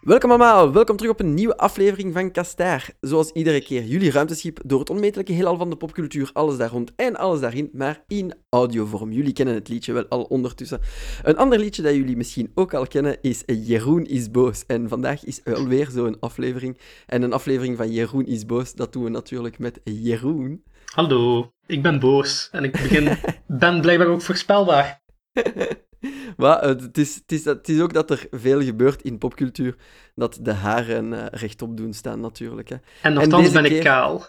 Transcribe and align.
Welkom 0.00 0.30
allemaal, 0.30 0.72
welkom 0.72 0.96
terug 0.96 1.12
op 1.12 1.20
een 1.20 1.34
nieuwe 1.34 1.56
aflevering 1.56 2.12
van 2.12 2.30
Kastaar. 2.30 2.90
Zoals 3.00 3.32
iedere 3.32 3.62
keer, 3.62 3.84
jullie 3.84 4.10
ruimteschip 4.10 4.58
door 4.64 4.78
het 4.78 4.90
onmetelijke 4.90 5.32
heelal 5.32 5.56
van 5.56 5.70
de 5.70 5.76
popcultuur, 5.76 6.30
alles 6.32 6.56
daar 6.56 6.70
rond 6.70 6.92
en 6.96 7.16
alles 7.16 7.40
daarin, 7.40 7.70
maar 7.72 8.04
in 8.06 8.34
audiovorm. 8.50 9.12
Jullie 9.12 9.32
kennen 9.32 9.54
het 9.54 9.68
liedje 9.68 9.92
wel 9.92 10.06
al 10.08 10.22
ondertussen. 10.22 10.80
Een 11.22 11.36
ander 11.36 11.58
liedje 11.58 11.82
dat 11.82 11.94
jullie 11.94 12.16
misschien 12.16 12.50
ook 12.54 12.74
al 12.74 12.86
kennen 12.86 13.18
is 13.20 13.42
Jeroen 13.46 14.06
is 14.06 14.30
boos. 14.30 14.66
En 14.66 14.88
vandaag 14.88 15.24
is 15.24 15.44
alweer 15.44 15.90
zo'n 15.90 16.20
aflevering. 16.20 16.78
En 17.06 17.22
een 17.22 17.32
aflevering 17.32 17.76
van 17.76 17.92
Jeroen 17.92 18.26
is 18.26 18.46
boos, 18.46 18.74
dat 18.74 18.92
doen 18.92 19.04
we 19.04 19.10
natuurlijk 19.10 19.58
met 19.58 19.80
Jeroen. 19.84 20.64
Hallo, 20.84 21.52
ik 21.66 21.82
ben 21.82 22.00
boos 22.00 22.48
en 22.52 22.64
ik 22.64 22.72
begin, 22.72 23.18
ben 23.46 23.80
blijkbaar 23.80 24.08
ook 24.08 24.22
voorspelbaar. 24.22 25.02
Maar 26.36 26.62
het 26.62 26.98
is, 26.98 27.14
het, 27.14 27.32
is, 27.32 27.44
het 27.44 27.68
is 27.68 27.80
ook 27.80 27.92
dat 27.92 28.10
er 28.10 28.26
veel 28.30 28.62
gebeurt 28.62 29.02
in 29.02 29.18
popcultuur, 29.18 29.76
dat 30.14 30.38
de 30.42 30.52
haren 30.52 31.12
uh, 31.12 31.26
rechtop 31.30 31.76
doen 31.76 31.92
staan 31.92 32.20
natuurlijk. 32.20 32.68
Hè. 32.68 32.76
En 33.02 33.12
nogthans 33.12 33.50
ben 33.50 33.64
ik 33.64 33.82
kaal. 33.82 34.26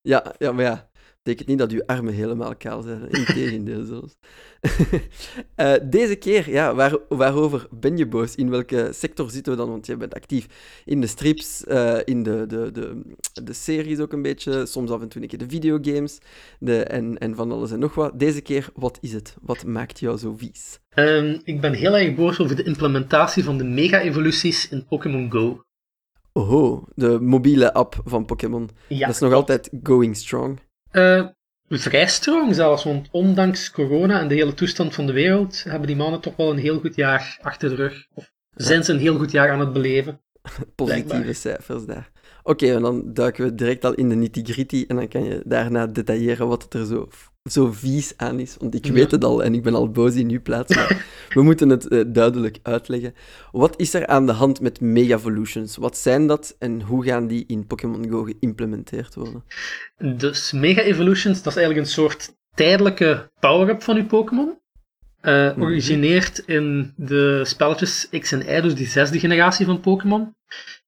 Ja, 0.00 0.34
ja, 0.38 0.52
maar 0.52 0.64
ja, 0.64 0.90
betekent 1.26 1.48
niet 1.48 1.58
dat 1.58 1.72
uw 1.72 1.82
armen 1.86 2.14
helemaal 2.14 2.56
kaal 2.56 2.82
zijn. 2.82 3.10
Integendeel 3.10 3.84
zelfs. 3.84 4.16
uh, 5.56 5.74
deze 5.98 6.16
keer, 6.16 6.50
ja, 6.50 6.74
waar, 6.74 6.98
waarover 7.08 7.66
ben 7.70 7.96
je 7.96 8.06
boos? 8.06 8.34
In 8.34 8.50
welke 8.50 8.88
sector 8.92 9.30
zitten 9.30 9.52
we 9.52 9.58
dan? 9.58 9.68
Want 9.68 9.86
je 9.86 9.96
bent 9.96 10.14
actief 10.14 10.46
in 10.84 11.00
de 11.00 11.06
strips, 11.06 11.64
uh, 11.68 11.98
in 12.04 12.22
de, 12.22 12.46
de, 12.46 12.70
de, 12.72 13.02
de 13.44 13.52
series 13.52 13.98
ook 13.98 14.12
een 14.12 14.22
beetje, 14.22 14.66
soms 14.66 14.90
af 14.90 15.00
en 15.00 15.08
toe 15.08 15.22
een 15.22 15.28
keer 15.28 15.38
de 15.38 15.48
videogames 15.48 16.18
de, 16.58 16.84
en, 16.84 17.18
en 17.18 17.34
van 17.34 17.52
alles 17.52 17.70
en 17.70 17.78
nog 17.78 17.94
wat. 17.94 18.18
Deze 18.18 18.40
keer, 18.40 18.68
wat 18.74 18.98
is 19.00 19.12
het? 19.12 19.36
Wat 19.42 19.64
maakt 19.64 20.00
jou 20.00 20.18
zo 20.18 20.34
vies? 20.36 20.80
Um, 20.94 21.40
ik 21.44 21.60
ben 21.60 21.72
heel 21.72 21.96
erg 21.96 22.14
boos 22.14 22.40
over 22.40 22.56
de 22.56 22.62
implementatie 22.62 23.44
van 23.44 23.58
de 23.58 23.64
mega-evoluties 23.64 24.68
in 24.68 24.86
Pokémon 24.86 25.30
Go. 25.30 25.60
Oh, 26.32 26.86
de 26.94 27.20
mobiele 27.20 27.72
app 27.72 28.00
van 28.04 28.24
Pokémon. 28.24 28.68
Ja, 28.88 29.06
dat 29.06 29.14
is 29.14 29.20
nog 29.20 29.30
klopt. 29.30 29.50
altijd 29.50 29.70
going 29.82 30.16
strong. 30.16 30.58
Uh, 30.92 31.26
vrij 31.68 32.06
strong 32.06 32.54
zelfs, 32.54 32.84
want 32.84 33.08
ondanks 33.10 33.70
corona 33.70 34.20
en 34.20 34.28
de 34.28 34.34
hele 34.34 34.54
toestand 34.54 34.94
van 34.94 35.06
de 35.06 35.12
wereld 35.12 35.64
hebben 35.64 35.86
die 35.86 35.96
mannen 35.96 36.20
toch 36.20 36.36
wel 36.36 36.50
een 36.50 36.58
heel 36.58 36.80
goed 36.80 36.94
jaar 36.94 37.38
achter 37.42 37.68
de 37.68 37.74
rug. 37.74 38.06
Of 38.14 38.32
zijn 38.54 38.84
ze 38.84 38.92
een 38.92 38.98
heel 38.98 39.18
goed 39.18 39.30
jaar 39.30 39.50
aan 39.50 39.60
het 39.60 39.72
beleven. 39.72 40.20
Positieve 40.74 41.32
cijfers 41.32 41.86
daar. 41.86 42.10
Oké, 42.46 42.64
okay, 42.64 42.76
en 42.76 42.82
dan 42.82 43.02
duiken 43.06 43.44
we 43.44 43.54
direct 43.54 43.84
al 43.84 43.94
in 43.94 44.08
de 44.08 44.14
nitty-gritty 44.14 44.84
en 44.88 44.96
dan 44.96 45.08
kan 45.08 45.24
je 45.24 45.42
daarna 45.44 45.86
detailleren 45.86 46.48
wat 46.48 46.62
het 46.62 46.74
er 46.74 46.86
zo, 46.86 47.08
zo 47.44 47.72
vies 47.72 48.12
aan 48.16 48.40
is. 48.40 48.56
Want 48.58 48.74
ik 48.74 48.86
ja. 48.86 48.92
weet 48.92 49.10
het 49.10 49.24
al 49.24 49.42
en 49.42 49.54
ik 49.54 49.62
ben 49.62 49.74
al 49.74 49.90
boos 49.90 50.14
in 50.14 50.30
uw 50.30 50.42
plaats, 50.42 50.74
maar 50.74 51.06
we 51.34 51.42
moeten 51.42 51.68
het 51.68 51.92
uh, 51.92 52.04
duidelijk 52.06 52.58
uitleggen. 52.62 53.14
Wat 53.52 53.74
is 53.76 53.94
er 53.94 54.06
aan 54.06 54.26
de 54.26 54.32
hand 54.32 54.60
met 54.60 54.80
Mega-Evolutions? 54.80 55.76
Wat 55.76 55.96
zijn 55.96 56.26
dat 56.26 56.56
en 56.58 56.82
hoe 56.82 57.04
gaan 57.04 57.26
die 57.26 57.44
in 57.46 57.66
Pokémon 57.66 58.10
Go 58.10 58.22
geïmplementeerd 58.22 59.14
worden? 59.14 59.44
Dus 60.16 60.52
Mega-Evolutions, 60.52 61.42
dat 61.42 61.52
is 61.52 61.58
eigenlijk 61.58 61.86
een 61.86 61.92
soort 61.92 62.36
tijdelijke 62.54 63.30
power-up 63.40 63.82
van 63.82 63.96
uw 63.96 64.06
Pokémon. 64.06 64.58
Uh, 65.22 65.52
origineert 65.58 66.38
in 66.38 66.92
de 66.96 67.40
spelletjes 67.44 68.08
X 68.18 68.32
en 68.32 68.56
Y, 68.56 68.60
dus 68.60 68.74
die 68.74 68.86
zesde 68.86 69.18
generatie 69.18 69.66
van 69.66 69.80
Pokémon. 69.80 70.34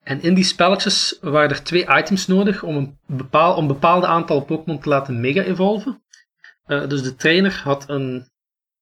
En 0.03 0.23
in 0.23 0.35
die 0.35 0.45
spelletjes 0.45 1.19
waren 1.21 1.51
er 1.51 1.63
twee 1.63 1.87
items 1.89 2.27
nodig 2.27 2.63
om 2.63 2.77
een, 2.77 2.99
bepaal, 3.07 3.55
om 3.55 3.63
een 3.63 3.67
bepaald 3.67 4.05
aantal 4.05 4.45
Pokémon 4.45 4.81
te 4.81 4.89
laten 4.89 5.21
mega-evolven. 5.21 6.03
Uh, 6.67 6.89
dus 6.89 7.03
de 7.03 7.15
trainer 7.15 7.61
had 7.65 7.89
een 7.89 8.29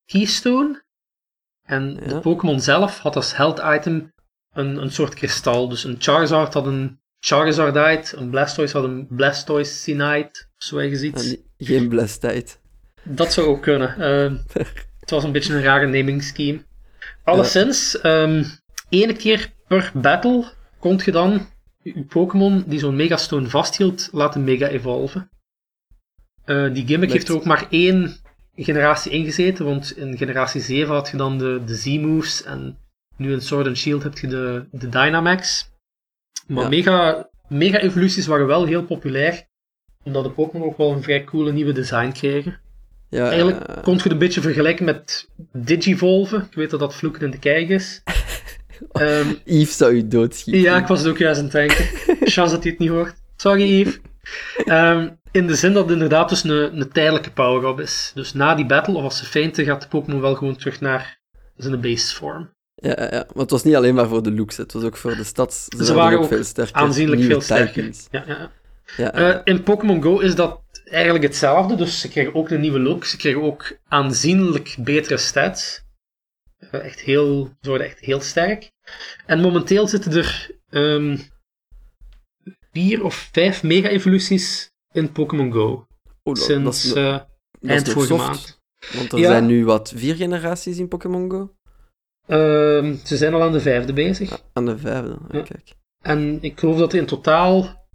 Keystone. 0.04 0.84
En 1.62 1.94
ja. 2.00 2.06
de 2.06 2.20
Pokémon 2.20 2.60
zelf 2.60 2.98
had 2.98 3.16
als 3.16 3.36
held 3.36 3.62
item 3.64 4.12
een, 4.52 4.76
een 4.76 4.90
soort 4.90 5.14
kristal. 5.14 5.68
Dus 5.68 5.84
een 5.84 5.96
Charizard 5.98 6.54
had 6.54 6.66
een 6.66 7.00
Charizardite, 7.18 8.16
een 8.16 8.30
Blastoise 8.30 8.76
had 8.76 8.86
een 8.86 9.06
Blastoisinite, 9.10 10.46
zo 10.56 10.80
je 10.80 10.96
ziet. 10.96 11.42
Geen 11.58 11.88
Blastite. 11.88 12.54
Dat 13.02 13.32
zou 13.32 13.46
ook 13.46 13.62
kunnen. 13.62 13.94
Uh, 13.98 14.38
het 15.00 15.10
was 15.10 15.24
een 15.24 15.32
beetje 15.32 15.54
een 15.54 15.62
rare 15.62 15.86
naming 15.86 16.22
scheme. 16.22 16.64
Alleszins, 17.24 17.98
ja. 18.02 18.22
um, 18.22 18.44
ene 18.88 19.12
keer 19.12 19.52
per 19.66 19.90
battle 19.94 20.44
kon 20.78 21.00
je 21.04 21.12
dan 21.12 21.46
je 21.82 22.04
Pokémon 22.04 22.64
die 22.66 22.78
zo'n 22.78 22.96
Megastone 22.96 23.48
vasthield 23.48 24.08
laten 24.12 24.44
mega-evolven. 24.44 25.30
Uh, 26.46 26.74
die 26.74 26.86
gimmick 26.86 27.08
Met... 27.08 27.12
heeft 27.12 27.28
er 27.28 27.34
ook 27.34 27.44
maar 27.44 27.66
één 27.70 28.16
generatie 28.56 29.12
ingezeten, 29.12 29.64
want 29.64 29.96
in 29.96 30.16
generatie 30.16 30.60
7 30.60 30.94
had 30.94 31.08
je 31.10 31.16
dan 31.16 31.38
de, 31.38 31.62
de 31.64 31.74
Z-moves 31.74 32.42
en 32.42 32.78
nu 33.16 33.32
in 33.32 33.40
Sword 33.40 33.66
and 33.66 33.76
Shield 33.76 34.02
heb 34.02 34.18
je 34.18 34.26
de, 34.26 34.64
de 34.70 34.88
Dynamax. 34.88 35.70
Maar 36.46 36.62
ja. 36.62 36.68
mega, 36.68 37.28
mega-evoluties 37.48 38.26
waren 38.26 38.46
wel 38.46 38.64
heel 38.64 38.84
populair, 38.84 39.46
omdat 40.02 40.24
de 40.24 40.30
Pokémon 40.30 40.66
ook 40.66 40.76
wel 40.76 40.92
een 40.92 41.02
vrij 41.02 41.24
coole 41.24 41.52
nieuwe 41.52 41.72
design 41.72 42.10
kregen. 42.10 42.60
Ja, 43.08 43.28
Eigenlijk 43.28 43.68
uh... 43.68 43.82
kon 43.82 43.94
je 43.94 44.02
het 44.02 44.12
een 44.12 44.18
beetje 44.18 44.40
vergelijken 44.40 44.84
met 44.84 45.28
Digivolven. 45.52 46.42
Ik 46.42 46.54
weet 46.54 46.70
dat 46.70 46.80
dat 46.80 46.94
vloeken 46.94 47.22
in 47.22 47.30
de 47.30 47.38
kijk 47.38 47.68
is. 47.68 48.02
Um, 48.92 49.38
Yves 49.44 49.76
zou 49.76 49.94
je 49.94 50.08
doodschieten. 50.08 50.62
Ja, 50.62 50.76
ik 50.76 50.86
was 50.86 50.98
het 50.98 51.08
ook 51.08 51.18
juist 51.18 51.38
aan 51.38 51.44
het 51.44 51.52
denken. 51.52 51.84
Chance 52.34 52.54
dat 52.54 52.62
hij 52.62 52.70
het 52.70 52.78
niet 52.78 52.90
hoort. 52.90 53.14
Sorry, 53.36 53.80
Yves. 53.80 53.98
Um, 54.66 55.18
in 55.30 55.46
de 55.46 55.54
zin 55.54 55.72
dat 55.72 55.82
het 55.82 55.92
inderdaad 55.92 56.28
dus 56.28 56.44
een, 56.44 56.80
een 56.80 56.92
tijdelijke 56.92 57.30
power-up 57.30 57.80
is. 57.80 58.12
Dus 58.14 58.32
na 58.32 58.54
die 58.54 58.66
battle, 58.66 58.96
of 58.96 59.02
als 59.02 59.18
ze 59.18 59.24
feinten, 59.24 59.64
gaat 59.64 59.82
de 59.82 59.88
Pokémon 59.88 60.20
wel 60.20 60.34
gewoon 60.34 60.56
terug 60.56 60.80
naar 60.80 61.18
zijn 61.56 61.80
base 61.80 62.14
vorm. 62.14 62.54
Ja, 62.74 62.96
ja, 62.98 63.10
maar 63.10 63.42
het 63.42 63.50
was 63.50 63.62
niet 63.62 63.74
alleen 63.74 63.94
maar 63.94 64.08
voor 64.08 64.22
de 64.22 64.32
looks, 64.32 64.56
het 64.56 64.72
was 64.72 64.82
ook 64.82 64.96
voor 64.96 65.16
de 65.16 65.24
stads. 65.24 65.64
Ze, 65.76 65.84
ze 65.84 65.94
waren 65.94 66.18
ook 66.18 66.28
veel 66.28 66.44
sterker. 66.44 66.74
aanzienlijk 66.74 67.22
veel 67.22 67.40
sterker. 67.40 67.90
Ja, 68.10 68.24
ja. 68.26 68.50
Ja, 68.96 69.18
uh, 69.18 69.40
in 69.44 69.62
Pokémon 69.62 70.02
Go 70.02 70.18
is 70.18 70.34
dat 70.34 70.60
eigenlijk 70.84 71.24
hetzelfde, 71.24 71.74
dus 71.74 72.00
ze 72.00 72.08
krijgen 72.08 72.34
ook 72.34 72.50
een 72.50 72.60
nieuwe 72.60 72.80
look, 72.80 73.04
ze 73.04 73.16
krijgen 73.16 73.42
ook 73.42 73.78
aanzienlijk 73.88 74.76
betere 74.78 75.16
stats. 75.16 75.84
Echt 76.82 77.00
heel, 77.00 77.50
ze 77.60 77.68
worden 77.68 77.86
echt 77.86 77.98
heel 77.98 78.20
sterk. 78.20 78.72
En 79.26 79.40
momenteel 79.40 79.88
zitten 79.88 80.12
er 80.12 80.50
um, 80.70 81.18
vier 82.72 83.04
of 83.04 83.28
vijf 83.32 83.62
mega-evoluties 83.62 84.70
in 84.92 85.12
Pokémon 85.12 85.52
Go. 85.52 85.86
Oh, 86.22 86.34
Sinds 86.34 86.64
dat 86.64 86.74
is, 86.74 86.96
uh, 86.96 87.18
eind 87.70 87.88
vorige 87.88 88.14
maand. 88.14 88.60
Want 88.92 89.12
er 89.12 89.18
ja. 89.18 89.28
zijn 89.28 89.46
nu 89.46 89.64
wat 89.64 89.92
vier 89.96 90.16
generaties 90.16 90.78
in 90.78 90.88
Pokémon 90.88 91.30
Go? 91.30 91.54
Um, 92.28 93.00
ze 93.04 93.16
zijn 93.16 93.34
al 93.34 93.42
aan 93.42 93.52
de 93.52 93.60
vijfde 93.60 93.92
bezig. 93.92 94.30
Ah, 94.30 94.38
aan 94.52 94.66
de 94.66 94.78
vijfde, 94.78 95.18
ja. 95.30 95.42
kijk. 95.42 95.74
En 96.02 96.38
ik 96.42 96.58
geloof 96.58 96.78
dat 96.78 96.92
er 96.92 96.98
in 96.98 97.06
totaal 97.06 97.86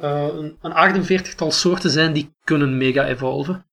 uh, 0.00 0.28
een, 0.32 0.58
een 0.60 1.04
48-tal 1.04 1.50
soorten 1.50 1.90
zijn 1.90 2.12
die 2.12 2.36
kunnen 2.44 2.76
mega-evolven. 2.76 3.66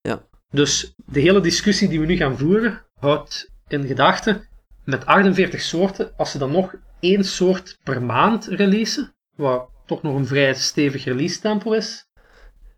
Ja. 0.00 0.28
Dus 0.50 0.94
de 1.06 1.20
hele 1.20 1.40
discussie 1.40 1.88
die 1.88 2.00
we 2.00 2.06
nu 2.06 2.16
gaan 2.16 2.38
voeren 2.38 2.86
houdt 2.98 3.50
in 3.72 3.86
gedachten 3.86 4.48
met 4.84 5.06
48 5.06 5.60
soorten, 5.60 6.12
als 6.16 6.30
ze 6.30 6.38
dan 6.38 6.50
nog 6.50 6.74
één 7.00 7.24
soort 7.24 7.78
per 7.82 8.02
maand 8.02 8.46
releasen, 8.46 9.14
wat 9.36 9.68
toch 9.86 10.02
nog 10.02 10.14
een 10.14 10.26
vrij 10.26 10.54
stevig 10.54 11.04
release 11.04 11.40
tempo 11.40 11.72
is, 11.72 12.08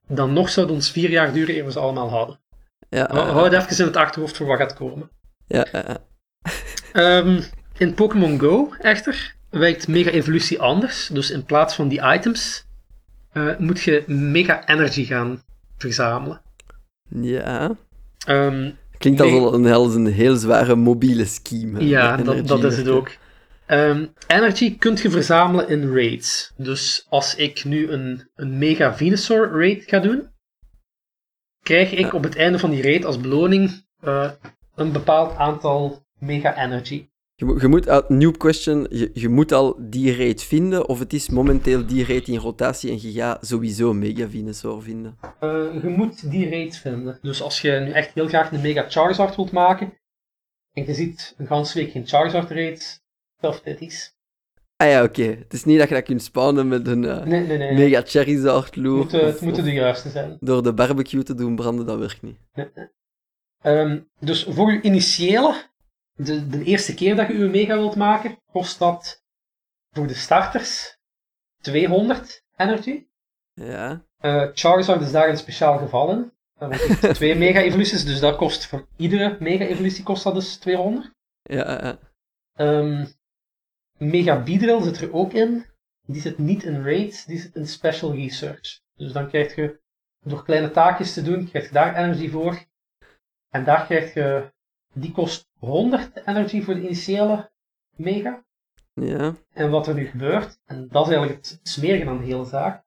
dan 0.09 0.33
nog 0.33 0.49
zou 0.49 0.67
het 0.67 0.75
ons 0.75 0.91
vier 0.91 1.11
jaar 1.11 1.33
duren 1.33 1.55
eer 1.55 1.65
we 1.65 1.73
ze 1.73 1.79
allemaal 1.79 2.11
hadden. 2.11 2.41
Ja, 2.89 3.11
uh, 3.13 3.31
Hou 3.31 3.45
het 3.45 3.53
even 3.53 3.79
in 3.79 3.85
het 3.85 3.97
achterhoofd 3.97 4.37
voor 4.37 4.47
wat 4.47 4.59
gaat 4.59 4.75
komen. 4.75 5.11
Ja, 5.47 5.67
uh, 6.95 7.17
um, 7.17 7.43
in 7.79 7.95
Pokémon 7.95 8.39
Go, 8.39 8.75
echter, 8.79 9.35
werkt 9.51 9.89
Mega 9.89 10.11
Evolutie 10.11 10.61
anders. 10.61 11.07
Dus 11.07 11.31
in 11.31 11.45
plaats 11.45 11.75
van 11.75 11.89
die 11.89 12.03
items, 12.03 12.67
uh, 13.33 13.59
moet 13.59 13.83
je 13.83 14.05
Mega 14.07 14.67
Energy 14.67 15.05
gaan 15.05 15.43
verzamelen. 15.77 16.43
Ja. 17.09 17.77
Um, 18.29 18.79
Klinkt 19.03 19.21
als 19.21 19.31
nee. 19.31 19.41
een, 19.41 19.73
als 19.73 19.95
een 19.95 20.07
heel 20.07 20.37
zware 20.37 20.75
mobiele 20.75 21.25
scheme. 21.25 21.85
Ja, 21.85 22.17
dat, 22.17 22.47
dat, 22.47 22.65
is 22.65 22.77
het 22.77 22.89
ook. 22.89 23.11
Um, 23.67 24.13
energy 24.27 24.79
kunt 24.79 25.01
je 25.01 25.11
verzamelen 25.11 25.69
in 25.69 25.95
raids. 25.95 26.53
Dus 26.57 27.07
als 27.09 27.35
ik 27.35 27.65
nu 27.65 27.91
een, 27.91 28.31
een 28.35 28.59
Mega 28.59 28.95
Venusaur 28.95 29.51
raid 29.51 29.83
ga 29.87 29.99
doen, 29.99 30.29
krijg 31.63 31.93
ik 31.93 31.99
ja. 31.99 32.11
op 32.11 32.23
het 32.23 32.37
einde 32.37 32.59
van 32.59 32.71
die 32.71 32.83
raid 32.83 33.05
als 33.05 33.21
beloning 33.21 33.85
uh, 34.05 34.31
een 34.75 34.93
bepaald 34.93 35.37
aantal 35.37 36.07
Mega 36.19 36.65
Energy. 36.65 37.09
Je, 37.43 37.49
moet, 37.49 37.61
je 37.61 37.69
moet 37.69 37.87
uh, 37.87 37.99
new 38.09 38.37
question, 38.37 38.87
je, 38.91 39.11
je, 39.15 39.29
moet 39.29 39.53
al 39.53 39.77
die 39.79 40.17
raid 40.17 40.43
vinden, 40.43 40.89
of 40.89 40.99
het 40.99 41.13
is 41.13 41.29
momenteel 41.29 41.87
die 41.87 42.07
raid 42.07 42.29
in 42.29 42.37
rotatie 42.37 42.91
en 42.91 43.03
je 43.03 43.13
gaat 43.13 43.47
sowieso 43.47 43.93
Mega 43.93 44.29
Venusaur 44.29 44.83
vinden? 44.83 45.19
Uh, 45.41 45.83
je 45.83 45.89
moet 45.89 46.31
die 46.31 46.51
raid 46.51 46.77
vinden. 46.77 47.19
Dus 47.23 47.43
als 47.43 47.61
je 47.61 47.71
nu 47.71 47.91
echt 47.91 48.15
heel 48.15 48.29
graag 48.29 48.53
een 48.53 48.61
Mega 48.61 48.85
Charizard 48.89 49.37
wilt 49.37 49.53
maken, 49.53 49.93
en 50.73 50.87
je 50.87 50.95
ziet 50.95 51.35
een 51.39 51.47
ganse 51.47 51.79
week 51.79 51.91
geen 51.91 52.07
Charizard 52.07 52.51
raids, 52.51 53.01
tough 53.41 53.59
titties. 53.63 54.15
Ah 54.77 54.89
ja, 54.89 55.03
oké. 55.03 55.21
Okay. 55.21 55.37
Het 55.39 55.53
is 55.53 55.65
niet 55.65 55.79
dat 55.79 55.89
je 55.89 55.95
dat 55.95 56.05
kunt 56.05 56.23
spawnen 56.23 56.69
met 56.69 56.87
een 56.87 57.03
uh, 57.03 57.25
nee, 57.25 57.47
nee, 57.47 57.59
nee, 57.59 57.75
Mega 57.75 58.03
Charizard 58.05 58.77
loer. 58.77 59.03
Het, 59.03 59.13
het 59.13 59.41
moeten 59.41 59.65
de 59.65 59.73
juiste 59.73 60.09
zijn. 60.09 60.37
Door 60.41 60.63
de 60.63 60.73
barbecue 60.73 61.23
te 61.23 61.35
doen 61.35 61.57
branden, 61.57 61.87
dat 61.87 61.99
werkt 61.99 62.23
niet. 62.23 62.39
Um, 63.63 64.09
dus 64.21 64.47
voor 64.51 64.73
je 64.73 64.81
initiële 64.81 65.71
de, 66.25 66.49
de 66.49 66.65
eerste 66.65 66.95
keer 66.95 67.17
dat 67.17 67.27
je 67.27 67.35
uw 67.35 67.51
mega 67.51 67.75
wilt 67.75 67.97
maken, 67.97 68.37
kost 68.53 68.79
dat 68.79 69.23
voor 69.91 70.07
de 70.07 70.15
starters 70.15 70.99
200 71.61 72.45
energy. 72.57 73.07
Ja. 73.53 74.05
Uh, 74.21 74.51
Charizard 74.55 75.01
is 75.01 75.13
daar 75.13 75.29
een 75.29 75.37
speciaal 75.37 75.79
geval 75.79 76.11
in. 76.11 76.33
Want 76.59 77.01
twee 77.15 77.35
mega-evoluties, 77.35 78.05
dus 78.05 78.21
dat 78.21 78.37
kost 78.37 78.67
voor 78.67 78.87
iedere 78.97 79.37
mega-evolutie 79.41 80.05
kost 80.05 80.25
dat 80.25 80.35
dus 80.35 80.57
200. 80.57 81.11
Ja, 81.43 81.71
ja. 81.83 81.99
Um, 82.55 83.09
Mega 83.99 84.43
Beedrill 84.43 84.83
zit 84.83 85.01
er 85.01 85.13
ook 85.13 85.33
in. 85.33 85.67
Die 86.07 86.21
zit 86.21 86.39
niet 86.39 86.63
in 86.63 86.85
raids, 86.85 87.25
die 87.25 87.39
zit 87.39 87.55
in 87.55 87.67
special 87.67 88.15
research. 88.15 88.81
Dus 88.95 89.13
dan 89.13 89.29
krijg 89.29 89.55
je, 89.55 89.81
door 90.25 90.45
kleine 90.45 90.71
taakjes 90.71 91.13
te 91.13 91.23
doen, 91.23 91.49
krijg 91.49 91.67
je 91.67 91.73
daar 91.73 91.97
energie 91.97 92.31
voor. 92.31 92.65
En 93.49 93.65
daar 93.65 93.85
krijg 93.85 94.15
je, 94.15 94.53
die 94.93 95.13
kost 95.13 95.49
100 95.67 96.27
energy 96.27 96.63
voor 96.63 96.75
de 96.75 96.81
initiële 96.81 97.51
mega. 97.97 98.45
Ja. 98.95 99.35
En 99.53 99.71
wat 99.71 99.87
er 99.87 99.95
nu 99.95 100.07
gebeurt, 100.07 100.61
en 100.65 100.89
dat 100.89 101.07
is 101.07 101.13
eigenlijk 101.13 101.47
het 101.47 101.61
smerige 101.63 102.09
aan 102.09 102.19
de 102.19 102.25
hele 102.25 102.45
zaak. 102.45 102.85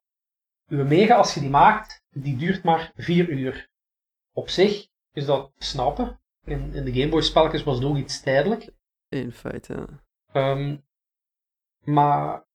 Uw 0.67 0.83
mega, 0.83 1.15
als 1.15 1.33
je 1.33 1.39
die 1.39 1.49
maakt, 1.49 2.03
die 2.09 2.37
duurt 2.37 2.63
maar 2.63 2.91
4 2.95 3.29
uur. 3.29 3.69
Op 4.33 4.49
zich 4.49 4.87
is 5.11 5.25
dat 5.25 5.51
snappen. 5.57 6.19
In, 6.43 6.73
in 6.73 6.85
de 6.85 6.93
Gameboy 6.93 7.21
spelletjes 7.21 7.63
was 7.63 7.75
het 7.75 7.85
ook 7.85 7.97
iets 7.97 8.21
tijdelijk. 8.21 8.71
In 9.09 9.31
feite, 9.31 9.73
ja. 10.33 10.51
Um, 10.51 10.85
maar 11.83 12.45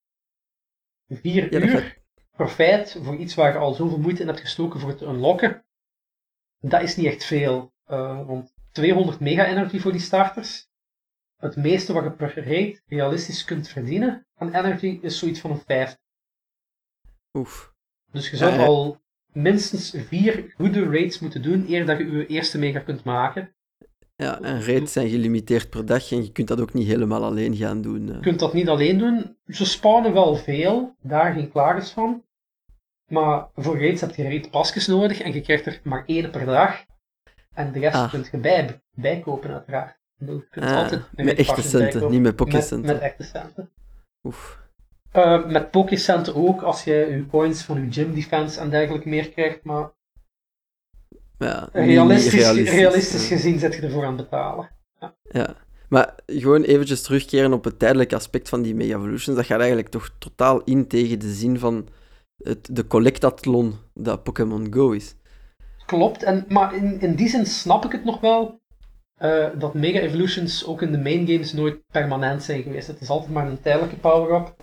4 1.09 1.53
Ja, 1.53 1.59
dat 1.61 1.69
uur 1.69 1.99
profijt 2.31 2.99
voor 3.03 3.17
iets 3.17 3.35
waar 3.35 3.53
je 3.53 3.59
al 3.59 3.73
zoveel 3.75 3.99
moeite 3.99 4.21
in 4.21 4.27
hebt 4.27 4.41
gestoken 4.41 4.81
voor 4.81 4.91
het 4.91 5.03
unlocken, 5.03 5.65
dat 6.59 6.83
is 6.83 6.97
niet 6.97 7.07
echt 7.07 7.25
veel. 7.25 7.73
Uh, 7.87 8.27
want 8.27 8.55
200 8.73 9.21
mega-energy 9.21 9.79
voor 9.79 9.93
die 9.93 10.01
starters. 10.01 10.69
Het 11.37 11.57
meeste 11.57 11.93
wat 11.93 12.05
je 12.05 12.11
per 12.11 12.45
raid 12.49 12.83
realistisch 12.87 13.45
kunt 13.45 13.69
verdienen 13.69 14.27
aan 14.37 14.55
energy 14.55 14.99
is 15.03 15.19
zoiets 15.19 15.41
van 15.41 15.51
een 15.51 15.63
5. 15.67 15.99
Oef. 17.33 17.73
Dus 18.13 18.31
je 18.31 18.37
zou 18.37 18.51
Ja, 18.53 18.59
ja. 18.59 18.65
al 18.67 19.01
minstens 19.33 19.95
vier 20.09 20.53
goede 20.57 20.85
raids 20.85 21.19
moeten 21.19 21.43
doen 21.43 21.65
eer 21.69 21.87
dat 21.87 21.99
je 21.99 22.11
je 22.11 22.27
eerste 22.27 22.59
mega 22.59 22.79
kunt 22.81 23.05
maken. 23.05 23.55
Ja, 24.17 24.41
en 24.41 24.63
raids 24.65 24.93
zijn 24.93 25.09
gelimiteerd 25.09 25.71
per 25.71 25.87
dag 25.87 26.11
en 26.13 26.23
je 26.25 26.33
kunt 26.33 26.49
dat 26.49 26.61
ook 26.61 26.73
niet 26.73 26.87
helemaal 26.87 27.25
alleen 27.25 27.57
gaan 27.57 27.83
doen. 27.83 28.09
eh. 28.09 28.15
Je 28.15 28.21
kunt 28.21 28.39
dat 28.39 28.53
niet 28.53 28.69
alleen 28.69 28.99
doen. 28.99 29.37
Ze 29.47 29.65
spawnen 29.67 30.13
wel 30.13 30.37
veel, 30.37 30.95
daar 31.03 31.33
geen 31.33 31.51
klagers 31.51 31.91
van. 31.91 32.25
Maar 33.09 33.49
voor 33.55 33.79
raids 33.81 34.01
heb 34.01 34.15
je 34.15 34.23
raidpasjes 34.23 34.87
nodig 34.87 35.21
en 35.21 35.33
je 35.33 35.41
krijgt 35.41 35.67
er 35.67 35.81
maar 35.85 36.05
één 36.07 36.31
per 36.31 36.45
dag. 36.47 36.85
En 37.55 37.73
de 37.73 37.79
rest 37.79 37.95
Ah. 37.95 38.11
kunt 38.11 38.29
je 38.33 38.37
bij, 38.39 38.81
bijkopen 38.95 39.51
uiteraard. 39.51 39.99
Je 40.17 40.47
kunt 40.51 40.65
Ah, 40.67 40.77
altijd 40.77 41.03
met 41.13 41.39
echte 41.39 41.63
centen, 41.63 42.01
niet 42.01 42.11
met 42.11 42.21
Met, 42.23 42.37
pocketcenten. 42.37 42.93
met 42.93 43.01
echte 43.03 43.23
centen. 43.23 43.71
Oef. 44.23 44.59
Eh, 45.13 45.47
met 45.47 45.71
Pokécenten 45.71 46.35
ook, 46.35 46.63
als 46.63 46.85
je 46.85 46.93
je 46.93 47.27
coins 47.31 47.63
van 47.63 47.81
je 47.85 47.93
gym 47.93 48.15
defense 48.15 48.61
en 48.61 48.71
dergelijke 48.71 49.09
meer 49.09 49.31
krijgt, 49.31 49.65
maar 49.65 49.91
Ja, 51.39 51.69
realistisch, 51.73 52.33
realistisch, 52.35 52.75
realistisch 52.75 53.29
ja. 53.29 53.37
gezien 53.37 53.59
zit 53.59 53.75
je 53.75 53.81
ervoor 53.81 54.05
aan 54.05 54.17
het 54.19 54.31
betalen. 54.31 54.71
Ja, 55.31 55.55
maar 55.89 56.15
gewoon 56.27 56.63
eventjes 56.63 57.03
terugkeren 57.03 57.53
op 57.53 57.65
het 57.65 57.79
tijdelijke 57.79 58.15
aspect 58.15 58.49
van 58.49 58.63
die 58.63 58.75
Mega 58.75 58.97
Evolutions. 58.97 59.37
Dat 59.37 59.47
gaat 59.47 59.59
eigenlijk 59.59 59.89
toch 59.89 60.11
totaal 60.19 60.63
in 60.65 60.87
tegen 60.87 61.19
de 61.19 61.33
zin 61.33 61.59
van 61.59 61.89
het, 62.43 62.69
de 62.77 62.87
collectathlon 62.87 63.75
dat 63.95 64.23
Pokémon 64.23 64.73
Go 64.73 64.91
is. 64.91 65.15
Klopt, 65.91 66.23
en, 66.23 66.45
maar 66.49 66.75
in, 66.75 67.01
in 67.01 67.15
die 67.15 67.29
zin 67.29 67.47
snap 67.47 67.85
ik 67.85 67.93
het 67.93 68.05
nog 68.05 68.21
wel 68.21 68.61
eh, 69.15 69.47
dat 69.59 69.75
Mega 69.75 69.99
Evolutions 69.99 70.67
ook 70.67 70.83
in 70.83 70.93
de 70.93 70.99
main 70.99 71.27
games 71.27 71.53
nooit 71.53 71.87
permanent 71.93 72.43
zijn 72.43 72.63
geweest. 72.63 72.87
Het 72.87 73.01
is 73.01 73.09
altijd 73.09 73.33
maar 73.33 73.47
een 73.49 73.61
tijdelijke 73.61 73.97
power-up. 73.97 74.55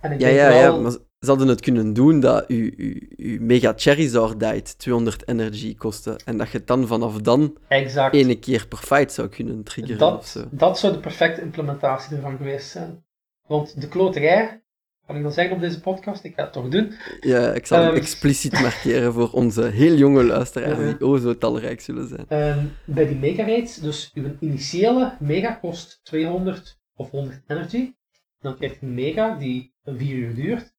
En 0.00 0.12
ik 0.12 0.20
Ja, 0.20 0.26
denk 0.26 0.38
ja, 0.38 0.48
wel, 0.48 0.74
ja, 0.74 0.80
maar 0.80 0.90
ze 0.90 1.26
hadden 1.26 1.48
het 1.48 1.60
kunnen 1.60 1.92
doen 1.92 2.20
dat 2.20 2.46
uw, 2.46 2.70
uw, 2.76 2.94
uw 3.16 3.40
Mega 3.40 3.72
Charizard 3.76 4.78
200 4.78 5.28
energy 5.28 5.74
kostte 5.74 6.20
en 6.24 6.36
dat 6.36 6.50
je 6.50 6.58
het 6.58 6.66
dan 6.66 6.86
vanaf 6.86 7.20
dan 7.20 7.56
exact, 7.68 8.14
ene 8.14 8.38
keer 8.38 8.66
per 8.68 8.78
fight 8.78 9.12
zou 9.12 9.28
kunnen 9.28 9.62
triggeren 9.62 9.98
dat, 9.98 10.26
zo. 10.26 10.44
dat 10.50 10.78
zou 10.78 10.92
de 10.92 10.98
perfecte 10.98 11.40
implementatie 11.40 12.16
ervan 12.16 12.36
geweest 12.36 12.70
zijn. 12.70 13.04
Want 13.46 13.80
de 13.80 13.88
kloterij, 13.88 14.63
kan 15.06 15.16
ik 15.16 15.22
dan 15.22 15.32
zeggen 15.32 15.54
op 15.54 15.60
deze 15.60 15.80
podcast, 15.80 16.24
ik 16.24 16.34
ga 16.34 16.42
het 16.42 16.52
toch 16.52 16.68
doen. 16.68 16.92
Ja, 17.20 17.52
ik 17.52 17.66
zal 17.66 17.78
hem 17.78 17.88
Ehm. 17.88 17.96
expliciet 17.96 18.52
markeren 18.60 19.12
voor 19.12 19.30
onze 19.30 19.62
heel 19.62 19.94
jonge 19.94 20.24
luisteraars 20.24 20.78
die 20.78 21.00
o 21.06 21.16
zo 21.16 21.38
talrijk 21.38 21.80
zullen 21.80 22.08
zijn. 22.08 22.24
Ehm, 22.28 22.64
bij 22.84 23.06
die 23.06 23.16
mega 23.16 23.44
raids, 23.44 23.76
dus 23.76 24.10
uw 24.14 24.36
initiële 24.40 25.16
mega 25.20 25.52
kost 25.52 26.00
200 26.02 26.78
of 26.96 27.10
100 27.10 27.42
energy. 27.46 27.92
Dan 28.40 28.56
krijg 28.56 28.72
je 28.80 28.86
een 28.86 28.94
mega 28.94 29.34
die 29.38 29.74
een 29.84 29.98
4 29.98 30.16
uur 30.16 30.34
duurt. 30.34 30.72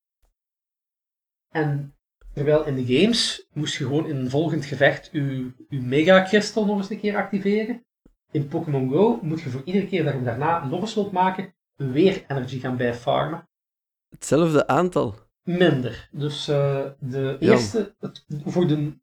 En 1.51 1.95
terwijl 2.33 2.65
in 2.65 2.75
de 2.75 2.95
games 2.97 3.47
moest 3.53 3.75
je 3.77 3.83
gewoon 3.83 4.07
in 4.07 4.15
een 4.15 4.29
volgend 4.29 4.65
gevecht 4.65 5.09
uw, 5.11 5.51
uw 5.69 5.81
mega 5.81 6.19
kristal 6.21 6.65
nog 6.65 6.77
eens 6.77 6.89
een 6.89 6.99
keer 6.99 7.15
activeren. 7.15 7.85
In 8.31 8.47
Pokémon 8.47 8.89
Go 8.91 9.19
moet 9.21 9.41
je 9.41 9.49
voor 9.49 9.61
iedere 9.65 9.87
keer 9.87 10.03
dat 10.03 10.13
je 10.13 10.19
hem 10.19 10.25
daarna 10.27 10.65
nog 10.67 10.81
eens 10.81 10.93
wilt 10.95 11.11
maken, 11.11 11.53
weer 11.75 12.23
energy 12.27 12.59
gaan 12.59 12.77
bijfarmen. 12.77 13.47
Hetzelfde 14.15 14.67
aantal. 14.67 15.15
Minder. 15.43 16.09
Dus 16.11 16.47
eh, 16.47 16.85
de 16.99 17.37
eerste, 17.39 17.95
het, 17.99 18.25
voor 18.45 18.67
de 18.67 18.99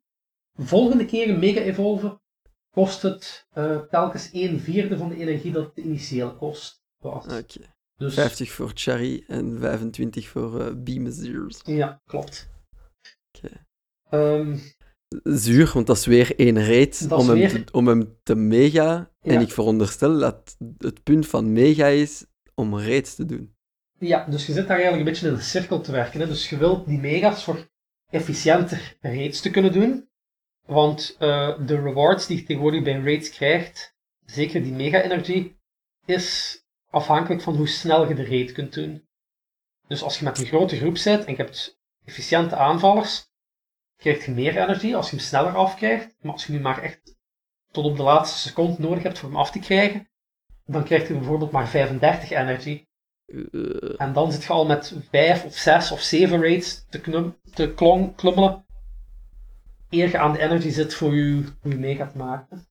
volgende 0.54 1.04
keer 1.04 1.28
een 1.28 1.38
mega 1.38 1.60
evolven 1.60 2.20
kost 2.70 3.02
het 3.02 3.46
eh, 3.50 3.78
telkens 3.78 4.30
1 4.30 4.60
vierde 4.60 4.96
van 4.96 5.08
de 5.08 5.16
energie 5.16 5.52
dat 5.52 5.74
de 5.74 5.82
initiële 5.82 6.36
kost. 6.36 6.82
was. 6.98 7.24
Oké. 7.24 7.60
Dus 7.96 8.14
50 8.14 8.50
voor 8.50 8.70
Cherry 8.74 9.24
en 9.26 9.58
25 9.58 10.28
voor 10.28 10.60
eh 10.60 10.74
Beamazers. 10.76 11.60
ja, 11.64 12.02
klopt. 12.04 12.48
Oké. 13.32 13.66
Ehm, 14.10 14.58
Zuur, 15.24 15.70
want 15.74 15.86
dat 15.86 15.96
is 15.96 16.06
weer 16.06 16.36
één 16.36 16.66
raid 16.66 17.06
om 17.10 17.28
hem, 17.28 17.48
te, 17.48 17.72
om 17.72 17.86
hem 17.86 18.18
te 18.22 18.34
mega. 18.34 19.10
En 19.20 19.40
ik 19.40 19.50
veronderstel 19.50 20.18
dat 20.18 20.56
het 20.78 21.02
punt 21.02 21.26
van 21.26 21.52
mega 21.52 21.86
is 21.86 22.24
om 22.54 22.78
raids 22.78 23.14
te 23.14 23.24
doen. 23.24 23.54
Ja, 24.08 24.24
dus 24.24 24.46
je 24.46 24.52
zit 24.52 24.66
daar 24.66 24.76
eigenlijk 24.76 25.06
een 25.06 25.12
beetje 25.12 25.28
in 25.28 25.34
een 25.34 25.42
cirkel 25.42 25.80
te 25.80 25.92
werken. 25.92 26.28
Dus 26.28 26.48
je 26.48 26.56
wilt 26.56 26.86
die 26.86 26.98
mega's 26.98 27.44
voor 27.44 27.68
efficiënter 28.10 28.96
raids 29.00 29.40
te 29.40 29.50
kunnen 29.50 29.72
doen. 29.72 30.10
Want 30.66 31.16
eh, 31.18 31.58
de 31.66 31.80
rewards 31.80 32.26
die 32.26 32.36
je 32.36 32.44
tegenwoordig 32.44 32.82
bij 32.82 33.00
raids 33.00 33.30
krijgt, 33.30 33.96
zeker 34.24 34.62
die 34.62 34.72
mega-energie, 34.72 35.56
is 36.04 36.58
afhankelijk 36.90 37.42
van 37.42 37.56
hoe 37.56 37.68
snel 37.68 38.08
je 38.08 38.14
de 38.14 38.26
raid 38.26 38.52
kunt 38.52 38.74
doen. 38.74 39.08
Dus 39.86 40.02
als 40.02 40.18
je 40.18 40.24
met 40.24 40.38
een 40.38 40.46
grote 40.46 40.76
groep 40.76 40.96
zit 40.96 41.24
en 41.24 41.30
je 41.36 41.42
hebt 41.42 41.80
efficiënte 42.04 42.56
aanvallers, 42.56 43.30
krijg 43.96 44.24
je 44.24 44.30
meer 44.30 44.56
energie 44.56 44.96
als 44.96 45.10
je 45.10 45.16
hem 45.16 45.24
sneller 45.24 45.56
afkrijgt. 45.56 46.16
Maar 46.20 46.32
als 46.32 46.46
je 46.46 46.52
nu 46.52 46.60
maar 46.60 46.82
echt 46.82 47.16
tot 47.70 47.84
op 47.84 47.96
de 47.96 48.02
laatste 48.02 48.38
seconde 48.38 48.82
nodig 48.82 49.02
hebt 49.02 49.18
voor 49.18 49.28
hem 49.28 49.38
af 49.38 49.50
te 49.50 49.58
krijgen, 49.58 50.08
dan 50.64 50.84
krijg 50.84 51.08
je 51.08 51.14
bijvoorbeeld 51.14 51.50
maar 51.50 51.68
35 51.68 52.30
energie. 52.30 52.90
Eh, 53.32 53.94
En 54.00 54.12
dan 54.12 54.32
zit 54.32 54.42
je 54.42 54.48
al 54.52 54.66
met 54.66 54.94
5 55.10 55.44
of 55.44 55.54
6 55.54 55.90
of 55.92 56.00
7 56.00 56.40
raids 56.42 56.84
te, 56.88 57.00
knum, 57.00 57.36
te 57.54 57.72
klummelen. 58.16 58.64
Eer 59.90 60.08
je 60.10 60.18
aan 60.18 60.32
de 60.32 60.38
energy 60.40 60.70
zit 60.70 60.94
voor 60.94 61.14
je, 61.14 61.44
voor 61.60 61.70
je 61.70 61.76
mega 61.78 62.06
te 62.06 62.18
maken. 62.18 62.66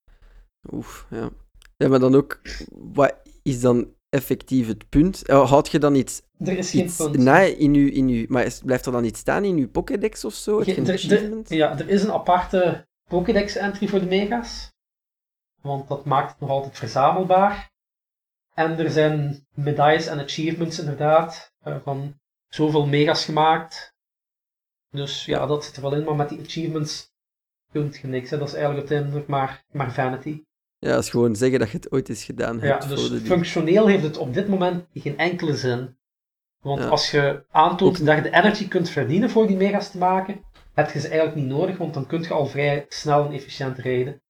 oef, 0.71 1.05
ja. 1.09 1.29
Ja, 1.77 1.87
maar 1.87 1.99
dan 1.99 2.15
ook, 2.15 2.41
wat 2.71 3.15
is 3.43 3.61
dan 3.61 3.93
effectief 4.09 4.67
het 4.67 4.89
punt? 4.89 5.27
Eh, 5.27 5.49
Houd 5.49 5.69
je 5.71 5.79
dan 5.79 5.95
iets, 5.95 6.21
Er 6.39 6.57
is 6.57 6.69
geen 6.69 6.83
iets 6.85 6.97
punt. 6.97 7.17
na 7.17 7.39
in 7.39 7.73
je, 7.73 7.91
in 7.91 8.07
uw, 8.07 8.25
maar 8.27 8.59
blijft 8.65 8.85
er 8.85 8.91
dan 8.91 9.03
iets 9.05 9.19
staan 9.19 9.43
in 9.43 9.57
je 9.57 9.67
Pokédex 9.67 10.25
of 10.25 10.33
zo? 10.33 10.57
Ge- 10.59 10.75
er- 10.75 11.11
er- 11.11 11.55
ja, 11.55 11.79
er 11.79 11.89
is 11.89 12.03
een 12.03 12.11
aparte 12.11 12.87
Pokédex-entry 13.09 13.87
voor 13.87 13.99
de 13.99 14.05
mega's. 14.05 14.69
Want 15.61 15.87
dat 15.87 16.05
maakt 16.05 16.31
het 16.31 16.39
nog 16.39 16.49
altijd 16.49 16.77
verzamelbaar. 16.77 17.70
En 18.53 18.79
er 18.79 18.89
zijn 18.91 19.45
medailles 19.53 20.07
en 20.07 20.19
achievements 20.19 20.79
inderdaad. 20.79 21.49
eh, 21.61 21.75
van 21.83 22.19
zoveel 22.47 22.85
mega's 22.85 23.25
gemaakt. 23.25 23.93
Dus 24.89 25.25
ja, 25.25 25.45
dat 25.45 25.65
zit 25.65 25.75
er 25.75 25.81
wel 25.81 25.93
in. 25.95 26.03
Maar 26.03 26.15
met 26.15 26.29
die 26.29 26.39
achievements 26.45 27.11
kun 27.71 27.93
je 28.01 28.07
niks. 28.07 28.29
Hè. 28.29 28.37
Dat 28.37 28.47
is 28.47 28.53
eigenlijk 28.53 28.89
uiteindelijk 28.89 29.27
maar, 29.29 29.63
maar 29.71 29.93
vanity. 29.93 30.43
Ja, 30.77 30.91
dat 30.91 31.03
is 31.03 31.09
gewoon 31.09 31.35
zeggen 31.35 31.59
dat 31.59 31.69
je 31.69 31.77
het 31.77 31.91
ooit 31.91 32.09
eens 32.09 32.23
gedaan 32.23 32.55
Ja, 32.59 32.61
hebt. 32.65 32.89
dus 32.89 32.99
voor 33.01 33.09
de 33.09 33.17
die- 33.17 33.27
functioneel 33.27 33.87
heeft 33.87 34.03
het 34.03 34.17
op 34.17 34.33
dit 34.33 34.47
moment 34.47 34.85
geen 34.93 35.17
enkele 35.17 35.55
zin. 35.55 35.97
Want 36.59 36.79
Ja. 36.81 36.87
als 36.87 37.11
je 37.11 37.43
aantoont 37.51 37.99
Ook- 37.99 38.05
dat 38.05 38.15
je 38.15 38.21
de 38.21 38.31
energy 38.37 38.67
kunt 38.67 38.89
verdienen 38.89 39.29
voor 39.29 39.47
die 39.47 39.57
mega's 39.57 39.91
te 39.91 39.97
maken, 39.97 40.41
heb 40.73 40.91
je 40.91 40.99
ze 40.99 41.07
eigenlijk 41.07 41.37
niet 41.37 41.47
nodig, 41.49 41.77
want 41.77 41.93
dan 41.93 42.07
kun 42.07 42.21
je 42.21 42.33
al 42.33 42.45
vrij 42.47 42.85
snel 42.89 43.25
en 43.25 43.31
efficiënt 43.33 43.77
rijden. 43.77 44.21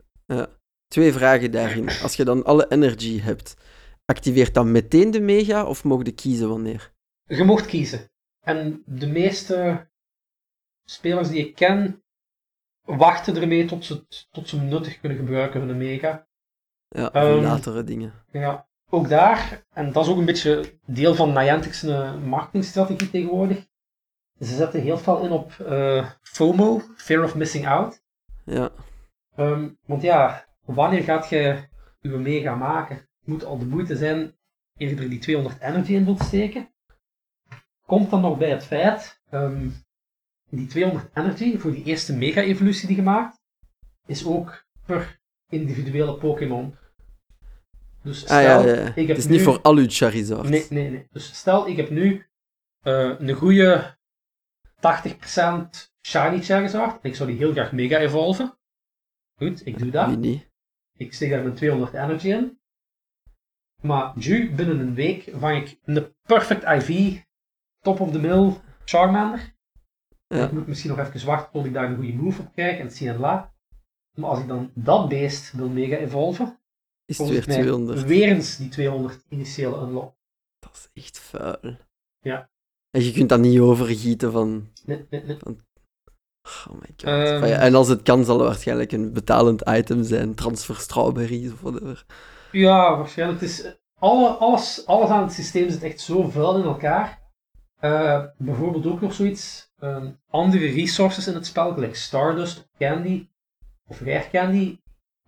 Twee 0.88 1.13
vragen 1.13 1.51
daarin. 1.51 1.90
Als 2.04 2.16
je 2.16 2.24
dan 2.24 2.44
alle 2.46 2.66
energy 2.70 3.20
hebt, 3.20 3.56
activeert 4.12 4.53
dan 4.53 4.72
meteen 4.72 5.12
de 5.12 5.20
mega 5.22 5.65
of 5.65 5.84
mogen 5.84 6.06
je 6.06 6.12
kiezen 6.12 6.50
wanneer? 6.50 6.91
Je 7.27 7.44
mocht 7.44 7.65
kiezen. 7.65 8.10
En 8.41 8.84
de 8.86 9.08
meeste 9.08 9.88
spelers 10.86 11.30
die 11.30 11.48
ik 11.48 11.56
ken, 11.56 12.03
wachten 12.82 13.36
ermee 13.41 13.65
tot 13.65 13.86
ze, 13.86 14.06
tot 14.32 14.50
ze 14.50 14.58
hem 14.58 14.68
nuttig 14.68 15.00
kunnen 15.00 15.18
gebruiken, 15.18 15.62
hun 15.62 15.77
mega. 15.77 16.27
Ja, 16.88 17.12
Ehm, 17.13 17.41
latere 17.41 17.84
dingen. 17.84 18.13
Ja. 18.32 18.68
ook 18.89 19.10
daar, 19.10 19.63
en 19.74 19.91
dat 19.91 20.06
is 20.06 20.12
ook 20.12 20.18
een 20.18 20.25
beetje 20.25 20.80
deel 20.86 21.15
van 21.15 21.34
Niantic's 21.34 21.84
eh, 21.84 22.18
marketingstrategie 22.24 23.10
tegenwoordig, 23.10 23.65
ze 24.39 24.56
zetten 24.56 24.82
heel 24.82 24.98
veel 24.98 25.24
in 25.24 25.32
op 25.32 25.51
eh, 25.60 26.10
FOMO, 26.22 26.82
Fear 26.96 27.24
of 27.24 27.36
Missing 27.36 27.68
Out. 27.68 28.01
Ja. 28.46 28.70
Ehm, 29.36 29.70
want 29.86 30.01
ja, 30.01 30.46
wanneer 30.65 31.03
gaat 31.03 31.30
je 31.30 31.63
je 32.00 32.10
mega 32.10 32.56
maken? 32.56 33.10
Het 33.22 33.30
moet 33.30 33.46
al 33.46 33.58
de 33.58 33.66
moeite 33.66 33.96
zijn 33.96 34.36
eerder 34.78 35.10
die 35.10 35.20
200 35.20 35.62
energy 35.62 35.94
in 35.94 36.06
wilt 36.06 36.22
steken. 36.22 36.74
Komt 37.86 38.10
dan 38.10 38.22
nog 38.22 38.38
bij 38.38 38.50
het 38.50 38.63
feit, 38.66 39.22
ehm, 39.30 39.70
die 40.50 40.68
200 40.68 41.10
energy 41.13 41.58
voor 41.58 41.72
die 41.72 41.84
eerste 41.84 42.16
mega-evolutie 42.16 42.88
die 42.88 42.96
gemaakt, 42.96 43.42
is 44.06 44.25
ook 44.25 44.66
per 44.86 45.20
individuele 45.50 46.18
Pokémon. 46.18 46.75
Dus 48.04 48.20
stel, 48.20 48.38
Ah 48.38 48.44
ja, 48.44 48.74
ja. 48.74 48.96
ik 48.96 49.08
heb 49.08 49.08
Het 49.08 49.18
is 49.18 49.25
nu... 49.25 49.32
niet 49.32 49.42
voor 49.42 49.62
al 49.62 49.75
uw 49.75 49.86
Charizard. 49.88 50.50
Nee, 50.50 50.66
nee, 50.70 50.90
nee. 50.90 51.08
Dus 51.12 51.34
stel, 51.34 51.68
ik 51.68 51.78
heb 51.78 51.90
nu 51.90 52.25
eh, 52.80 53.20
een 53.20 53.34
goede 53.34 53.98
80% 54.75 55.92
Shiny 56.08 56.42
Charizard. 56.42 57.01
en 57.01 57.10
Ik 57.10 57.16
zou 57.16 57.30
die 57.30 57.38
heel 57.38 57.51
graag 57.51 57.72
mega 57.72 57.98
evolven. 57.98 58.58
Goed, 59.38 59.66
ik 59.66 59.80
doe 59.80 59.92
dat. 59.92 60.08
Wie 60.08 60.18
niet? 60.18 60.50
Ik 60.98 61.13
steek 61.13 61.30
daar 61.30 61.44
mijn 61.44 61.56
200 61.56 61.94
energy 61.94 62.28
in. 62.28 62.61
Maar 63.82 64.12
nu, 64.16 64.56
binnen 64.56 64.80
een 64.80 64.94
week, 64.94 65.32
vang 65.34 65.58
ik 65.58 65.80
een 65.86 66.16
perfect 66.22 66.64
IV, 66.64 67.20
top 67.80 68.00
of 68.00 68.12
the 68.12 68.20
mill 68.20 68.54
Charmander. 68.86 69.54
Ja. 70.28 70.46
Ik 70.46 70.52
moet 70.52 70.68
misschien 70.68 70.90
nog 70.90 71.00
even 71.00 71.26
wachten 71.26 71.52
tot 71.52 71.66
ik 71.66 71.74
daar 71.74 71.90
een 71.90 71.96
goede 71.96 72.14
move 72.14 72.42
op 72.42 72.52
krijg 72.54 72.80
en 72.80 72.92
zien 72.92 73.10
en 73.10 73.20
la. 73.20 73.54
Maar 74.18 74.30
als 74.30 74.40
ik 74.40 74.48
dan 74.48 74.72
dat 74.74 75.10
beest 75.10 75.52
wil 75.52 75.70
mega 75.70 75.96
evolven, 75.96 76.60
Is 77.06 77.18
het 77.18 77.30
weer 77.30 77.44
mij 77.48 77.56
200. 77.56 78.04
weer 78.04 78.28
eens 78.28 78.58
die 78.58 78.70
200 78.70 79.26
initiële 79.30 79.78
unlock. 79.78 80.14
Dat 80.60 80.72
is 80.74 81.04
echt 81.04 81.20
vuil. 81.20 81.78
Ja. 82.20 82.50
En 82.90 83.04
je 83.04 83.12
kunt 83.12 83.30
dat 83.30 83.40
niet 83.40 83.60
overgieten 83.60 84.32
van... 84.32 84.70
Nee, 84.86 85.06
nee, 85.10 85.24
nee. 85.24 85.38
Oh 86.44 86.74
my 86.74 86.88
god. 86.88 87.04
Ehm. 87.04 87.46
Ja, 87.46 87.60
en 87.60 87.76
als 87.76 87.88
het 87.88 88.02
kan, 88.02 88.26
zal 88.26 88.38
het 88.38 88.48
waarschijnlijk 88.48 88.92
een 88.92 89.14
betalend 89.14 89.70
item 89.70 90.04
zijn. 90.04 90.36
Transfer 90.36 90.76
strawberries 90.76 91.52
of 91.52 91.62
whatever. 91.62 92.06
Ja, 92.51 92.98
waarschijnlijk. 92.98 93.41
Het 93.41 93.50
is, 93.50 93.75
alle, 94.00 94.29
alles, 94.29 94.86
alles 94.86 95.10
aan 95.10 95.24
het 95.24 95.34
systeem 95.34 95.70
zit 95.70 95.84
echt 95.84 96.00
zo 96.00 96.29
vuil 96.29 96.58
in 96.58 96.63
elkaar. 96.63 97.20
Eh, 97.79 98.24
bijvoorbeeld 98.38 98.86
ook 98.86 99.01
nog 99.01 99.13
zoiets. 99.13 99.70
andere 100.29 100.67
resources 100.67 101.27
in 101.27 101.34
het 101.34 101.46
spel, 101.46 101.74
gelijk 101.74 101.96
Stardust 101.96 102.58
of 102.58 102.67
Candy 102.77 103.27
of 103.88 104.00
Rare 104.01 104.29
Candy. 104.31 104.77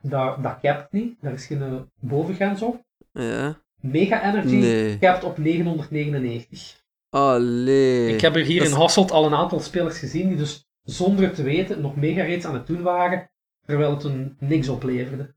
Dat, 0.01 0.43
dat 0.43 0.59
capt 0.61 0.91
niet. 0.91 1.15
Daar 1.21 1.33
is 1.33 1.45
geen 1.45 1.61
eh, 1.61 1.73
bovengrens 1.99 2.61
op. 2.61 2.83
Ja. 3.11 3.61
Mega 3.81 4.23
Energy 4.23 4.55
Nee. 4.55 4.97
capt 4.99 5.23
op 5.23 5.37
999. 5.37 6.81
Allee. 7.09 8.13
Ik 8.13 8.21
heb 8.21 8.35
er 8.35 8.43
hier 8.43 8.59
Dat 8.59 8.67
in 8.67 8.75
Hasselt 8.75 9.11
al 9.11 9.25
een 9.25 9.33
aantal 9.35 9.59
spelers 9.59 9.99
gezien 9.99 10.27
die 10.27 10.37
dus 10.37 10.67
zonder 10.83 11.25
het 11.25 11.35
te 11.35 11.43
weten 11.43 11.81
nog 11.81 11.95
mega 11.95 12.21
raids 12.21 12.45
aan 12.45 12.53
het 12.53 12.67
doen 12.67 12.81
waren, 12.81 13.29
terwijl 13.65 13.91
het 13.91 14.03
een 14.03 14.37
niks 14.39 14.69
opleverde. 14.69 15.35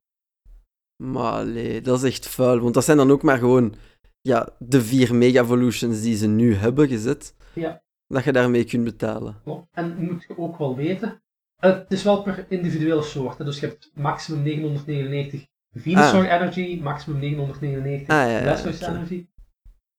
Maar 0.97 1.33
allee, 1.33 1.81
dat 1.81 2.03
is 2.03 2.11
echt 2.11 2.27
vuil. 2.29 2.61
Want 2.61 2.75
dat 2.75 2.85
zijn 2.85 2.97
dan 2.97 3.11
ook 3.11 3.23
maar 3.23 3.39
gewoon 3.39 3.75
ja, 4.21 4.49
de 4.59 4.83
vier 4.83 5.15
Mega 5.15 5.41
Evolutions 5.43 6.01
die 6.03 6.17
ze 6.17 6.27
nu 6.27 6.55
hebben 6.55 6.89
gezet. 6.89 7.35
Ja. 7.53 7.83
Dat 8.07 8.25
je 8.25 8.33
daarmee 8.33 8.65
kunt 8.65 8.85
betalen. 8.85 9.41
Klopt. 9.45 9.67
En 9.73 9.97
moet 10.05 10.25
je 10.29 10.39
ook 10.39 10.59
wel 10.59 10.77
weten, 10.77 11.23
eh, 11.57 11.73
het 11.73 11.93
is 11.93 12.03
wel 12.03 12.23
per 12.23 12.47
individuele 12.49 13.03
soort. 13.03 13.39
hè. 13.39 13.45
Dus 13.45 13.61
je 13.61 13.67
hebt 13.67 13.91
maximum 13.95 14.43
999 14.43 15.47
Venusaur 15.75 16.31
Energy, 16.31 16.81
maximum 16.83 17.19
999 17.21 18.09
Ah, 18.09 18.31
ja. 18.31 18.89
Energy. 18.89 19.27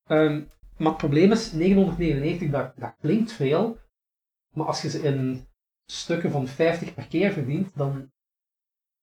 Ehm, 0.08 0.40
maar 0.76 0.88
het 0.88 0.96
probleem 0.96 1.32
is, 1.32 1.52
999, 1.52 2.50
dat, 2.50 2.72
dat 2.76 2.94
klinkt 3.00 3.32
veel, 3.32 3.78
maar 4.54 4.66
als 4.66 4.82
je 4.82 4.90
ze 4.90 5.02
in 5.02 5.46
stukken 5.86 6.30
van 6.30 6.46
50 6.46 6.94
per 6.94 7.06
keer 7.06 7.32
verdient, 7.32 7.70
dan 7.76 8.10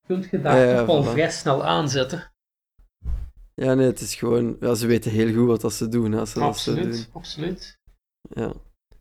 kun 0.07 0.27
je 0.31 0.41
daar 0.41 0.67
Ja, 0.67 0.77
toch 0.77 0.85
wel 0.87 1.05
voilà. 1.05 1.09
vrij 1.09 1.31
snel 1.31 1.65
aanzetten. 1.65 2.31
Ja, 3.53 3.73
nee, 3.73 3.87
het 3.87 4.01
is 4.01 4.15
gewoon... 4.15 4.57
Ja, 4.59 4.73
ze 4.73 4.87
weten 4.87 5.11
heel 5.11 5.33
goed 5.33 5.47
wat 5.47 5.61
dat 5.61 5.73
ze 5.73 5.87
doen, 5.87 6.11
hè, 6.11 6.19
als 6.19 6.31
ze 6.31 6.39
dat 6.39 6.57
zo 6.57 6.73
doen. 6.73 6.83
Absoluut, 6.83 7.09
absoluut. 7.13 7.79
Ja. 8.21 8.51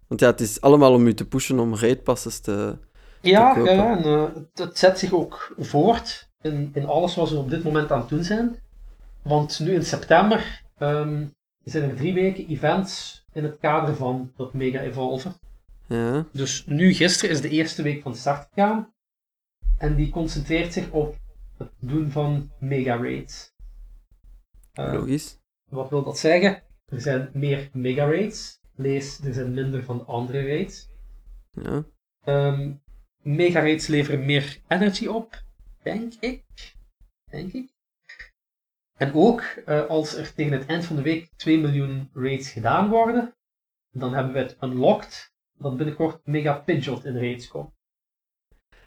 Want 0.07 0.21
ja, 0.21 0.27
het 0.27 0.41
is 0.41 0.61
allemaal 0.61 0.93
om 0.93 1.07
je 1.07 1.15
te 1.15 1.27
pushen 1.27 1.59
om 1.59 1.77
raidpasses 1.77 2.41
te... 2.41 2.79
Ja, 3.21 3.55
te 3.55 3.61
ja 3.61 3.97
en, 3.97 4.05
eh, 4.05 4.25
het, 4.55 4.79
zet 4.79 4.99
zich 4.99 5.13
ook 5.13 5.55
voort 5.59 6.29
in, 6.41 6.71
in 6.75 6.87
alles 6.87 7.15
wat 7.15 7.31
we 7.31 7.37
op 7.37 7.51
dit 7.51 7.65
moment 7.65 7.93
aan 7.93 8.01
het 8.01 8.09
doen 8.09 8.25
zijn. 8.25 8.59
Want 9.23 9.59
nu 9.61 9.75
in 9.75 9.85
september 9.85 10.63
ehm, 10.79 11.27
zijn 11.65 11.91
er 11.91 11.97
drie 11.97 12.15
weken 12.15 12.47
events 12.47 13.25
in 13.33 13.45
het 13.45 13.59
kader 13.59 13.97
van 13.97 14.33
dat 14.37 14.55
Mega 14.55 14.81
Evolven. 14.81 15.35
Ja. 15.87 16.25
Dus 16.33 16.65
nu, 16.67 16.95
gisteren, 16.95 17.35
is 17.35 17.41
de 17.41 17.49
eerste 17.49 17.83
week 17.83 18.03
van 18.03 18.15
start 18.15 18.49
gegaan. 18.53 18.94
En 19.79 19.95
die 19.95 20.11
concentreert 20.11 20.73
zich 20.73 20.91
op 20.91 21.17
het 21.59 21.71
doen 21.79 22.11
van 22.11 22.51
Mega 22.59 22.97
Raids. 22.97 23.53
Eh, 24.73 24.93
Logisch. 24.93 25.39
wat 25.71 25.91
wil 25.91 26.05
dat 26.05 26.19
zeggen? 26.19 26.63
Er 26.85 27.01
zijn 27.01 27.31
meer 27.33 27.71
Mega 27.73 28.05
Raids. 28.05 28.61
Lees, 28.77 29.21
er 29.21 29.35
zijn 29.35 29.55
minder 29.55 29.85
van 29.85 29.99
de 29.99 30.05
andere 30.05 30.47
raids. 30.47 30.89
Ja. 31.51 31.85
Ehm 32.25 32.73
mega 33.25 33.61
raids 33.61 33.87
leveren 33.87 34.25
meer 34.25 34.61
energy 34.69 35.07
op, 35.07 35.43
denk 35.83 36.13
ik. 36.21 36.45
Denk 37.31 37.53
ik. 37.53 37.73
En 38.97 39.15
ook 39.15 39.41
eh, 39.41 39.87
als 39.87 40.15
er 40.15 40.35
tegen 40.35 40.53
het 40.53 40.67
eind 40.67 40.85
van 40.85 40.97
de 40.97 41.03
week 41.03 41.31
2 41.37 41.59
miljoen 41.59 42.11
raids 42.13 42.51
gedaan 42.51 42.89
worden, 42.89 43.35
dan 43.91 44.15
hebben 44.15 44.33
we 44.33 44.39
het 44.39 44.57
unlocked 44.61 45.33
dat 45.59 45.77
binnenkort 45.77 46.27
Mega 46.27 46.53
Pidgeot 46.59 47.05
in 47.05 47.19
raids 47.19 47.49
komt. 47.49 47.73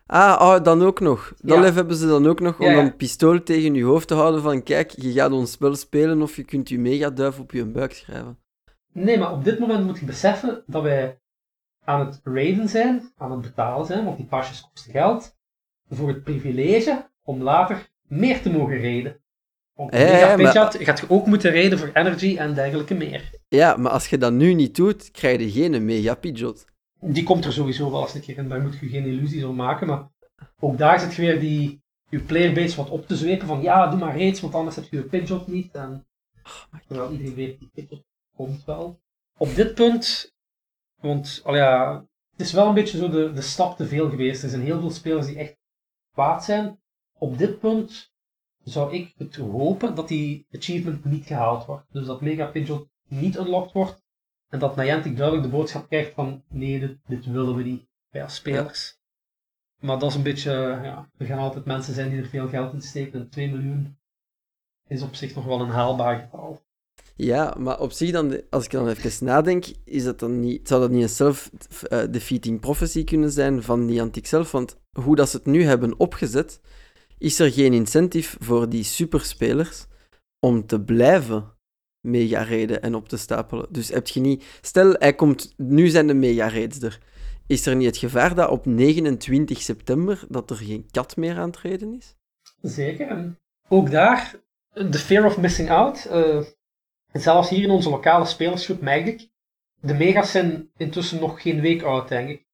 Ah, 0.07 0.41
oh, 0.41 0.63
dan 0.63 0.81
ook 0.83 0.99
nog. 0.99 1.33
Dat 1.37 1.55
Ja. 1.55 1.61
lef 1.61 1.75
hebben 1.75 1.95
ze 1.95 2.07
dan 2.07 2.27
ook 2.27 2.39
nog 2.39 2.59
om 2.59 2.65
Ja, 2.65 2.71
ja. 2.71 2.75
dan 2.77 2.85
een 2.85 2.95
pistool 2.95 3.43
tegen 3.43 3.73
je 3.73 3.83
hoofd 3.83 4.07
te 4.07 4.13
houden 4.13 4.41
van 4.41 4.63
kijk, 4.63 4.91
je 4.91 5.11
gaat 5.11 5.31
ons 5.31 5.51
spel 5.51 5.75
spelen 5.75 6.21
of 6.21 6.35
je 6.35 6.43
kunt 6.43 6.69
je 6.69 6.79
megaduif 6.79 7.39
op 7.39 7.51
je 7.51 7.65
buik 7.65 7.93
schrijven. 7.93 8.37
Nee, 8.93 9.17
maar 9.17 9.31
op 9.31 9.43
dit 9.43 9.59
moment 9.59 9.85
moet 9.85 9.99
je 9.99 10.05
beseffen 10.05 10.63
dat 10.67 10.83
wij 10.83 11.19
aan 11.83 11.99
het 12.05 12.19
raiden 12.23 12.69
zijn, 12.69 13.11
aan 13.17 13.31
het 13.31 13.41
betalen 13.41 13.85
zijn, 13.85 14.05
want 14.05 14.17
die 14.17 14.25
pasjes 14.25 14.61
kosten 14.73 14.91
geld, 14.91 15.35
voor 15.89 16.07
het 16.07 16.23
privilege 16.23 17.09
om 17.23 17.41
later 17.41 17.89
meer 18.07 18.41
te 18.41 18.49
mogen. 18.49 19.19
Want 19.73 19.93
Ja, 19.93 19.99
ja, 19.99 20.05
Mega 20.11 20.27
maar- 20.27 20.35
Pidgeot 20.37 20.83
gaat 20.83 20.99
je 20.99 21.09
ook 21.09 21.25
moeten 21.25 21.51
raiden 21.51 21.79
voor 21.79 21.89
energy 21.93 22.37
en 22.37 22.53
dergelijke 22.53 22.93
meer. 22.93 23.29
Ja, 23.47 23.75
maar 23.77 23.91
als 23.91 24.07
je 24.07 24.17
dat 24.17 24.33
nu 24.33 24.53
niet 24.53 24.75
doet, 24.75 25.11
krijg 25.11 25.39
je 25.39 25.51
geen 25.51 25.85
mega 25.85 26.15
Pidgeot. 26.15 26.65
Die 27.07 27.23
komt 27.23 27.45
er 27.45 27.53
sowieso 27.53 27.91
wel 27.91 28.01
eens 28.01 28.13
een 28.13 28.21
keer 28.21 28.37
in, 28.37 28.49
daar 28.49 28.61
moet 28.61 28.77
je 28.79 28.87
geen 28.87 29.05
illusies 29.05 29.43
om 29.43 29.55
maken, 29.55 29.87
maar 29.87 30.09
ook 30.59 30.77
daar 30.77 30.99
zit 30.99 31.13
je 31.13 31.21
weer 31.21 31.39
die, 31.39 31.81
je 32.09 32.19
playerbase 32.19 32.75
wat 32.75 32.89
op 32.89 33.07
te 33.07 33.15
zwepen 33.15 33.47
van 33.47 33.61
ja, 33.61 33.87
doe 33.87 33.99
maar 33.99 34.17
raids, 34.17 34.39
want 34.39 34.53
anders 34.53 34.75
heb 34.75 34.85
je 34.85 34.97
je 34.97 35.03
Pidgeot 35.03 35.47
niet. 35.47 35.75
En, 35.75 36.07
terwijl 36.87 37.11
iedereen 37.11 37.35
weet, 37.35 37.59
die 37.59 37.69
Pidgeot 37.73 38.03
komt 38.35 38.65
wel. 38.65 38.99
Op 39.37 39.55
dit 39.55 39.73
punt, 39.73 40.33
want 41.01 41.41
al 41.43 41.55
ja, 41.55 42.05
het 42.31 42.45
is 42.45 42.51
wel 42.53 42.67
een 42.67 42.73
beetje 42.73 42.97
zo 42.97 43.09
de, 43.09 43.31
de 43.33 43.41
stap 43.41 43.77
te 43.77 43.87
veel 43.87 44.09
geweest. 44.09 44.43
Er 44.43 44.49
zijn 44.49 44.61
heel 44.61 44.79
veel 44.79 44.91
spelers 44.91 45.25
die 45.25 45.37
echt 45.37 45.57
kwaad 46.13 46.43
zijn. 46.43 46.79
Op 47.17 47.37
dit 47.37 47.59
punt 47.59 48.11
zou 48.63 48.93
ik 48.93 49.13
het 49.17 49.35
hopen 49.35 49.95
dat 49.95 50.07
die 50.07 50.45
achievement 50.51 51.05
niet 51.05 51.25
gehaald 51.25 51.65
wordt. 51.65 51.93
Dus 51.93 52.05
dat 52.05 52.21
Mega 52.21 52.45
Pidgeot 52.45 52.87
niet 53.07 53.37
unlocked 53.37 53.71
wordt. 53.71 54.05
En 54.49 54.59
dat 54.59 54.75
Niantic 54.75 55.17
duidelijk 55.17 55.47
de 55.47 55.57
boodschap 55.57 55.87
krijgt 55.87 56.13
van 56.13 56.43
nee, 56.47 56.79
dit, 56.79 56.97
dit 57.07 57.25
willen 57.25 57.55
we 57.55 57.63
niet 57.63 57.87
bij 58.09 58.23
als 58.23 58.35
spelers. 58.35 58.97
Maar 59.79 59.99
dat 59.99 60.09
is 60.09 60.15
een 60.15 60.23
beetje, 60.23 60.51
ja, 60.83 61.09
er 61.17 61.25
gaan 61.25 61.37
altijd 61.37 61.65
mensen 61.65 61.93
zijn 61.93 62.09
die 62.09 62.21
er 62.21 62.27
veel 62.27 62.47
geld 62.47 62.73
in 62.73 62.81
steken. 62.81 63.19
En 63.19 63.29
2 63.29 63.49
miljoen 63.49 63.97
is 64.87 65.01
op 65.01 65.15
zich 65.15 65.35
nog 65.35 65.45
wel 65.45 65.61
een 65.61 65.69
haalbaar 65.69 66.19
getal. 66.19 66.65
Ja, 67.15 67.55
maar 67.57 67.79
op 67.79 67.91
zich 67.91 68.11
dan, 68.11 68.41
als 68.49 68.65
ik 68.65 68.71
dan 68.71 68.87
even 68.87 69.25
nadenk, 69.25 69.65
is 69.83 70.03
dat 70.03 70.19
dan 70.19 70.39
niet, 70.39 70.67
zou 70.67 70.81
dat 70.81 70.89
niet 70.89 71.01
een 71.01 71.09
self-defeating 71.09 72.59
prophecy 72.59 73.03
kunnen 73.03 73.31
zijn 73.31 73.63
van 73.63 73.85
Niantic 73.85 74.25
zelf? 74.25 74.51
Want 74.51 74.79
hoe 74.91 75.15
dat 75.15 75.29
ze 75.29 75.37
het 75.37 75.45
nu 75.45 75.63
hebben 75.63 75.99
opgezet, 75.99 76.61
is 77.17 77.39
er 77.39 77.51
geen 77.51 77.73
incentive 77.73 78.37
voor 78.39 78.69
die 78.69 78.83
superspelers 78.83 79.85
om 80.39 80.65
te 80.65 80.81
blijven 80.81 81.56
mega 82.07 82.45
raiden 82.45 82.81
en 82.81 82.95
op 82.95 83.09
te 83.09 83.17
stapelen. 83.17 83.67
Dus 83.69 83.89
heb 83.89 84.07
je 84.07 84.19
niet... 84.19 84.45
Stel, 84.61 84.93
hij 84.93 85.13
komt... 85.13 85.53
Nu 85.57 85.87
zijn 85.87 86.07
de 86.07 86.13
mega 86.13 86.49
raids 86.49 86.81
er. 86.81 86.99
Is 87.47 87.65
er 87.65 87.75
niet 87.75 87.85
het 87.85 87.97
gevaar 87.97 88.35
dat 88.35 88.49
op 88.49 88.65
29 88.65 89.61
september 89.61 90.23
dat 90.29 90.49
er 90.49 90.55
geen 90.55 90.87
kat 90.91 91.17
meer 91.17 91.37
aan 91.37 91.49
het 91.49 91.57
reden 91.57 91.93
is? 91.93 92.15
Zeker. 92.61 93.35
Ook 93.69 93.91
daar, 93.91 94.35
de 94.73 94.97
fear 94.97 95.25
of 95.25 95.37
missing 95.37 95.69
out. 95.69 96.05
eh, 96.05 96.41
zelfs 97.11 97.49
hier 97.49 97.63
in 97.63 97.69
onze 97.69 97.89
lokale 97.89 98.25
spelersgroep 98.25 98.81
merk 98.81 99.05
ik. 99.05 99.29
De 99.81 99.93
mega's 99.93 100.31
zijn 100.31 100.69
intussen 100.77 101.19
nog 101.19 101.41
geen 101.41 101.61
week 101.61 101.81
oud, 101.81 102.07
denk 102.07 102.29
ik. 102.29 102.45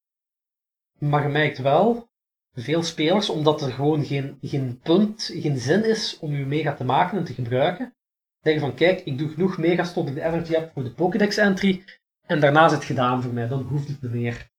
Maar 1.00 1.24
je 1.24 1.30
merkt 1.30 1.58
wel, 1.58 2.10
veel 2.54 2.84
spelers, 2.84 3.30
omdat 3.30 3.62
er 3.62 3.72
gewoon 3.72 4.06
geen, 4.06 4.38
geen 4.42 4.80
punt, 4.84 5.30
geen 5.34 5.58
zin 5.58 5.86
is 5.86 6.20
om 6.20 6.32
je 6.36 6.46
mega 6.46 6.74
te 6.74 6.84
maken 6.84 7.18
en 7.18 7.24
te 7.24 7.34
gebruiken, 7.34 7.96
Denk 8.44 8.60
van, 8.60 8.74
kijk, 8.76 9.00
ik 9.00 9.18
doe 9.18 9.30
genoeg 9.30 9.58
megas 9.58 9.94
tot 9.94 10.08
ik 10.08 10.14
de 10.16 10.22
energy 10.24 10.54
heb 10.54 10.72
voor 10.74 10.84
de 10.84 10.94
Pokédex 10.94 11.38
entry. 11.38 11.84
En 12.26 12.40
daarna 12.40 12.66
is 12.66 12.72
het 12.72 12.84
gedaan 12.84 13.22
voor 13.22 13.34
mij, 13.34 13.48
dan 13.48 13.62
hoeft 13.62 13.88
het 13.88 14.02
niet 14.02 14.12
meer. 14.12 14.52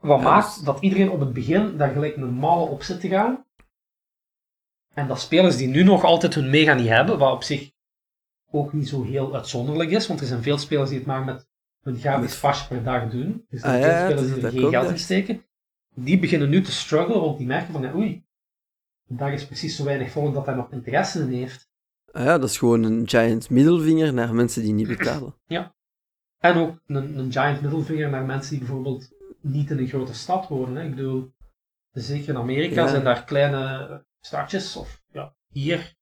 Wat 0.00 0.18
Ja, 0.18 0.24
maakt 0.24 0.54
dus- 0.54 0.64
dat 0.64 0.80
iedereen 0.80 1.10
op 1.10 1.20
het 1.20 1.32
begin 1.32 1.76
daar 1.76 1.92
gelijk 1.92 2.16
normaal 2.16 2.66
op 2.66 2.82
zit 2.82 3.00
te 3.00 3.08
gaan. 3.08 3.44
En 4.94 5.08
dat 5.08 5.20
spelers 5.20 5.56
die 5.56 5.68
nu 5.68 5.82
nog 5.82 6.04
altijd 6.04 6.34
hun 6.34 6.50
mega 6.50 6.74
niet 6.74 6.88
hebben, 6.88 7.18
wat 7.18 7.32
op 7.32 7.42
zich 7.42 7.72
ook 8.50 8.72
niet 8.72 8.88
zo 8.88 9.04
heel 9.04 9.34
uitzonderlijk 9.34 9.90
is, 9.90 10.06
want 10.06 10.20
er 10.20 10.26
zijn 10.26 10.42
veel 10.42 10.58
spelers 10.58 10.88
die 10.88 10.98
het 10.98 11.06
maar 11.06 11.24
met 11.24 11.48
een 11.82 11.96
gratis 11.96 12.40
pasje 12.40 12.68
per 12.68 12.82
dag 12.82 13.10
doen. 13.10 13.46
Er 13.50 13.58
zijn 13.58 13.74
Ah, 13.74 13.80
ja, 13.80 14.06
veel 14.06 14.16
spelers 14.18 14.34
die 14.34 14.44
er 14.46 14.52
geen 14.52 14.70
geld 14.70 14.90
in 14.90 14.98
steken. 14.98 15.44
Die 15.94 16.18
beginnen 16.18 16.48
nu 16.48 16.62
te 16.62 16.72
struggelen, 16.72 17.20
want 17.20 17.38
die 17.38 17.46
merken 17.46 17.72
van, 17.72 17.82
ja, 17.82 17.94
oei, 17.94 18.24
daar 19.08 19.32
is 19.32 19.46
precies 19.46 19.76
zo 19.76 19.84
weinig 19.84 20.10
volk 20.10 20.34
dat 20.34 20.44
daar 20.44 20.56
nog 20.56 20.72
interesse 20.72 21.20
in 21.20 21.32
heeft. 21.32 21.69
Ah 22.12 22.24
ja, 22.24 22.38
dat 22.38 22.48
is 22.50 22.58
gewoon 22.58 22.82
een 22.82 23.08
giant 23.08 23.50
middelvinger 23.50 24.14
naar 24.14 24.34
mensen 24.34 24.62
die 24.62 24.72
niet 24.72 24.88
betalen. 24.96 25.34
En 26.38 26.56
ook 26.56 26.80
een, 26.86 27.18
een 27.18 27.32
giant 27.32 27.60
middelvinger 27.60 28.10
naar 28.10 28.24
mensen 28.24 28.50
die 28.50 28.58
bijvoorbeeld 28.58 29.10
niet 29.40 29.70
in 29.70 29.78
een 29.78 29.86
grote 29.88 30.14
stad 30.14 30.48
wonen. 30.48 30.76
Hè. 30.76 30.84
Ik 30.88 30.94
bedoel, 30.94 31.32
zeker 31.90 32.28
in 32.28 32.36
Amerika 32.36 32.82
Ja. 32.82 32.88
zijn 32.88 33.04
daar 33.04 33.24
kleine 33.24 34.04
stadjes, 34.20 34.76
of 34.76 35.02
ja, 35.12 35.34
hier, 35.48 35.94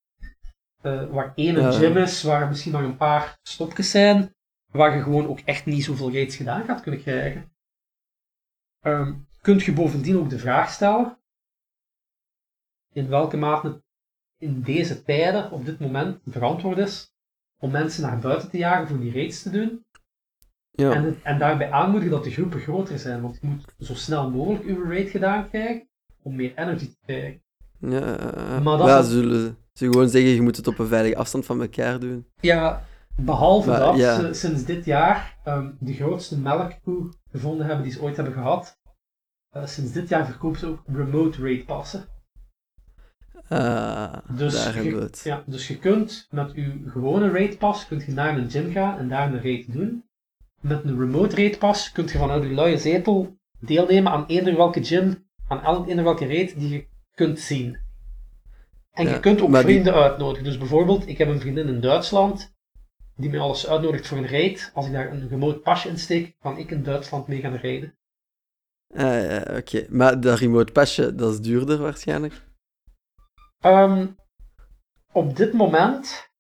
eh, 0.81 1.11
waar 1.11 1.33
één 1.35 1.57
een 1.57 1.63
Ja. 1.63 1.79
gym 1.79 1.97
is, 1.97 2.23
waar 2.23 2.49
misschien 2.49 2.73
nog 2.73 2.83
een 2.83 2.97
paar 2.97 3.39
stopjes 3.43 3.91
zijn, 3.91 4.35
waar 4.73 4.97
je 4.97 5.03
gewoon 5.03 5.27
ook 5.29 5.41
echt 5.41 5.67
niet 5.67 5.85
zoveel 5.85 6.13
raids 6.13 6.37
gedaan 6.37 6.65
gaat 6.65 6.81
kunnen 6.81 7.01
krijgen. 7.03 7.53
Ehm, 8.81 9.15
kunt 9.41 9.63
je 9.63 9.73
bovendien 9.73 10.19
ook 10.19 10.31
de 10.31 10.39
vraag 10.39 10.71
stellen, 10.71 11.19
in 12.93 13.09
welke 13.09 13.37
mate 13.37 13.67
het 13.67 13.83
in 14.39 14.63
deze 14.63 15.03
tijden, 15.05 15.51
op 15.51 15.65
dit 15.65 15.81
moment, 15.81 16.19
verantwoord 16.27 16.79
is 16.79 17.13
om 17.61 17.71
mensen 17.71 18.03
naar 18.03 18.19
buiten 18.19 18.51
te 18.51 18.57
jagen 18.59 18.89
voor 18.89 18.99
die 19.01 19.13
raids 19.13 19.43
te 19.43 19.51
doen. 19.51 19.85
Ja, 20.71 20.93
En, 20.93 21.19
en 21.23 21.39
daarbij 21.39 21.71
aanmoedigen 21.71 22.15
dat 22.15 22.25
de 22.25 22.31
groepen 22.31 22.61
groter 22.61 22.99
zijn, 22.99 23.21
want 23.23 23.39
je 23.41 23.47
moet 23.47 23.65
zo 23.79 23.95
snel 23.95 24.31
mogelijk 24.31 24.65
uw 24.65 24.85
raid 24.85 25.11
gedaan 25.11 25.49
krijgen 25.49 25.89
om 26.23 26.37
meer 26.37 26.53
energy 26.57 26.87
te 26.87 26.97
krijgen. 27.07 27.43
ja. 27.79 28.61
Maar 28.63 28.79
dat 28.79 28.87
ja, 28.87 28.99
is- 28.99 29.09
zullen 29.11 29.57
ze 29.73 29.85
gewoon 29.85 30.09
zeggen, 30.09 30.31
je 30.31 30.43
moet 30.43 30.57
het 30.57 30.67
op 30.67 30.79
een 30.79 30.87
veilige 30.87 31.17
afstand 31.17 31.47
van 31.47 31.61
elkaar 31.61 32.01
doen. 32.01 32.27
Ja, 32.41 32.85
behalve 33.17 33.69
Maar, 33.69 33.79
dat 33.81 33.97
ja. 33.97 34.21
ze 34.21 34.35
sinds 34.35 34.65
dit 34.65 34.85
jaar 34.85 35.39
ehm, 35.45 35.71
de 35.79 35.93
grootste 35.95 36.39
melkkoe 36.39 37.09
gevonden 37.31 37.67
hebben 37.67 37.85
die 37.85 37.93
ze 37.93 38.03
ooit 38.03 38.17
hebben 38.17 38.35
gehad. 38.35 38.79
Eh, 39.49 39.67
sinds 39.67 39.93
dit 39.93 40.09
jaar 40.09 40.27
verkopen 40.27 40.59
ze 40.59 40.67
ook 40.67 40.83
remote 40.87 41.43
raid 41.43 41.67
passen. 41.67 42.05
Ah, 43.49 44.13
Dus 44.29 44.53
daar 44.53 44.83
je, 44.83 44.97
het. 44.97 45.21
ja, 45.25 45.43
dus 45.47 45.69
je 45.69 45.79
kunt 45.79 46.27
met 46.31 46.53
je 46.55 46.83
gewone 46.87 47.31
raid 47.31 47.59
pas 47.59 47.87
kunt 47.87 48.05
je 48.05 48.13
naar 48.13 48.37
een 48.39 48.51
gym 48.51 48.73
gaan 48.73 48.99
en 48.99 49.09
daar 49.09 49.33
een 49.33 49.43
raid 49.43 49.73
doen. 49.73 50.05
Met 50.61 50.85
een 50.85 50.99
remote 50.99 51.37
raid 51.37 51.59
pas 51.59 51.93
kun 51.93 52.05
je 52.05 52.19
vanuit 52.19 52.43
je 52.43 52.49
luie 52.55 52.79
zetel 52.79 53.37
deelnemen 53.61 54.13
aan 54.13 54.27
eender 54.27 54.57
welke 54.57 54.85
gym, 54.85 55.27
aan 55.49 55.63
elk 55.63 55.89
eender 55.89 56.05
welke 56.05 56.27
raid 56.27 56.59
die 56.59 56.69
je 56.69 56.87
kunt 57.15 57.39
zien. 57.41 57.79
En 58.93 59.05
Ja, 59.07 59.11
je 59.15 59.21
kunt 59.21 59.41
ook 59.41 59.53
die- 59.53 59.61
vrienden 59.61 59.95
uitnodigen. 59.95 60.45
Dus 60.45 60.59
bijvoorbeeld, 60.59 61.09
ik 61.09 61.19
heb 61.19 61.29
een 61.29 61.41
vriendin 61.41 61.69
in 61.69 61.81
Duitsland 61.81 62.55
die 63.17 63.31
mij 63.31 63.39
alles 63.41 63.67
uitnodigt 63.69 64.07
voor 64.07 64.19
een 64.19 64.29
raid. 64.29 64.71
Als 64.75 64.87
ik 64.87 64.93
daar 64.93 65.13
een 65.13 65.29
remote 65.29 65.59
pasje 65.59 65.89
in 65.89 65.99
steek, 65.99 66.37
kan 66.41 66.57
ik 66.59 66.71
in 66.71 66.83
Duitsland 66.83 67.29
mee 67.29 67.41
gaan 67.41 67.55
rijden. 67.57 67.95
Ah, 68.95 69.01
ja, 69.01 69.57
oké. 69.57 69.87
Maar 69.91 70.21
dat 70.21 70.39
remote 70.39 70.73
pasje, 70.73 71.15
dat 71.15 71.33
is 71.33 71.41
duurder 71.41 71.79
waarschijnlijk. 71.79 72.47
Ehm, 73.61 74.07
op 75.13 75.37
dit 75.37 75.53
moment 75.53 76.31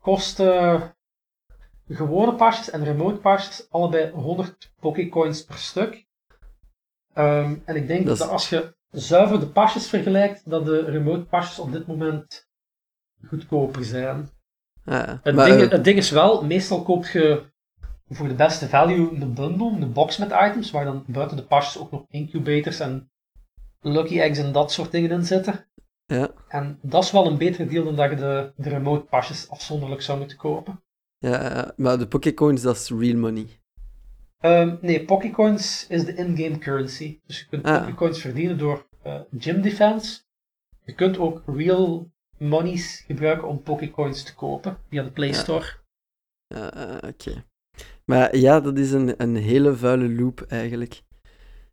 kosten 0.00 0.94
gewone 1.88 2.34
pasjes 2.34 2.70
en 2.70 2.84
remote 2.84 3.20
pasjes 3.20 3.70
allebei 3.70 4.10
100 4.10 4.72
Pokécoins 4.80 5.44
per 5.44 5.58
stuk. 5.58 6.06
Ehm, 7.12 7.54
en 7.64 7.76
ik 7.76 7.86
denk 7.86 8.06
Dat 8.06 8.28
als 8.28 8.48
je 8.48 8.74
zuiver 8.90 9.40
de 9.40 9.46
pasjes 9.46 9.88
vergelijkt, 9.88 10.50
dat 10.50 10.64
de 10.64 10.84
remote 10.84 11.24
pasjes 11.24 11.58
op 11.58 11.72
dit 11.72 11.86
moment 11.86 12.48
goedkoper 13.26 13.84
zijn. 13.84 14.30
Ja. 14.84 15.20
Het, 15.22 15.34
maar, 15.34 15.46
ding, 15.46 15.60
eh, 15.60 15.70
het 15.70 15.84
ding 15.84 15.96
is 15.98 16.10
wel, 16.10 16.44
meestal 16.44 16.82
koop 16.82 17.06
je 17.06 17.50
voor 18.08 18.28
de 18.28 18.34
beste 18.34 18.68
value 18.68 19.20
een 19.20 19.34
bundle, 19.34 19.70
een 19.70 19.92
box 19.92 20.16
met 20.16 20.30
items, 20.30 20.70
waar 20.70 20.84
dan 20.84 21.04
buiten 21.06 21.36
de 21.36 21.44
pasjes 21.44 21.82
ook 21.82 21.90
nog 21.90 22.04
incubators 22.08 22.80
en 22.80 23.10
lucky 23.80 24.20
eggs 24.20 24.38
en 24.38 24.52
dat 24.52 24.72
soort 24.72 24.90
dingen 24.90 25.10
in 25.10 25.24
zitten. 25.24 25.71
Ja, 26.06 26.30
En 26.48 26.78
dat 26.82 27.04
is 27.04 27.10
wel 27.10 27.26
een 27.26 27.38
beter 27.38 27.68
deal 27.68 27.84
dan 27.84 27.96
dat 27.96 28.10
je 28.10 28.16
de, 28.16 28.52
de 28.56 28.68
remote 28.68 29.04
pasjes 29.04 29.50
afzonderlijk 29.50 30.02
zou 30.02 30.18
moeten 30.18 30.36
kopen. 30.36 30.82
ja, 31.18 31.72
maar 31.76 31.98
de 31.98 32.06
Pokécoins, 32.08 32.62
dat 32.62 32.76
is 32.76 32.90
real 32.90 33.16
money. 33.18 33.46
Ehm, 34.38 34.76
nee, 34.80 35.04
Pokécoins 35.04 35.86
is 35.88 36.04
de 36.04 36.14
in-game 36.14 36.58
currency. 36.58 37.20
Dus 37.26 37.38
je 37.38 37.46
kunt 37.46 37.64
Ah. 37.64 37.80
Pokécoins 37.80 38.20
verdienen 38.20 38.58
door 38.58 38.86
eh, 39.02 39.20
gym 39.38 39.60
defense. 39.62 40.20
Je 40.84 40.94
kunt 40.94 41.18
ook 41.18 41.42
real 41.46 42.10
monies 42.38 43.04
gebruiken 43.06 43.48
om 43.48 43.62
Pokécoins 43.62 44.22
te 44.22 44.34
kopen 44.34 44.78
via 44.88 45.02
de 45.02 45.10
Play. 45.10 45.32
Store. 45.32 45.66
Ja, 46.46 46.66
ah, 46.66 47.08
oké. 47.08 47.44
Maar 48.04 48.36
ja, 48.36 48.60
dat 48.60 48.78
is 48.78 48.92
een, 48.92 49.22
een 49.22 49.36
hele 49.36 49.76
vuile 49.76 50.08
loop 50.14 50.40
eigenlijk. 50.48 51.02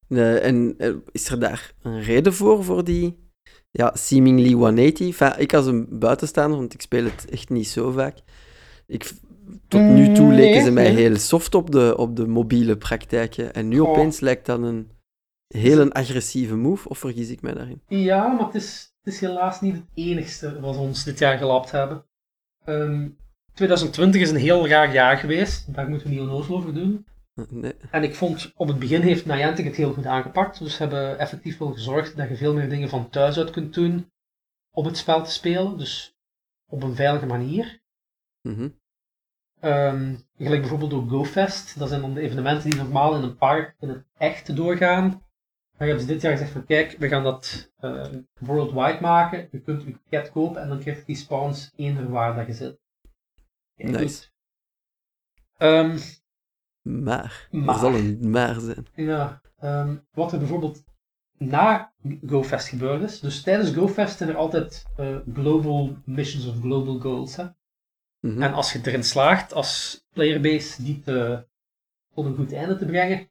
Eh, 0.08 0.46
en 0.46 0.76
eh, 0.78 0.94
is 1.12 1.30
er 1.30 1.40
daar 1.40 1.74
een 1.82 2.02
reden 2.02 2.34
voor, 2.34 2.64
voor 2.64 2.84
die 2.84 3.18
ja, 3.72 3.92
seemingly 3.96 4.52
180? 4.54 5.08
Enfin, 5.08 5.42
ik 5.42 5.54
als 5.54 5.66
een 5.66 5.88
buitenstaander, 6.00 6.60
want 6.60 6.74
ik 6.74 6.82
speel 6.82 7.04
het 7.04 7.30
echt 7.30 7.50
niet 7.50 7.68
zo 7.68 7.92
vaak. 7.92 8.18
Ik, 8.88 9.12
tot 9.68 9.82
nu 9.82 10.14
toe 10.14 10.26
Mm, 10.26 10.32
leken 10.32 10.52
nee, 10.56 10.64
ze 10.64 10.72
mij 10.72 10.92
nee. 10.94 10.96
heel 10.96 11.16
soft 11.18 11.56
op 11.56 11.72
de, 11.72 11.98
op 11.98 12.16
de 12.16 12.28
mobiele 12.28 12.78
praktijken. 12.78 13.54
En 13.54 13.68
nu 13.68 13.80
Goh. 13.80 13.90
opeens 13.90 14.20
lijkt 14.20 14.46
dat 14.46 14.62
een 14.62 14.92
heel 15.48 15.80
een 15.80 15.92
agressieve 15.92 16.56
move, 16.56 16.90
of 16.90 16.98
vergis 16.98 17.30
ik 17.30 17.42
mij 17.42 17.54
daarin? 17.54 17.82
Ja, 17.88 18.28
maar 18.28 18.46
het 18.46 18.56
is, 18.56 18.94
het 19.02 19.14
is 19.14 19.20
helaas 19.20 19.62
niet 19.62 19.74
het 19.74 19.86
enigste 19.94 20.60
wat 20.60 20.78
ons 20.78 21.04
dit 21.04 21.20
jaar 21.20 21.38
gelapt 21.38 21.72
hebben. 21.72 22.06
Ehm, 22.66 23.08
2020 23.54 24.22
is 24.22 24.30
een 24.30 24.36
heel 24.36 24.68
raar 24.68 24.94
jaar 24.94 25.18
geweest. 25.18 25.74
Daar 25.74 25.90
moeten 25.90 26.08
we 26.08 26.14
niet 26.14 26.22
onnozel 26.22 26.56
over 26.56 26.74
doen. 26.74 27.06
Nee. 27.50 27.74
En 27.92 28.04
ik 28.04 28.16
vond, 28.16 28.52
op 28.56 28.68
het 28.68 28.80
begin 28.80 29.02
heeft 29.02 29.26
Niantic 29.26 29.66
het 29.66 29.76
heel 29.76 29.94
goed 29.94 30.06
aangepakt. 30.06 30.60
Dus 30.60 30.76
ze 30.76 30.82
hebben 30.82 31.20
effectief 31.20 31.58
wel 31.58 31.72
gezorgd 31.72 32.18
dat 32.18 32.30
je 32.30 32.36
veel 32.36 32.54
meer 32.54 32.70
dingen 32.70 32.90
van 32.90 33.10
thuis 33.10 33.38
uit 33.38 33.52
kunt 33.52 33.74
doen 33.74 34.12
om 34.72 34.86
het 34.86 34.98
spel 34.98 35.24
te 35.24 35.32
spelen. 35.32 35.78
Dus 35.78 36.16
op 36.70 36.84
een 36.84 36.96
veilige 36.96 37.26
manier. 37.26 37.82
Mhm. 38.42 38.70
Ehm, 39.60 40.16
gelijk 40.38 40.62
bijvoorbeeld 40.62 40.94
ook 40.94 41.10
GoFest. 41.10 41.80
Dat 41.80 41.90
zijn 41.90 42.02
dan 42.02 42.14
de 42.14 42.22
evenementen 42.22 42.70
die 42.70 42.80
normaal 42.80 43.16
in 43.16 43.24
een 43.24 43.38
park 43.38 43.76
in 43.80 43.90
het 43.90 44.06
echt 44.18 44.56
doorgaan. 44.56 45.10
Daar 45.78 45.88
hebben 45.88 46.08
ze 46.08 46.14
dit 46.14 46.22
jaar 46.22 46.32
gezegd 46.32 46.52
van 46.52 46.66
kijk, 46.66 46.96
we 46.98 47.08
gaan 47.08 47.24
dat 47.24 47.72
eh, 47.78 48.06
worldwide 48.40 48.98
maken. 49.02 49.48
Je 49.52 49.62
kunt 49.62 49.84
je 49.84 50.00
ticket 50.04 50.32
kopen 50.32 50.62
en 50.62 50.70
dan 50.70 50.80
krijgt 50.80 51.06
die 51.06 51.16
spawns 51.16 51.74
eender 51.76 52.10
waar 52.10 52.36
dat 52.36 52.48
je 52.48 52.54
zit. 52.54 52.80
Kijk, 53.76 53.90
Nice. 53.90 54.28
Maar, 56.82 57.48
Maar. 57.52 57.76
er 57.76 57.80
zal 57.82 57.96
een 57.96 58.30
maar 58.30 58.60
zijn. 58.60 58.88
Ja, 58.96 59.42
ehm, 59.60 59.96
wat 60.12 60.32
er 60.32 60.40
bijvoorbeeld 60.40 60.84
na 61.38 61.94
GoFest 62.28 62.68
gebeurd 62.68 63.02
is. 63.02 63.20
Dus 63.20 63.42
tijdens 63.42 63.74
GoFest 63.74 64.18
zijn 64.18 64.30
er 64.30 64.36
altijd 64.36 64.86
eh, 64.96 65.18
global 65.34 65.98
missions 66.06 66.48
of 66.48 66.60
global 66.60 67.00
goals. 67.00 67.36
Hè? 67.36 67.46
Mhm. 68.20 68.42
En 68.42 68.54
als 68.54 68.74
je 68.74 68.80
erin 68.84 69.04
slaagt 69.04 69.54
als 69.54 70.04
playerbase 70.14 70.84
die 70.84 71.00
te, 71.00 71.48
tot 72.14 72.26
een 72.26 72.36
goed 72.36 72.54
einde 72.54 72.78
te 72.78 72.86
brengen, 72.86 73.30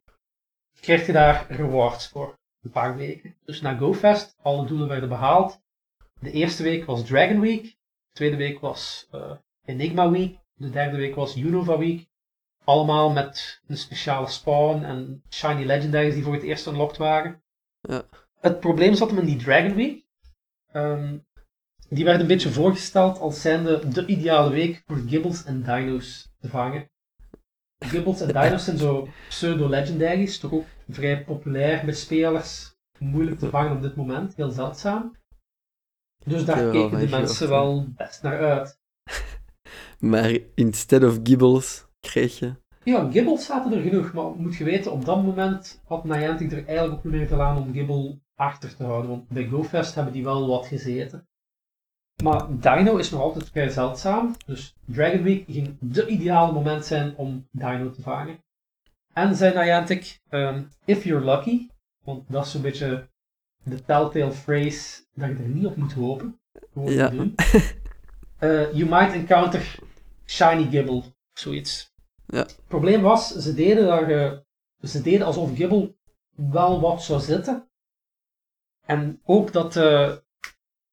krijg 0.79 1.05
je 1.05 1.11
daar 1.11 1.45
rewards 1.49 2.07
voor. 2.07 2.37
Een 2.61 2.71
paar 2.71 2.95
weken. 2.95 3.35
Dus 3.45 3.61
na 3.61 3.77
GoFest, 3.77 4.35
alle 4.41 4.65
doelen 4.65 4.87
werden 4.87 5.09
behaald. 5.09 5.61
De 6.19 6.31
eerste 6.31 6.63
week 6.63 6.85
was 6.85 7.05
Dragon 7.05 7.39
Week. 7.39 7.63
De 7.63 8.13
tweede 8.13 8.35
week 8.35 8.59
was 8.59 9.07
eh, 9.11 9.31
Enigma 9.65 10.09
Week. 10.09 10.37
De 10.53 10.69
derde 10.69 10.97
week 10.97 11.15
was 11.15 11.37
Unova 11.37 11.77
Week. 11.77 12.08
Allemaal 12.69 13.09
met 13.09 13.61
een 13.67 13.77
speciale 13.77 14.27
spawn 14.27 14.83
en 14.83 15.23
shiny 15.29 15.63
legendaries 15.65 16.13
die 16.13 16.23
voor 16.23 16.33
het 16.33 16.43
eerst 16.43 16.67
unlocked 16.67 16.97
waren. 16.97 17.43
Ja. 17.81 18.03
Het 18.39 18.59
probleem 18.59 18.93
zat 18.95 19.09
hem 19.09 19.19
in 19.19 19.25
die 19.25 19.37
Dragon 19.37 19.75
Week. 19.75 20.05
Ehm, 20.71 21.17
die 21.89 22.05
werd 22.05 22.21
een 22.21 22.27
beetje 22.27 22.49
voorgesteld 22.49 23.19
als 23.19 23.41
zijnde 23.41 23.89
de 23.89 24.05
ideale 24.05 24.49
week 24.49 24.83
voor 24.85 24.97
Gibbles 24.97 25.43
en 25.43 25.63
Dino's 25.63 26.31
te 26.39 26.49
vangen. 26.49 26.89
Gibbles 27.79 28.21
en 28.21 28.27
Dino's 28.27 28.63
zijn 28.63 28.77
zo 28.77 29.07
pseudo-legendaries, 29.29 30.39
toch 30.39 30.53
ook 30.53 30.67
vrij 30.89 31.23
populair 31.23 31.85
bij 31.85 31.93
spelers. 31.93 32.75
Moeilijk 32.99 33.39
te 33.39 33.49
vangen 33.49 33.75
op 33.75 33.81
dit 33.81 33.95
moment, 33.95 34.35
heel 34.35 34.51
zeldzaam. 34.51 35.15
Dus 36.25 36.45
daar 36.45 36.71
keken 36.71 36.99
de 36.99 37.09
mensen 37.09 37.49
wel 37.49 37.87
best 37.95 38.21
naar 38.23 38.39
uit. 38.39 38.79
Maar 39.99 40.37
instead 40.55 41.03
of 41.03 41.19
Gibbles 41.23 41.87
Ja, 42.83 43.09
Gibbles 43.11 43.45
zaten 43.45 43.73
er 43.73 43.81
genoeg, 43.81 44.13
maar 44.13 44.31
moet 44.31 44.55
je 44.55 44.63
weten, 44.63 44.91
op 44.91 45.05
dat 45.05 45.23
moment 45.23 45.81
had 45.85 46.03
Niantic 46.03 46.51
er 46.51 46.65
eigenlijk 46.67 46.97
ook 46.97 47.03
meer 47.11 47.27
gedaan 47.27 47.57
om 47.57 47.73
Gibble 47.73 48.19
achter 48.35 48.75
te 48.75 48.83
houden, 48.83 49.09
want 49.09 49.27
bij 49.29 49.47
GoFest 49.47 49.95
hebben 49.95 50.13
die 50.13 50.23
wel 50.23 50.47
wat 50.47 50.67
gezeten. 50.67 51.27
maar 52.23 52.45
Dino 52.49 52.97
is 52.97 53.09
nog 53.09 53.21
altijd 53.21 53.49
vrij 53.49 53.69
zeldzaam. 53.69 54.35
Dus 54.45 54.73
Dragon 54.85 55.23
Week 55.23 55.43
ging 55.47 55.77
de 55.79 56.07
ideale 56.07 56.51
moment 56.51 56.85
zijn 56.85 57.15
om 57.15 57.47
Dino 57.51 57.89
te 57.91 58.01
vangen. 58.01 58.43
En 59.13 59.35
zei 59.35 59.53
Niantic, 59.53 60.19
um, 60.29 60.67
if 60.85 61.03
you're 61.03 61.25
lucky, 61.25 61.67
want 62.03 62.23
dat 62.27 62.45
is 62.45 62.51
zo'n 62.51 62.61
beetje 62.61 63.07
de 63.63 63.85
telltale 63.85 64.31
phrase 64.31 65.03
dat 65.13 65.27
je 65.29 65.35
er 65.35 65.49
niet 65.49 65.65
op 65.65 65.75
moet 65.75 65.93
hopen. 65.93 66.39
Gewoon 66.73 66.91
Ja. 66.93 67.09
doen. 67.09 67.35
Uh, 68.39 68.73
you 68.77 68.89
might 68.89 69.13
encounter 69.13 69.75
shiny 70.25 70.63
Gibble, 70.69 71.03
zoiets. 71.39 71.93
Ja. 72.25 72.39
Het 72.39 72.65
probleem 72.67 73.01
was, 73.01 73.35
ze 73.35 73.53
deden, 73.53 73.85
daar, 73.85 74.09
eh, 74.11 74.37
ze 74.81 75.01
deden 75.01 75.25
alsof 75.25 75.55
Gibble 75.55 75.95
wel 76.35 76.81
wat 76.81 77.03
zou 77.03 77.19
zitten. 77.21 77.69
En 78.85 79.21
ook 79.23 79.51
dat 79.51 79.75
eh, 79.75 80.15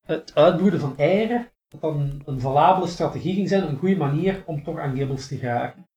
het 0.07 0.35
uitbroeden 0.35 0.81
van 0.81 0.97
eieren, 0.99 1.53
dat 1.69 1.81
dan 1.81 2.01
een, 2.01 2.23
een 2.27 2.41
valabele 2.41 2.87
strategie 2.87 3.35
ging 3.35 3.49
zijn, 3.49 3.63
een 3.69 3.79
goede 3.79 3.97
manier 3.97 4.43
om 4.47 4.65
toch 4.65 4.79
aan 4.79 4.97
Gibbles 4.97 5.29
te 5.29 5.37
geraken. 5.37 5.89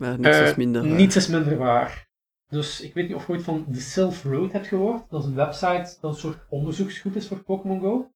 Maar 0.00 0.20
Eh, 0.20 0.48
is 0.48 0.54
minder. 0.54 0.82
waar. 0.82 0.90
Niets 0.96 1.16
is 1.16 1.28
minder 1.28 1.56
waar. 1.56 2.08
Dus 2.46 2.80
ik 2.80 2.94
weet 2.94 3.06
niet 3.08 3.16
of 3.16 3.26
je 3.26 3.32
ooit 3.32 3.42
van 3.42 3.66
The 3.72 3.80
Sylph 3.80 4.22
Road 4.24 4.52
hebt 4.52 4.66
gehoord. 4.66 5.10
Dat 5.10 5.20
is 5.22 5.26
een 5.28 5.34
website 5.34 5.96
dat 6.00 6.12
een 6.14 6.20
soort 6.20 6.46
onderzoeksgroep 6.48 7.14
is 7.14 7.28
voor 7.28 7.42
Pokémon 7.42 7.80
Go. 7.80 8.12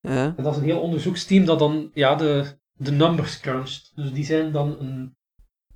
Ja? 0.00 0.34
En 0.36 0.42
dat 0.42 0.52
is 0.52 0.58
een 0.58 0.64
heel 0.66 0.80
onderzoeksteam 0.80 1.44
dat 1.44 1.58
dan 1.58 1.90
ja, 1.94 2.14
de, 2.14 2.58
de 2.76 2.90
numbers 2.92 3.40
cruncht. 3.40 3.92
Dus 3.94 4.12
die 4.12 4.24
zijn 4.24 4.52
dan 4.52 4.78
een, 4.78 5.14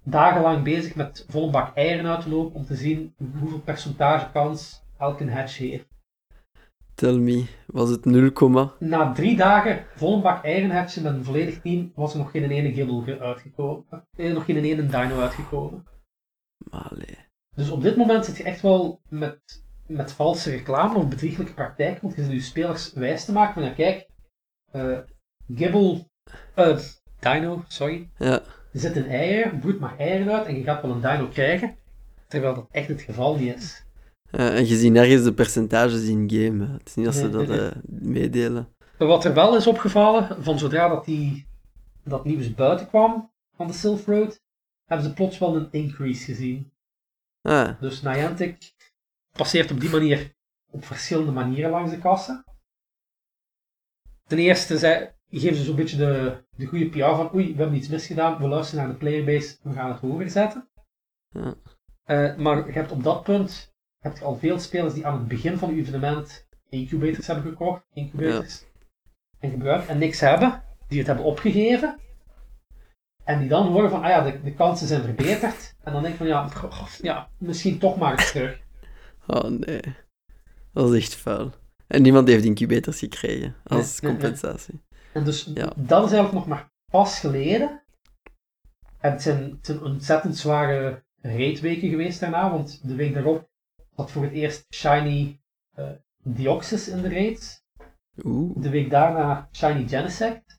dagenlang 0.03 0.65
bezig 0.65 0.95
met 0.95 1.25
volle 1.29 1.51
bak 1.51 1.77
eieren 1.77 2.07
uit 2.07 2.23
te 2.23 2.29
lopen 2.29 2.55
om 2.55 2.65
te 2.65 2.75
zien 2.77 3.15
hoeveel 3.41 3.61
percentage 3.61 4.31
kans 4.33 4.83
elke 4.99 5.31
hatch 5.31 5.59
heeft. 5.59 5.89
Tell 6.95 7.17
me, 7.19 7.47
was 7.67 7.91
het 7.91 8.05
0, 8.05 8.33
komma? 8.33 8.73
Na 8.79 9.13
drie 9.13 9.37
dagen 9.37 9.85
volle 9.97 10.21
bak 10.21 10.45
eieren 10.45 10.71
hatchen 10.71 11.03
met 11.03 11.13
een 11.15 11.25
volledig 11.25 11.61
team 11.61 11.93
was 11.95 12.13
er 12.13 12.19
nog 12.19 12.31
geen 12.31 12.51
ene 12.51 12.73
Gibble 12.73 13.03
ge- 13.03 13.21
uitgekomen. 13.21 13.85
Eh, 14.17 14.33
nog 14.33 14.45
geen 14.45 14.57
ene 14.57 14.87
Dino 14.87 15.21
uitgekomen. 15.21 15.85
Allee. 16.71 17.19
Dus 17.57 17.71
op 17.71 17.83
dit 17.83 17.97
moment 17.97 18.25
zit 18.25 18.37
je 18.37 18.43
echt 18.43 18.61
wel 18.61 19.01
met, 19.09 19.65
met 19.87 20.13
valse 20.13 20.51
reclame 20.51 20.99
of 20.99 21.09
bedrieglijke 21.09 21.55
praktijk, 21.55 22.01
want 22.01 22.15
je 22.15 22.23
zit 22.23 22.33
je 22.33 22.41
spelers 22.41 22.93
wijs 22.93 23.25
te 23.25 23.33
maken 23.33 23.55
van 23.55 23.63
ja 23.63 23.71
kijk, 23.71 24.09
Gibble, 25.55 26.07
eh, 26.55 26.79
Dino, 27.21 27.65
sorry, 27.69 28.09
Ja, 28.19 28.43
er 28.73 28.81
zit 28.81 28.97
een 28.97 29.09
eier, 29.09 29.57
broed 29.57 29.81
maar 29.81 29.99
eieren 29.99 30.33
uit 30.33 30.47
en 30.47 30.57
je 30.57 30.63
gaat 30.63 30.83
wel 30.83 30.91
een 30.91 31.01
Dino 31.01 31.27
krijgen, 31.29 31.77
terwijl 32.29 32.55
dat 32.55 32.67
echt 32.71 32.89
het 32.89 33.01
geval 33.03 33.37
niet 33.37 33.55
is. 33.57 33.85
Eh, 34.31 34.57
en 34.57 34.67
je 34.67 34.77
ziet 34.77 34.93
nergens 34.93 35.23
de 35.23 35.35
percentages 35.35 36.07
in 36.09 36.31
game. 36.31 36.67
hè. 36.67 36.73
Het 36.73 36.89
is 36.89 36.95
niet 36.95 37.05
dat 37.05 37.15
ze 37.15 37.23
Nee, 37.23 37.31
dat 37.31 37.49
nee, 37.49 37.69
eh, 37.69 37.77
meedelen. 37.89 38.69
Wat 38.99 39.25
er 39.25 39.35
wel 39.35 39.57
is 39.57 39.67
opgevallen, 39.67 40.43
van 40.43 40.59
zodra 40.59 40.89
dat, 40.89 41.05
die, 41.05 41.47
dat 42.05 42.25
nieuws 42.25 42.55
buiten 42.55 42.89
kwam 42.89 43.31
van 43.57 43.67
de 43.67 43.73
Silk 43.73 44.07
Road, 44.07 44.41
hebben 44.85 45.07
ze 45.07 45.13
plots 45.15 45.39
wel 45.39 45.57
een 45.57 45.69
increase 45.71 46.25
gezien. 46.25 46.73
Ah, 47.43 47.81
Dus 47.81 48.03
Niantic 48.03 48.73
passeert 49.33 49.71
op 49.71 49.81
die 49.81 49.91
manier 49.91 50.35
op 50.71 50.85
verschillende 50.85 51.33
manieren 51.33 51.71
langs 51.71 51.91
de 51.91 51.99
kassen. 51.99 52.45
Ten 54.27 54.39
eerste 54.39 54.79
zij, 54.79 55.15
geven 55.39 55.57
ze 55.57 55.65
zo'n 55.65 55.77
beetje 55.77 55.97
de, 55.97 56.45
de 56.57 56.67
goede 56.67 56.89
PR 56.89 56.99
van 56.99 57.35
oei, 57.35 57.53
we 57.53 57.61
hebben 57.61 57.77
iets 57.77 57.89
misgedaan, 57.89 58.39
we 58.39 58.49
luisteren 58.49 58.85
naar 58.85 58.93
de 58.93 58.99
playerbase, 58.99 59.57
we 59.63 59.73
gaan 59.73 59.91
het 59.91 60.01
hoger 60.01 60.31
zetten. 60.31 60.69
Ja. 61.29 61.55
Eh, 62.05 62.37
maar 62.37 62.67
je 62.67 62.73
hebt 62.73 62.91
op 62.91 63.03
dat 63.03 63.23
punt 63.23 63.75
heb 63.99 64.17
je 64.17 64.25
al 64.25 64.37
veel 64.37 64.59
spelers 64.59 64.95
die 64.95 65.07
aan 65.07 65.19
het 65.19 65.29
begin 65.29 65.59
van 65.59 65.75
je 65.75 65.81
evenement 65.81 66.49
incubators 66.69 67.27
hebben 67.27 67.45
gekocht, 67.45 67.83
incubators, 67.93 68.65
en 69.39 69.51
gebruikt 69.51 69.89
en 69.89 69.99
niks 69.99 70.21
hebben, 70.21 70.63
die 70.89 70.99
het 70.99 71.07
hebben 71.07 71.25
opgegeven. 71.25 71.99
En 73.25 73.39
die 73.39 73.49
dan 73.49 73.67
horen 73.67 73.91
van, 73.91 74.03
ah 74.03 74.09
ja, 74.09 74.21
de, 74.23 74.43
de 74.43 74.55
kansen 74.55 74.87
zijn 74.87 75.03
verbeterd. 75.03 75.75
En 75.83 75.93
dan 75.93 76.03
denk 76.03 76.15
ik 76.15 76.19
van, 76.19 76.29
ja, 76.29 76.49
goh, 76.49 76.87
ja 77.03 77.31
misschien 77.39 77.79
toch 77.79 77.99
maar 77.99 78.13
eens 78.13 78.31
terug. 78.33 78.61
oh 79.27 79.45
nee. 79.45 79.83
Dat 80.73 80.93
is 80.93 81.01
echt 81.01 81.15
vuil. 81.15 81.53
En 81.87 82.03
niemand 82.03 82.29
heeft 82.29 82.45
incubators 82.45 82.99
gekregen 82.99 83.57
als 83.65 84.01
Nee, 84.01 84.13
nee, 84.13 84.21
nee. 84.31 84.81
En 85.13 85.25
dus 85.25 85.51
Ja. 85.55 85.73
dat 85.77 86.05
is 86.05 86.13
eigenlijk 86.13 86.33
nog 86.33 86.47
maar 86.47 86.71
pas 86.91 87.19
geleden. 87.21 87.83
En 89.01 89.13
het 89.13 89.23
zijn, 89.23 89.51
het 89.51 89.67
zijn 89.67 89.83
ontzettend 89.83 90.37
zware 90.37 91.05
raidweken 91.21 91.89
geweest 91.89 92.21
daarna, 92.21 92.51
want 92.51 92.89
de 92.89 92.95
week 92.95 93.15
daarop 93.15 93.49
zat 93.97 94.11
voor 94.11 94.23
het 94.23 94.33
eerst 94.33 94.75
Shiny 94.75 95.41
eh 95.75 95.89
Deoxys 96.23 96.89
in 96.89 97.03
de 97.03 97.09
raids. 97.09 97.63
Oeh. 98.25 98.63
De 98.63 98.71
week 98.71 98.91
daarna 98.91 99.49
Shiny 99.53 99.89
Genesect. 99.89 100.59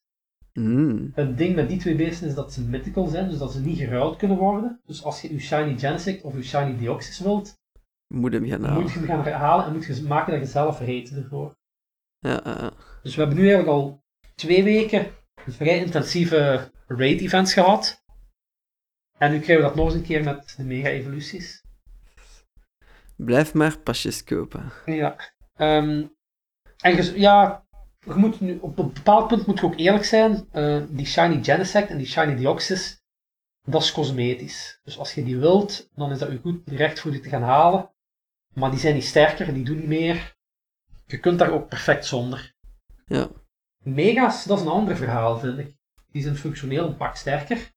Mm. 0.53 1.11
Het 1.15 1.37
ding 1.37 1.55
met 1.55 1.69
die 1.69 1.79
twee 1.79 1.95
beesten 1.95 2.27
is 2.27 2.35
dat 2.35 2.53
ze 2.53 2.61
mythical 2.61 3.07
zijn, 3.07 3.29
dus 3.29 3.37
dat 3.37 3.51
ze 3.51 3.59
niet 3.61 3.77
geruild 3.77 4.15
kunnen 4.17 4.37
worden. 4.37 4.81
Dus 4.85 5.03
als 5.03 5.21
je 5.21 5.29
uw 5.29 5.39
Shiny 5.39 5.77
Genesect 5.77 6.23
of 6.23 6.33
uw 6.33 6.41
Shiny 6.41 6.77
Deoxys 6.77 7.19
wilt, 7.19 7.59
Moet 8.07 8.33
hem 8.33 8.47
gaan 8.47 8.73
moet 8.81 8.91
je 8.91 8.99
hem 8.99 9.23
gaan 9.23 9.33
halen 9.33 9.65
en 9.65 9.73
moet 9.73 9.85
je 9.85 10.03
maken 10.03 10.31
dat 10.31 10.41
je 10.41 10.47
zelf 10.47 10.79
raid 10.79 11.15
ervoor. 11.15 11.55
Ja. 12.19 12.71
Dus 13.03 13.15
we 13.15 13.21
hebben 13.21 13.39
nu 13.39 13.49
eigenlijk 13.49 13.77
al 13.77 14.00
twee 14.41 14.63
weken 14.63 15.11
vrij 15.47 15.77
intensieve 15.77 16.71
raid-events 16.87 17.53
gehad. 17.53 18.03
En 19.17 19.31
nu 19.31 19.39
krijgen 19.39 19.55
we 19.55 19.69
dat 19.69 19.75
nog 19.75 19.85
eens 19.85 19.95
een 19.95 20.03
keer 20.03 20.23
met 20.23 20.53
de 20.57 20.63
mega-evoluties. 20.63 21.63
Blijf 23.15 23.53
maar 23.53 23.77
pasjes 23.79 24.23
kopen. 24.23 24.71
Ja. 24.85 25.15
Ehm, 25.55 26.05
en 26.77 26.95
je, 26.95 27.19
ja, 27.19 27.65
je 27.99 28.13
moet 28.13 28.39
nu, 28.41 28.57
op 28.61 28.79
een 28.79 28.93
bepaald 28.93 29.27
punt 29.27 29.45
moet 29.47 29.59
je 29.59 29.65
ook 29.65 29.77
eerlijk 29.77 30.05
zijn. 30.05 30.47
eh, 30.51 30.83
die 30.89 31.05
Shiny 31.05 31.43
Genesect 31.43 31.89
en 31.89 31.97
die 31.97 32.07
Shiny 32.07 32.35
Deoxys, 32.35 33.01
dat 33.61 33.81
is 33.81 33.91
cosmetisch. 33.91 34.79
Dus 34.83 34.97
als 34.97 35.13
je 35.13 35.23
die 35.23 35.37
wilt, 35.37 35.89
dan 35.95 36.11
is 36.11 36.19
dat 36.19 36.31
je 36.31 36.39
goed 36.39 36.61
recht 36.69 36.99
voor 36.99 37.11
die 37.11 37.19
te 37.19 37.29
gaan 37.29 37.43
halen. 37.43 37.91
Maar 38.53 38.69
die 38.69 38.79
zijn 38.79 38.93
niet 38.93 39.05
sterker, 39.05 39.53
die 39.53 39.63
doen 39.63 39.77
niet 39.77 39.87
meer. 39.87 40.35
Je 41.05 41.19
kunt 41.19 41.39
daar 41.39 41.51
ook 41.51 41.67
perfect 41.69 42.05
zonder. 42.05 42.53
Ja. 43.05 43.29
Mega's, 43.83 44.45
dat 44.45 44.59
is 44.59 44.65
een 44.65 44.71
ander 44.71 44.95
verhaal, 44.95 45.39
vind 45.39 45.57
ik. 45.57 45.75
Die 46.11 46.21
zijn 46.21 46.35
functioneel 46.35 46.87
een 46.87 46.97
pak 46.97 47.15
sterker. 47.15 47.71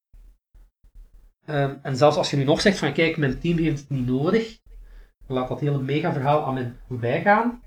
Ehm, 1.45 1.75
en 1.83 1.97
zelfs 1.97 2.17
als 2.17 2.31
je 2.31 2.37
nu 2.37 2.45
nog 2.45 2.61
zegt 2.61 2.79
van 2.79 2.93
kijk, 2.93 3.17
mijn 3.17 3.39
team 3.39 3.59
heeft 3.59 3.81
het 3.81 3.91
niet 3.91 4.07
nodig, 4.07 4.59
laat 5.27 5.49
dat 5.49 5.61
hele 5.61 5.83
mega-verhaal 5.83 6.45
aan 6.45 6.55
mij 6.55 6.73
voorbij 6.89 7.23
gaan, 7.23 7.63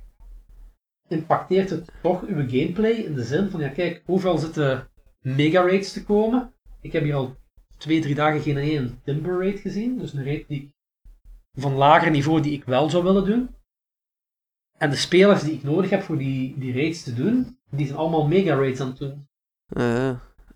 impacteert 1.08 1.70
het 1.70 1.92
toch 2.02 2.22
uw 2.22 2.50
gameplay 2.50 2.92
in 2.92 3.14
de 3.14 3.24
zin 3.24 3.50
van 3.50 3.60
ja 3.60 3.70
kijk, 3.70 4.02
hoeveel 4.06 4.38
zitten 4.38 4.90
mega-raids 5.22 5.94
te 5.94 6.04
komen? 6.04 6.54
Ik 6.82 6.92
heb 6.92 7.04
hier 7.04 7.16
al 7.16 7.36
twee, 7.78 8.02
drie 8.02 8.16
dagen 8.16 8.42
geen 8.42 8.58
één 8.58 9.00
Timber 9.04 9.40
raid 9.40 9.60
gezien, 9.60 9.98
dus 9.98 10.14
een 10.14 10.26
raid 10.26 10.48
die 10.48 10.76
van 11.54 11.74
lager 11.74 12.12
niveau 12.12 12.42
die 12.42 12.54
ik 12.54 12.64
wel 12.64 12.90
zou 12.90 13.04
willen 13.04 13.26
doen. 13.26 13.56
En 14.78 14.90
de 14.90 14.96
spelers 14.96 15.44
die 15.44 15.54
ik 15.54 15.64
nodig 15.64 15.90
heb 15.90 16.02
voor 16.02 16.18
die, 16.18 16.56
die 16.58 16.74
raids 16.74 17.04
te 17.04 17.14
doen, 17.14 17.58
die 17.70 17.86
zijn 17.86 17.98
allemaal 17.98 18.28
mega-raids 18.28 18.80
aan 18.80 18.88
het 18.88 18.98
doen. 18.98 19.28
Ah. 19.74 20.10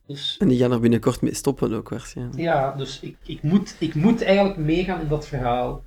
Dus 0.08 0.38
En 0.40 0.48
die 0.48 0.58
gaan 0.60 0.72
er 0.72 0.80
binnenkort 0.80 1.22
mee 1.22 1.34
stoppen 1.34 1.74
ook 1.74 1.90
waarschijnlijk. 1.90 2.38
ja, 2.40 2.72
dus 2.76 3.00
ik, 3.00 3.18
ik, 3.24 3.44
moet, 3.44 3.76
ik 3.80 3.96
moet 3.96 4.22
eigenlijk 4.24 4.58
meegaan 4.58 5.02
in 5.02 5.08
dat 5.08 5.28
verhaal. 5.28 5.84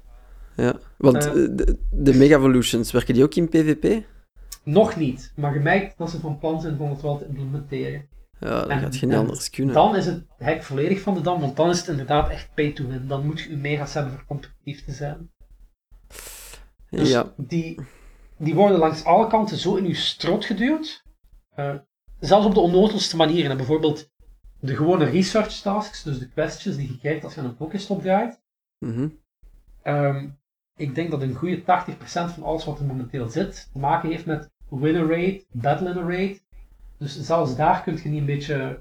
Ja. 0.57 0.75
Want 0.99 1.27
eh, 1.27 1.33
de, 1.33 1.79
de 1.91 2.15
Mega 2.15 2.37
Evolutions, 2.37 2.93
werken 2.93 3.15
die 3.15 3.23
ook 3.23 3.35
in 3.35 3.49
PvP? 3.49 4.05
Nog 4.63 4.97
niet, 4.97 5.33
maar 5.37 5.55
je 5.55 5.61
merkt 5.61 5.99
dat 5.99 6.11
ze 6.11 6.21
van 6.21 6.39
plan 6.39 6.61
zijn 6.61 6.79
om 6.79 6.91
het 6.91 7.03
wel 7.03 7.19
te 7.19 7.27
implementeren. 7.27 8.09
Ja, 8.41 8.49
dat 8.61 8.69
En- 8.69 8.81
gaat 8.81 8.97
je 8.99 9.07
niet 9.07 9.15
en 9.15 9.21
anders 9.21 9.51
kunnen. 9.51 9.75
Dan 9.75 9.97
is 9.97 10.07
het 10.07 10.25
hek 10.39 10.63
volledig 10.63 11.01
van 11.01 11.15
de 11.15 11.21
dam, 11.21 11.41
want 11.41 11.57
dan 11.57 11.71
is 11.71 11.79
het 11.79 11.89
inderdaad 11.89 12.31
echt 12.31 12.49
pay 12.55 12.73
to 12.73 12.87
win. 12.87 13.07
Dan 13.09 13.27
moet 13.27 13.41
je 13.41 13.51
je 13.51 13.57
mega's 13.57 13.95
hebben 13.95 14.13
voor 14.13 14.25
competitief 14.27 14.85
te 14.85 14.93
zijn. 14.93 15.31
Dus 16.91 17.11
Ja. 17.11 17.33
die, 17.37 17.81
die 18.45 18.55
worden 18.55 18.79
langs 18.79 19.05
alle 19.05 19.27
kanten 19.27 19.57
zo 19.57 19.75
in 19.75 19.87
je 19.87 19.95
strot 19.95 20.45
geduwd. 20.45 21.03
Eh, 21.55 21.75
zelfs 22.21 22.47
op 22.47 22.55
de 22.55 22.61
onnozelste 22.61 23.17
manieren. 23.17 23.51
En 23.51 23.57
bijvoorbeeld 23.57 24.11
de 24.61 24.77
gewone 24.77 25.05
research 25.05 25.53
tasks, 25.61 26.03
dus 26.03 26.19
de 26.19 26.29
questjes 26.29 26.77
die 26.77 26.89
je 26.89 26.99
krijgt 26.99 27.25
als 27.25 27.35
je 27.35 27.41
aan 27.41 27.47
een 27.47 27.57
Pokéstop 27.57 28.03
draait. 28.03 28.41
Mhm. 28.79 29.09
Ehm, 29.83 30.29
ik 30.77 30.95
denk 30.95 31.11
dat 31.11 31.23
een 31.23 31.35
goede 31.35 31.63
80% 31.65 32.31
van 32.33 32.43
alles 32.43 32.65
wat 32.65 32.79
er 32.79 32.85
momenteel 32.85 33.29
zit, 33.29 33.69
te 33.73 33.79
maken 33.79 34.11
heeft 34.11 34.27
met 34.27 34.51
win 34.69 34.97
a 34.97 35.07
raid, 35.07 35.47
battle 35.53 35.91
in 35.91 36.09
raid. 36.09 36.43
Dus 36.99 37.21
zelfs 37.21 37.57
daar 37.57 37.83
kun 37.83 38.01
je 38.03 38.09
niet 38.09 38.21
een 38.21 38.27
beetje 38.27 38.81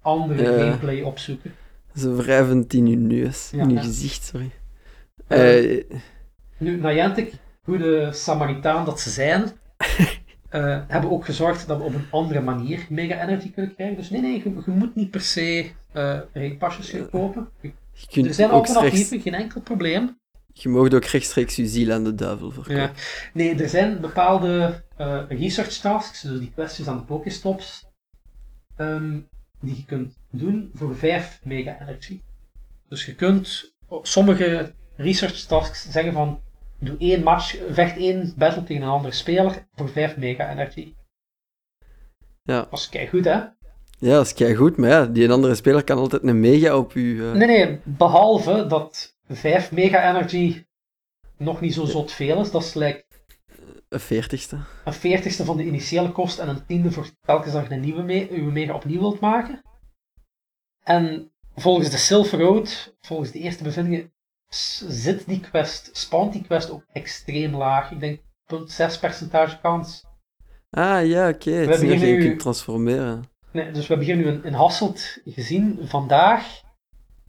andere 0.00 0.58
gameplay 0.58 1.02
opzoeken. 1.02 1.54
Ze 1.94 2.14
wrijven 2.14 2.58
het 2.58 2.74
in 2.74 2.86
je 2.86 2.96
neus, 2.96 3.50
Ja, 3.50 3.62
in 3.62 3.68
je 3.68 3.74
ja. 3.74 3.82
gezicht, 3.82 4.22
sorry. 4.24 4.50
Eh, 5.26 5.78
Eh, 5.78 5.84
Nu, 6.58 6.80
Niantic, 6.80 7.32
goede 7.66 8.12
Samaritaan 8.12 8.84
dat 8.84 9.00
ze 9.00 9.10
zijn, 9.10 9.42
eh, 10.48 10.80
hebben 10.86 11.10
ook 11.10 11.24
gezorgd 11.24 11.66
dat 11.66 11.78
we 11.78 11.84
op 11.84 11.94
een 11.94 12.06
andere 12.10 12.40
manier 12.40 12.86
Mega 12.90 13.22
Energy 13.22 13.50
kunnen 13.52 13.74
krijgen. 13.74 13.96
Dus 13.96 14.10
nee, 14.10 14.20
nee, 14.20 14.32
je, 14.44 14.62
je 14.66 14.70
moet 14.70 14.94
niet 14.94 15.10
per 15.10 15.20
se 15.20 15.70
gaan 15.92 17.10
kopen. 17.10 17.48
Je- 17.60 17.72
je 17.92 18.06
kunt 18.10 18.26
er 18.26 18.34
zijn 18.34 18.50
alternatieven, 18.50 19.20
geen 19.20 19.34
enkel 19.34 19.60
probleem. 19.60 20.18
Je 20.52 20.68
mag 20.68 20.92
ook 20.92 21.04
rechtstreeks 21.04 21.56
je 21.56 21.66
ziel 21.66 21.92
aan 21.92 22.04
de 22.04 22.14
duivel 22.14 22.50
verkopen. 22.50 22.76
Ja. 22.82 22.90
Nee, 23.32 23.54
er 23.62 23.68
zijn 23.68 24.00
bepaalde 24.00 24.82
eh, 24.96 25.22
research 25.28 25.72
tasks, 25.72 26.20
dus 26.20 26.38
die 26.38 26.50
kwesties 26.52 26.88
aan 26.88 26.96
de 26.96 27.02
Pokéstops, 27.04 27.86
ehm, 28.76 29.18
die 29.60 29.76
je 29.76 29.84
kunt 29.84 30.14
doen 30.30 30.70
voor 30.74 30.96
5 30.96 31.40
mega 31.44 31.80
energy. 31.80 32.20
Dus 32.88 33.06
je 33.06 33.14
kunt 33.14 33.74
op 33.88 34.06
sommige 34.06 34.72
research 34.96 35.40
tasks 35.40 35.90
zeggen 35.90 36.12
van 36.12 36.40
doe 36.78 36.96
één 36.98 37.22
match, 37.22 37.56
vecht 37.70 37.96
één 37.96 38.34
battle 38.36 38.62
tegen 38.62 38.82
een 38.82 38.88
andere 38.88 39.14
speler 39.14 39.66
voor 39.74 39.88
5 39.88 40.16
mega 40.16 40.50
energy. 40.50 40.94
Ja. 42.42 42.66
Dat 42.70 42.78
is 42.78 42.88
kei 42.88 43.08
goed, 43.08 43.24
hè? 43.24 43.32
Ja, 43.98 44.12
dat 44.16 44.26
is 44.26 44.34
kei 44.34 44.54
goed, 44.54 44.76
maar 44.76 44.88
ja, 44.90 45.06
die 45.06 45.30
andere 45.30 45.54
speler 45.54 45.84
kan 45.84 45.98
altijd 45.98 46.22
een 46.22 46.40
mega 46.40 46.78
op 46.78 46.94
u. 46.94 47.24
eh, 47.26 47.32
Nee, 47.32 47.46
nee, 47.46 47.80
behalve 47.84 48.66
dat 48.66 49.16
5 49.28 49.72
mega 49.72 50.08
energy 50.10 50.64
nog 51.38 51.60
niet 51.60 51.74
zo 51.74 51.84
zot 51.84 52.12
veel 52.12 52.40
is. 52.40 52.50
Dat 52.50 52.62
is 52.62 52.74
like 52.74 53.04
Een 53.88 54.00
veertigste. 54.00 54.58
een 54.84 54.92
veertigste 54.92 55.44
van 55.44 55.56
de 55.56 55.64
initiële 55.64 56.12
kost 56.12 56.38
en 56.38 56.48
een 56.48 56.66
tiende 56.66 56.90
voor 56.92 57.08
telkens 57.20 57.52
dat 57.52 57.66
je 57.68 57.74
een 57.74 57.80
nieuwe 57.80 58.02
me 58.02 58.28
uw 58.30 58.50
mega 58.50 58.74
opnieuw 58.74 59.00
wilt 59.00 59.20
maken. 59.20 59.62
En 60.82 61.32
volgens 61.54 61.90
de 61.90 61.96
Silver 61.96 62.40
Road, 62.40 62.96
volgens 63.00 63.30
de 63.30 63.38
eerste 63.38 63.62
bevindingen, 63.62 64.12
zit 64.48 65.26
die 65.26 65.40
quest, 65.40 65.90
spawnt 65.92 66.32
die 66.32 66.42
quest 66.42 66.70
ook 66.70 66.84
extreem 66.92 67.56
laag. 67.56 67.90
Ik 67.90 68.00
denk 68.00 68.20
0,6 68.20 69.00
percentage 69.00 69.60
kans. 69.60 70.04
Ah 70.70 71.06
ja, 71.06 71.28
oké. 71.28 71.50
Het 71.50 71.70
is 71.70 71.80
niet 71.80 71.90
dat 71.90 72.08
je 72.08 72.18
kunt 72.18 72.38
transformeren. 72.40 73.24
Nee, 73.52 73.70
dus 73.70 73.86
we 73.86 73.94
hebben 73.94 74.06
hier 74.06 74.16
nu 74.16 74.26
in, 74.26 74.44
in 74.44 74.52
Hasselt 74.52 75.18
gezien, 75.24 75.78
vandaag, 75.88 76.60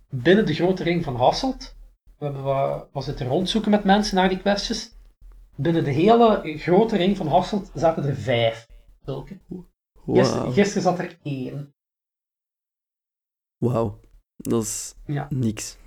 binnen 0.10 0.46
de 0.46 0.54
grote 0.54 0.84
ring 0.84 1.04
van 1.04 1.16
Hasselt. 1.16 1.76
We 2.18 2.26
hebben 2.26 2.44
wat, 2.44 2.90
wat 2.92 3.04
zitten 3.04 3.28
rondzoeken 3.28 3.72
met 3.72 3.84
mensen 3.84 4.16
naar 4.16 4.30
die 4.30 4.40
questjes. 4.40 4.96
Binnen 5.56 5.84
de 5.84 5.92
hele 5.92 6.54
grote 6.58 6.98
ring 6.98 7.18
van 7.18 7.28
Hasselt 7.28 7.72
zaten 7.74 8.04
er 8.04 8.16
vijf. 8.16 8.68
Zulke. 9.06 9.40
Gister- 10.06 10.52
gisteren 10.52 10.84
zat 10.84 11.00
er 11.00 11.18
één. 11.24 11.76
Wauw. 13.58 14.00
Dat 14.38 14.64
is 14.64 14.96
Ja. 15.06 15.28
niks. 15.30 15.78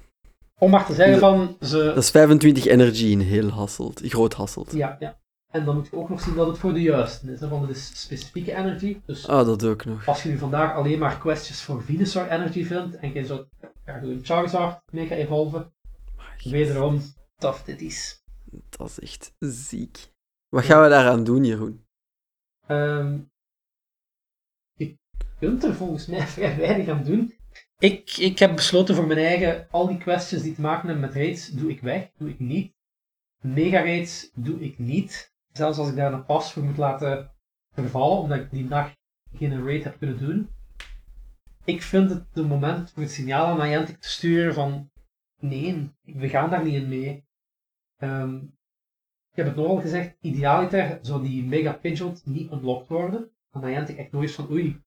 Om 0.61 0.71
maar 0.71 0.87
te 0.87 0.95
zeggen 0.95 1.19
van 1.19 1.57
ze. 1.61 1.77
Dat 1.85 1.97
is 1.97 2.11
25 2.11 2.67
energy 2.67 3.05
in 3.05 3.21
heel 3.21 3.49
Hasselt. 3.49 4.01
Groot 4.05 4.35
Hasselt. 4.35 4.73
Ja, 4.73 4.97
ja. 5.01 5.19
En 5.51 5.65
dan 5.65 5.75
moet 5.77 5.89
je 5.91 5.97
ook 5.97 6.09
nog 6.09 6.21
zien 6.21 6.35
dat 6.35 6.47
het 6.47 6.59
voor 6.59 6.73
de 6.73 6.83
juiste 6.83 7.33
is. 7.33 7.41
Hè, 7.41 7.49
want 7.49 7.69
het 7.69 7.77
is 7.77 8.01
specifieke 8.03 8.55
energy. 8.55 9.01
Dus 9.07 9.29
Ah, 9.29 9.47
dat 9.47 9.65
ook 9.65 9.85
nog. 9.85 10.07
als 10.09 10.23
je 10.23 10.29
nu 10.29 10.39
vandaag 10.39 10.75
alleen 10.75 10.99
maar 10.99 11.19
questjes 11.19 11.63
voor 11.63 11.83
Venusaur 11.83 12.29
energy 12.31 12.65
vindt 12.65 12.97
en 12.97 13.13
je 13.13 13.27
zou 13.27 13.47
graag 13.85 14.03
een 14.03 14.21
Charizard 14.23 14.83
mega 14.93 15.15
evolven, 15.15 15.73
wederom 16.45 17.01
tough 17.37 17.65
dit 17.65 17.81
is. 17.81 18.23
Dat 18.69 18.89
is 18.91 18.99
echt 19.01 19.35
ziek. 19.39 20.13
Wat 20.49 20.65
gaan 20.65 20.83
we 20.83 20.89
daaraan 20.89 21.25
doen, 21.25 21.45
Jeroen? 21.45 21.85
Ehm, 22.67 23.19
je 24.73 24.99
kunt 25.39 25.65
er 25.65 25.75
volgens 25.75 26.07
mij 26.07 26.27
vrij 26.37 26.57
weinig 26.57 26.89
aan 26.89 27.05
doen. 27.05 27.35
Ik, 27.81 28.17
ik 28.17 28.39
heb 28.39 28.57
besloten 28.57 28.95
voor 28.95 29.07
mijn 29.07 29.19
eigen, 29.19 29.67
al 29.71 29.87
die 29.87 29.99
questjes 29.99 30.43
die 30.43 30.55
te 30.55 30.61
maken 30.61 30.89
hebben 30.89 31.07
met 31.07 31.15
raids, 31.15 31.49
doe 31.49 31.71
ik 31.71 31.81
weg, 31.81 32.11
doe 32.17 32.29
ik 32.29 32.39
niet. 32.39 32.75
Mega 33.41 33.81
raids 33.81 34.31
doe 34.35 34.61
ik 34.61 34.79
niet. 34.79 35.35
Zelfs 35.53 35.79
als 35.79 35.89
ik 35.89 35.97
daar 35.97 36.13
een 36.13 36.25
pas 36.25 36.53
voor 36.53 36.63
moet 36.63 36.77
laten 36.77 37.33
vervallen, 37.73 38.19
omdat 38.19 38.39
ik 38.39 38.51
die 38.51 38.69
dag 38.69 38.95
geen 39.33 39.65
raid 39.65 39.85
heb 39.85 39.99
kunnen 39.99 40.19
doen. 40.19 40.51
Ik 41.65 41.83
vind 41.83 42.11
het 42.11 42.35
de 42.35 42.43
moment 42.43 42.91
voor 42.91 43.03
het 43.03 43.13
signaal 43.13 43.47
aan 43.47 43.69
Niantic 43.69 44.01
te 44.01 44.09
sturen 44.09 44.55
van 44.55 44.91
nee, 45.39 45.91
we 46.03 46.29
gaan 46.29 46.51
daar 46.51 46.65
niet 46.65 46.75
in 46.75 46.89
mee. 46.89 47.25
Ehm, 47.97 48.37
ik 49.31 49.37
heb 49.37 49.47
het 49.47 49.57
nogal 49.57 49.81
gezegd, 49.81 50.17
idealiter 50.21 50.99
zou 51.03 51.23
die 51.23 51.45
Mega 51.45 51.73
Pidgeot 51.73 52.27
niet 52.27 52.51
unlocked 52.51 52.89
worden. 52.89 53.31
En 53.51 53.61
Niantic 53.61 53.97
echt 53.97 54.13
nooit 54.13 54.33
van 54.33 54.51
oei, 54.51 54.83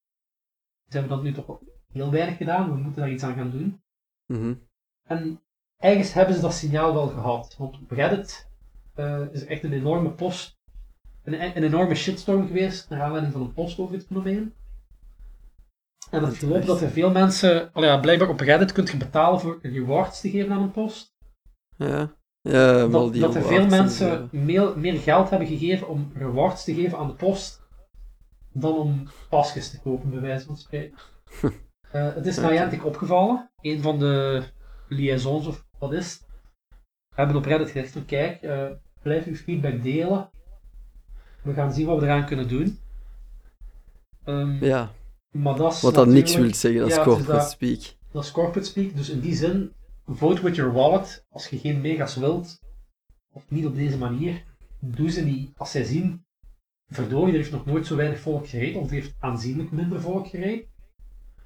ze 0.87 0.97
hebben 0.97 1.09
dat 1.09 1.23
nu 1.23 1.31
toch 1.31 1.59
heel 1.93 2.11
weinig 2.11 2.37
gedaan, 2.37 2.69
we 2.69 2.75
moeten 2.77 3.01
daar 3.01 3.11
iets 3.11 3.23
aan 3.23 3.35
gaan 3.35 3.51
doen. 3.51 3.81
Mhm. 4.25 4.53
En 5.07 5.41
ergens 5.77 6.13
hebben 6.13 6.35
ze 6.35 6.41
dat 6.41 6.53
signaal 6.53 6.93
wel 6.93 7.07
gehad. 7.07 7.55
Want 7.57 7.75
op 7.81 7.91
Reddit 7.91 8.49
eh, 8.93 9.21
is 9.31 9.45
echt 9.45 9.63
een 9.63 9.73
enorme 9.73 10.09
post, 10.09 10.57
een, 11.23 11.41
een 11.57 11.63
enorme 11.63 11.95
shitstorm 11.95 12.47
geweest 12.47 12.89
naar 12.89 13.01
aanleiding 13.01 13.33
van 13.33 13.41
een 13.41 13.53
post 13.53 13.79
over 13.79 13.95
het 13.95 14.05
fenomeen. 14.05 14.53
En 16.11 16.23
het 16.23 16.41
loopt 16.41 16.65
dat 16.65 16.81
er 16.81 16.89
veel 16.89 17.11
mensen, 17.11 17.69
ja, 17.73 17.99
blijkbaar 17.99 18.29
op 18.29 18.39
Reddit 18.39 18.71
kunt 18.71 18.89
je 18.89 18.97
betalen 18.97 19.39
voor 19.39 19.59
rewards 19.61 20.21
te 20.21 20.29
geven 20.29 20.51
aan 20.51 20.61
een 20.61 20.71
post. 20.71 21.15
Ja. 21.77 22.15
Ja, 22.41 22.87
Dat, 22.87 23.13
dat 23.13 23.35
er 23.35 23.43
veel 23.43 23.67
mensen 23.67 24.29
meer, 24.31 24.79
meer 24.79 24.99
geld 24.99 25.29
hebben 25.29 25.47
gegeven 25.47 25.87
om 25.87 26.11
rewards 26.13 26.63
te 26.63 26.73
geven 26.73 26.97
aan 26.97 27.07
de 27.07 27.13
post 27.13 27.61
dan 28.51 28.73
om 28.73 29.07
pasjes 29.29 29.69
te 29.69 29.79
kopen, 29.79 30.09
bij 30.09 30.19
wijze 30.19 30.45
van 30.45 30.57
spreken. 30.57 30.97
Eh, 31.93 32.13
het 32.15 32.25
is 32.25 32.37
Niantic 32.37 32.85
opgevallen. 32.85 33.49
Een 33.61 33.81
van 33.81 33.99
de 33.99 34.43
liaisons, 34.87 35.47
of 35.47 35.65
wat 35.79 35.93
is 35.93 36.11
het, 36.13 36.25
hebben 37.15 37.35
op 37.35 37.45
Reddit 37.45 37.69
gezegd 37.69 37.91
van 37.91 38.05
kijk, 38.05 38.41
eh, 38.41 38.69
blijf 39.01 39.25
uw 39.25 39.35
feedback 39.35 39.83
delen. 39.83 40.29
We 41.43 41.53
gaan 41.53 41.73
zien 41.73 41.85
wat 41.85 41.99
we 41.99 42.05
eraan 42.05 42.25
kunnen 42.25 42.47
doen. 42.47 42.79
Ehm, 44.23 44.63
Ja, 44.65 44.91
maar 45.31 45.55
dat 45.55 45.81
wat 45.81 45.93
dat 45.95 46.07
niks 46.07 46.35
wil 46.35 46.53
zeggen, 46.53 46.79
dat 46.81 46.89
is 46.89 46.95
Ja, 46.95 46.99
het 47.01 47.09
is 47.09 47.13
corporate 47.15 47.41
dat. 47.43 47.51
speak. 47.51 47.79
dat 48.11 48.23
is 48.23 48.31
corporate 48.31 48.67
speak, 48.67 48.95
dus 48.95 49.09
in 49.09 49.19
die 49.19 49.35
zin, 49.35 49.71
vote 50.07 50.41
with 50.41 50.55
your 50.55 50.73
wallet. 50.73 51.25
Als 51.29 51.47
je 51.47 51.57
geen 51.59 51.81
megas 51.81 52.15
wilt, 52.15 52.59
of 53.31 53.43
niet 53.49 53.65
op 53.65 53.75
deze 53.75 53.97
manier, 53.97 54.43
doe 54.79 55.09
ze 55.11 55.21
niet. 55.23 55.51
Als 55.57 55.71
zij 55.71 55.83
zien, 55.83 56.25
verdorie, 56.87 57.31
er 57.33 57.39
heeft 57.39 57.51
nog 57.51 57.65
nooit 57.65 57.85
zo 57.87 57.95
weinig 57.95 58.19
volk 58.19 58.47
gereden, 58.47 58.81
of 58.81 58.87
er 58.87 58.93
heeft 58.93 59.15
aanzienlijk 59.19 59.71
minder 59.71 60.01
volk 60.01 60.27
gereden, 60.27 60.65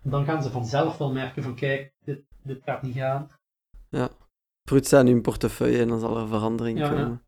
dan 0.09 0.25
gaan 0.25 0.43
ze 0.43 0.49
vanzelf 0.49 0.97
wel 0.97 1.11
merken 1.11 1.43
van, 1.43 1.55
kijk, 1.55 1.93
dit, 2.03 2.21
dit 2.43 2.63
gaat 2.63 2.81
niet 2.81 2.95
gaan. 2.95 3.29
Prut 4.63 4.93
aan 4.93 5.07
hun 5.07 5.21
portefeuille 5.21 5.81
en 5.81 5.87
dan 5.87 5.99
zal 5.99 6.17
er 6.17 6.27
verandering 6.27 6.77
Ja, 6.79 6.85
ja. 6.85 7.03
komen. 7.03 7.25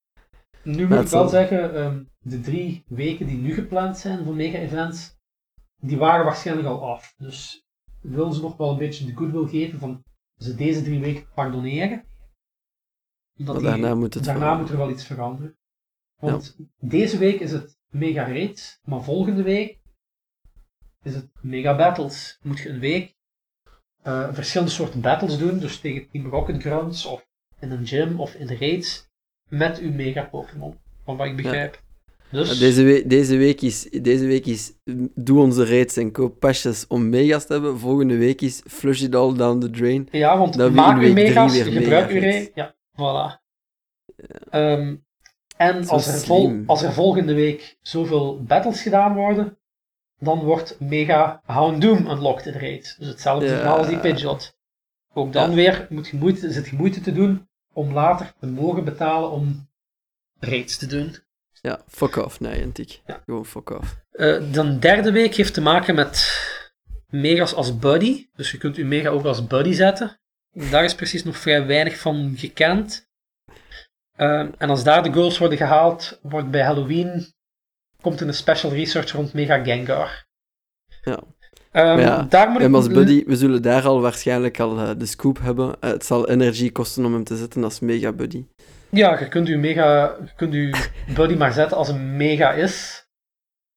Nu 0.63 0.87
moet 0.87 0.99
ik 0.99 1.07
wel 1.07 1.27
zeggen, 1.27 1.75
ehm, 1.75 2.03
de 2.19 2.39
drie 2.39 2.83
weken 2.87 3.27
die 3.27 3.37
nu 3.37 3.53
gepland 3.53 3.97
zijn 3.97 4.23
voor 4.25 4.35
mega-events, 4.35 5.15
die 5.75 5.97
waren 5.97 6.25
waarschijnlijk 6.25 6.67
al 6.67 6.89
af. 6.89 7.13
Dus 7.17 7.65
willen 8.01 8.33
ze 8.33 8.41
nog 8.41 8.57
wel 8.57 8.71
een 8.71 8.77
beetje 8.77 9.05
de 9.05 9.15
goodwill 9.15 9.47
geven 9.47 9.79
van 9.79 10.03
ze 10.37 10.55
deze 10.55 10.81
drie 10.83 10.99
weken 10.99 11.27
pardoneren. 11.33 12.03
Dat 13.33 13.55
die- 13.55 13.65
daarna 13.65 13.95
moet 13.95 14.13
het 14.13 14.23
daarna 14.25 14.55
moet 14.57 14.69
er 14.69 14.77
wel 14.77 14.89
iets 14.89 15.05
veranderen. 15.05 15.57
Want 16.19 16.57
deze 16.77 17.17
week 17.17 17.39
is 17.39 17.51
het 17.51 17.77
mega 17.89 18.23
raids, 18.27 18.79
maar 18.83 19.03
volgende 19.03 19.43
week 19.43 19.78
is 21.03 21.15
het 21.15 21.27
mega 21.41 21.75
battles. 21.75 22.39
Moet 22.41 22.59
je 22.59 22.69
een 22.69 22.79
week 22.79 23.15
eh, 24.03 24.27
verschillende 24.31 24.73
soorten 24.73 25.01
battles 25.01 25.37
doen, 25.37 25.59
dus 25.59 25.79
tegen 25.79 26.07
Team 26.11 26.25
Rocket 26.29 26.61
Grounds 26.61 27.05
of 27.05 27.27
in 27.59 27.71
een 27.71 27.87
gym 27.87 28.19
of 28.19 28.33
in 28.33 28.47
de 28.47 28.57
raids, 28.57 29.07
met 29.49 29.79
uw 29.79 29.91
mega 29.91 30.23
Pokémon, 30.23 30.77
van 31.05 31.17
wat 31.17 31.27
ik 31.27 31.35
begrijp. 31.35 31.81
Dus, 32.31 32.59
Deze, 32.59 32.83
week, 32.83 33.09
deze, 33.09 33.37
week 33.37 33.61
is, 33.61 33.83
deze 33.89 34.25
week 34.25 34.45
is 34.45 34.73
mm, 34.83 35.11
doe 35.15 35.39
onze 35.39 35.65
raids 35.65 35.97
en 35.97 36.11
koop 36.11 36.39
pasjes 36.39 36.87
om 36.87 37.09
mega's 37.09 37.45
te 37.45 37.53
hebben. 37.53 37.79
Volgende 37.79 38.17
week 38.17 38.41
is 38.41 38.61
flush 38.67 39.01
it 39.01 39.15
all 39.15 39.33
down 39.35 39.59
the 39.59 39.69
drain. 39.69 40.07
ja, 40.11 40.37
want 40.37 40.57
dan 40.57 40.73
maak 40.73 41.01
uw 41.01 41.13
mega's, 41.13 41.57
gebruik 41.57 42.09
uw 42.09 42.19
raid. 42.19 42.51
Ja, 42.55 42.75
voilà. 42.91 43.41
Ehm, 44.49 44.95
en 45.57 45.87
als 45.87 46.07
er, 46.07 46.19
vol- 46.19 46.63
als 46.65 46.81
er 46.83 46.93
volgende 46.93 47.33
week 47.33 47.77
zoveel 47.81 48.43
battles 48.43 48.81
gedaan 48.81 49.13
worden, 49.13 49.57
dan 50.19 50.39
wordt 50.39 50.79
Mega 50.79 51.41
Houndoom 51.45 52.07
unlocked 52.09 52.45
in 52.45 52.51
de 52.51 52.59
raid. 52.59 52.95
Dus 52.99 53.07
hetzelfde 53.07 53.45
Ja. 53.47 53.63
als 53.75 53.87
die 53.87 53.99
Pidgeot. 53.99 54.53
Ook 55.13 55.33
dan 55.33 55.49
Ja. 55.49 55.55
weer 55.55 55.87
moet 55.89 56.07
je 56.07 56.17
moeite, 56.17 56.51
zit 56.51 56.67
je 56.67 56.75
moeite 56.75 57.01
te 57.01 57.13
doen 57.13 57.47
om 57.73 57.93
later 57.93 58.33
te 58.39 58.47
mogen 58.47 58.83
betalen 58.83 59.31
om 59.31 59.69
raids 60.39 60.77
te 60.77 60.85
doen. 60.85 61.15
Ja, 61.61 61.79
fuck 61.87 62.15
off, 62.15 62.39
Niantic. 62.39 63.01
Ja. 63.05 63.21
Gewoon 63.25 63.45
fuck 63.45 63.69
off. 63.69 63.97
Eh, 64.11 64.51
de 64.51 64.79
derde 64.79 65.11
week 65.11 65.35
heeft 65.35 65.53
te 65.53 65.61
maken 65.61 65.95
met 65.95 66.27
megas 67.09 67.53
als 67.53 67.77
buddy. 67.77 68.27
Dus 68.35 68.51
je 68.51 68.57
kunt 68.57 68.75
je 68.75 68.85
mega 68.85 69.09
ook 69.09 69.25
als 69.25 69.47
buddy 69.47 69.71
zetten. 69.73 70.19
Daar 70.51 70.83
is 70.83 70.95
precies 70.95 71.23
nog 71.23 71.37
vrij 71.37 71.65
weinig 71.65 71.97
van 71.99 72.33
gekend. 72.37 73.07
Eh, 74.15 74.39
en 74.57 74.69
als 74.69 74.83
daar 74.83 75.03
de 75.03 75.13
goals 75.13 75.37
worden 75.37 75.57
gehaald, 75.57 76.19
wordt 76.21 76.51
bij 76.51 76.63
Halloween 76.63 77.33
komt 78.01 78.19
er 78.19 78.27
een 78.27 78.33
special 78.33 78.71
research 78.71 79.11
rond 79.11 79.33
Mega 79.33 79.63
Gengar. 79.63 80.25
Ja. 81.03 81.23
Ja, 81.71 82.21
daar 82.21 82.49
moet 82.49 82.61
En 82.61 82.75
als 82.75 82.87
buddy, 82.87 83.23
we 83.25 83.35
zullen 83.35 83.61
daar 83.61 83.87
al 83.87 84.01
waarschijnlijk 84.01 84.59
al 84.59 84.77
eh, 84.79 84.89
de 84.97 85.05
scoop 85.05 85.39
hebben. 85.39 85.75
Eh, 85.79 85.89
het 85.89 86.05
zal 86.05 86.29
energie 86.29 86.71
kosten 86.71 87.05
om 87.05 87.13
hem 87.13 87.23
te 87.23 87.37
zetten 87.37 87.63
als 87.63 87.79
mega 87.79 88.11
buddy. 88.11 88.45
Ja, 88.89 89.19
je 89.19 89.27
kunt 89.27 89.47
je 89.47 89.57
mega, 89.57 90.15
je 90.25 90.31
kunt 90.35 90.53
je 90.53 90.89
buddy 91.15 91.35
maar 91.35 91.53
zetten 91.53 91.77
als 91.77 91.89
een 91.89 92.17
mega 92.17 92.51
is. 92.51 93.07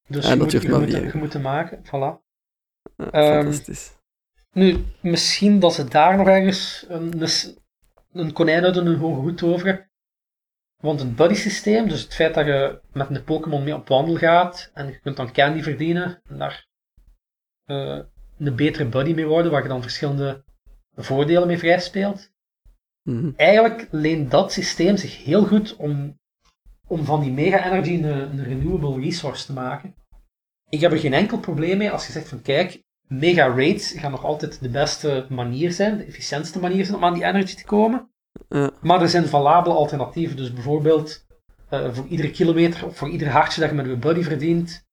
Dus 0.09 0.25
Ja, 0.25 0.33
je, 0.33 0.37
dat 0.37 0.53
moet, 0.53 0.63
je, 0.63 0.69
moet, 0.69 0.91
je 0.91 1.19
moet 1.19 1.33
hem 1.33 1.43
maken. 1.43 1.83
Voilà. 1.85 2.21
Ja, 2.97 3.11
Ehm, 3.11 3.43
fantastisch. 3.43 3.93
Nu, 4.53 4.85
misschien 5.01 5.61
dat 5.61 5.75
ze 5.75 5.85
daar 5.85 6.17
nog 6.17 6.27
ergens 6.27 6.87
een, 6.89 7.29
een, 8.13 8.33
konijn 8.33 8.65
uit 8.65 8.77
een 8.77 8.97
hoge 8.97 9.21
hoed 9.21 9.37
toveren. 9.37 9.91
Want 10.83 11.01
het 11.01 11.17
buddy 11.17 11.35
systeem, 11.35 11.89
dus 11.89 12.03
het 12.03 12.15
feit 12.15 12.35
dat 12.35 12.47
je 12.47 12.81
met 12.93 13.11
een 13.11 13.25
Pokémon 13.25 13.65
mee 13.65 13.75
op 13.75 13.89
wandel 13.89 14.17
gaat 14.17 14.71
en 14.75 14.87
je 14.87 15.01
kunt 15.01 15.17
dan 15.17 15.33
candy 15.33 15.63
verdienen 15.63 16.23
en 16.29 16.39
daar 16.39 16.67
uh, 17.67 17.99
een 18.39 18.57
betere 18.57 18.89
buddy 18.89 19.13
mee 19.13 19.27
worden, 19.27 19.53
waar 19.53 19.63
je 19.63 19.69
dan 19.69 19.83
verschillende 19.83 20.45
voordelen 20.95 21.47
mee 21.47 21.59
vrij 21.59 21.81
speelt. 21.81 22.31
Mhm. 23.03 23.31
Eigenlijk 23.37 23.89
leent 23.91 24.31
dat 24.31 24.53
systeem 24.53 24.97
zich 24.97 25.25
heel 25.25 25.45
goed 25.47 25.77
om, 25.77 26.19
om 26.87 27.05
van 27.05 27.21
die 27.21 27.33
mega 27.33 27.65
energy 27.65 27.95
een, 27.95 28.05
een 28.05 28.45
renewable 28.45 29.01
resource 29.01 29.47
te 29.47 29.53
maken. 29.53 29.95
Ik 30.69 30.81
heb 30.81 30.93
er 30.93 30.99
geen 30.99 31.15
enkel 31.15 31.39
probleem 31.39 31.79
mee 31.79 31.91
als 31.91 32.07
je 32.07 32.13
zegt 32.13 32.29
van 32.29 32.43
kijk, 32.43 32.83
mega 33.07 33.47
raids 33.47 33.93
gaan 33.93 34.11
nog 34.11 34.25
altijd 34.25 34.61
de 34.61 34.71
beste 34.71 35.27
manier 35.29 35.73
zijn, 35.73 35.97
de 35.97 36.05
efficiëntste 36.05 36.59
manier 36.59 36.85
zijn 36.85 36.97
om 36.97 37.05
aan 37.05 37.15
die 37.15 37.25
energy 37.25 37.55
te 37.55 37.65
komen. 37.65 38.11
Ja. 38.49 38.71
Maar 38.81 39.03
er 39.03 39.09
zijn 39.09 39.27
valabele 39.27 39.75
alternatieven. 39.75 40.37
Dus 40.37 40.53
bijvoorbeeld 40.53 41.27
uh, 41.71 41.95
voor 41.95 42.07
iedere 42.07 42.31
kilometer 42.31 42.87
of 42.87 42.97
voor 42.97 43.09
ieder 43.09 43.29
hartje 43.29 43.61
dat 43.61 43.71
je 43.71 43.77
met 43.77 43.87
je 43.87 43.97
buddy 43.97 44.23
verdient, 44.23 44.85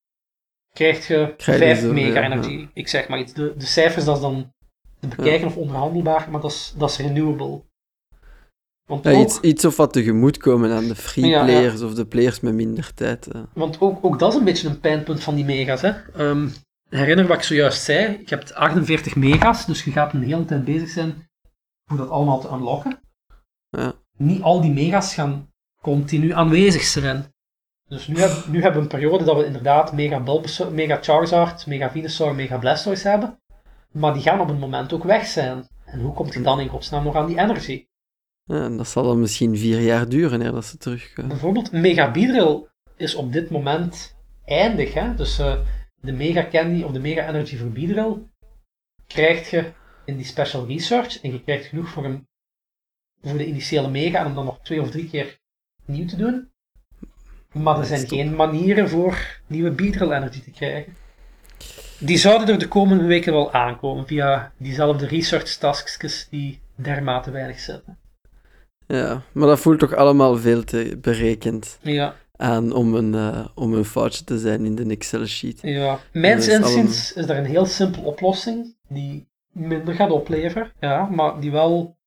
krijg 0.73 1.08
je 1.08 1.34
Krijg 1.38 1.60
je 1.60 1.65
5 1.65 1.80
zo, 1.80 1.93
mega 1.93 2.19
ja, 2.19 2.25
energy. 2.25 2.52
ja. 2.52 2.69
Ik 2.73 2.88
zeg 2.88 3.08
maar 3.08 3.19
iets. 3.19 3.34
De, 3.34 3.54
de 3.58 3.65
cijfers 3.65 4.06
dat 4.06 4.15
is 4.15 4.21
dan 4.21 4.54
te 4.99 5.08
bekijken 5.08 5.47
of 5.47 5.56
onderhandelbaar, 5.58 6.28
maar 6.32 6.41
dat 6.41 6.52
is, 6.52 6.73
dat 6.78 6.89
is 6.89 6.97
renewable. 6.97 7.62
Want, 8.86 9.08
ook, 9.08 9.13
iets, 9.21 9.39
iets 9.39 9.65
of 9.65 9.78
wat 9.78 9.93
tegemoet 9.93 10.38
komen 10.38 10.71
aan 10.71 10.88
de 10.88 10.95
free 10.95 11.30
players 11.43 11.82
of 11.82 11.93
de 11.93 12.06
players 12.06 12.39
met 12.39 12.54
minder 12.54 12.93
tijd. 12.93 13.28
eh. 13.28 13.41
want 13.54 13.82
ook, 13.82 14.06
ook 14.06 14.19
dat 14.19 14.32
is 14.34 14.39
een 14.39 14.45
beetje 14.45 14.67
een 14.67 14.80
pijnpunt 14.80 15.23
van 15.23 15.36
die 15.36 15.45
mega's. 15.45 15.82
Hè. 15.82 15.91
Ehm, 16.15 16.47
herinner 16.89 17.28
wat 17.28 17.38
ik 17.38 17.43
zojuist 17.43 17.84
zei. 17.84 18.12
Je 18.12 18.36
hebt 18.36 18.54
48 18.54 19.15
mega's, 19.15 19.65
dus 19.65 19.84
je 19.84 19.91
gaat 19.91 20.13
een 20.13 20.23
hele 20.23 20.45
tijd 20.45 20.65
bezig 20.65 20.89
zijn 20.89 21.30
om 21.91 21.97
dat 21.97 22.10
allemaal 22.10 22.39
te 22.39 22.49
unlocken. 22.54 22.99
Ja. 23.69 23.93
niet 24.17 24.41
al 24.41 24.62
die 24.62 24.71
mega's 24.71 25.13
gaan 25.13 25.51
continu 25.82 26.34
aanwezig 26.34 26.84
zijn. 26.84 27.34
Dus 27.88 28.08
nu, 28.08 28.19
heb, 28.19 28.45
nu 28.47 28.62
hebben 28.62 28.73
we 28.73 28.79
een 28.79 28.99
periode 28.99 29.23
dat 29.23 29.38
we 29.38 29.45
inderdaad 29.45 29.93
mega 29.93 30.19
Bulbasaur, 30.19 30.71
mega 30.71 30.97
Charizard, 31.01 31.67
mega 31.67 31.91
Venusaur, 31.91 32.36
mega 32.36 32.58
Blastoise 32.58 33.08
hebben. 33.08 33.39
Maar 33.91 34.13
die 34.13 34.21
gaan 34.21 34.39
op 34.39 34.49
een 34.49 34.60
moment 34.60 34.93
ook 34.93 35.03
weg 35.03 35.25
zijn. 35.25 35.67
En 35.86 35.99
hoe 35.99 36.13
komt 36.13 36.34
hij 36.34 36.43
dan 36.43 36.60
in 36.60 36.67
godsnaam 36.67 37.03
nog 37.03 37.15
aan 37.15 37.27
die 37.27 37.39
energy? 37.39 37.88
Ja, 38.43 38.63
en 38.63 38.77
dat 38.77 38.88
zal 38.88 39.03
dan 39.03 39.19
misschien 39.19 39.58
vier 39.58 39.79
jaar 39.79 40.10
duren 40.10 40.41
eer 40.41 40.51
dat 40.51 40.65
ze 40.65 40.77
terugkomen. 40.77 41.29
Bijvoorbeeld 41.29 41.71
Mega 41.71 42.12
Beedrill 42.12 42.67
is 42.97 43.15
op 43.15 43.34
dit 43.34 43.49
moment 43.49 44.17
eindig. 44.45 44.93
Hè? 44.93 45.15
Dus 45.15 45.39
eh, 45.39 45.60
de 46.01 46.12
Mega 46.12 46.47
Candy 46.51 46.84
of 46.84 46.91
de 46.91 46.99
Mega 46.99 47.27
Energy 47.27 47.58
voor 47.58 47.69
Beedrill 47.69 48.17
krijg 49.08 49.49
je 49.49 49.71
in 50.05 50.15
die 50.15 50.25
Special 50.25 50.67
Research. 50.67 51.21
En 51.21 51.32
je 51.32 51.43
krijgt 51.43 51.65
genoeg 51.65 51.89
voor, 51.89 52.05
een, 52.05 52.27
voor 53.23 53.38
de 53.38 53.45
initiële 53.45 53.89
Mega 53.89 54.19
en 54.19 54.25
om 54.25 54.36
dan 54.36 54.45
nog 54.45 54.60
twee 54.63 54.82
of 54.82 54.89
drie 54.89 55.10
keer 55.10 55.39
nieuw 55.86 56.08
te 56.08 56.15
doen. 56.15 56.49
Maar 57.53 57.79
er 57.79 57.86
zijn 57.86 58.08
geen 58.08 58.36
manieren 58.36 58.89
voor 58.89 59.39
nieuwe 59.47 59.71
Beedrill 59.71 60.12
Energy 60.12 60.41
te 60.43 60.51
krijgen. 60.51 60.95
Die 61.99 62.17
zouden 62.17 62.47
er 62.47 62.60
de 62.60 62.67
komende 62.67 63.03
weken 63.03 63.34
wel 63.34 63.53
aankomen 63.53 64.08
via 64.08 64.51
diezelfde 64.58 65.08
research 65.08 65.55
tasks 65.55 66.27
die 66.29 66.60
dermate 66.75 67.32
weinig 67.32 67.60
zitten. 67.60 67.97
Ja, 68.88 69.21
maar 69.32 69.47
dat 69.47 69.60
voelt 69.60 69.79
toch 69.79 69.93
allemaal 69.95 70.38
veel 70.38 70.63
te 70.63 70.97
berekend 71.01 71.77
Ja. 71.82 72.15
aan 72.36 72.71
om 72.73 72.95
een, 72.95 73.13
eh, 73.15 73.45
om 73.55 73.73
een 73.73 73.86
foutje 73.86 74.23
te 74.23 74.38
zijn 74.38 74.65
in 74.65 74.75
de 74.75 74.86
Excel-sheet. 74.86 75.60
Ja, 75.62 75.99
mijns 76.13 76.47
inziens 76.47 77.13
is 77.13 77.29
er 77.29 77.38
een 77.38 77.45
heel 77.45 77.65
simpele 77.65 78.05
oplossing 78.05 78.75
die 78.88 79.27
minder 79.51 79.93
gaat 79.93 80.12
opleveren, 80.12 80.71
ja, 80.79 81.05
maar 81.05 81.39
die 81.39 81.51
wel 81.51 81.97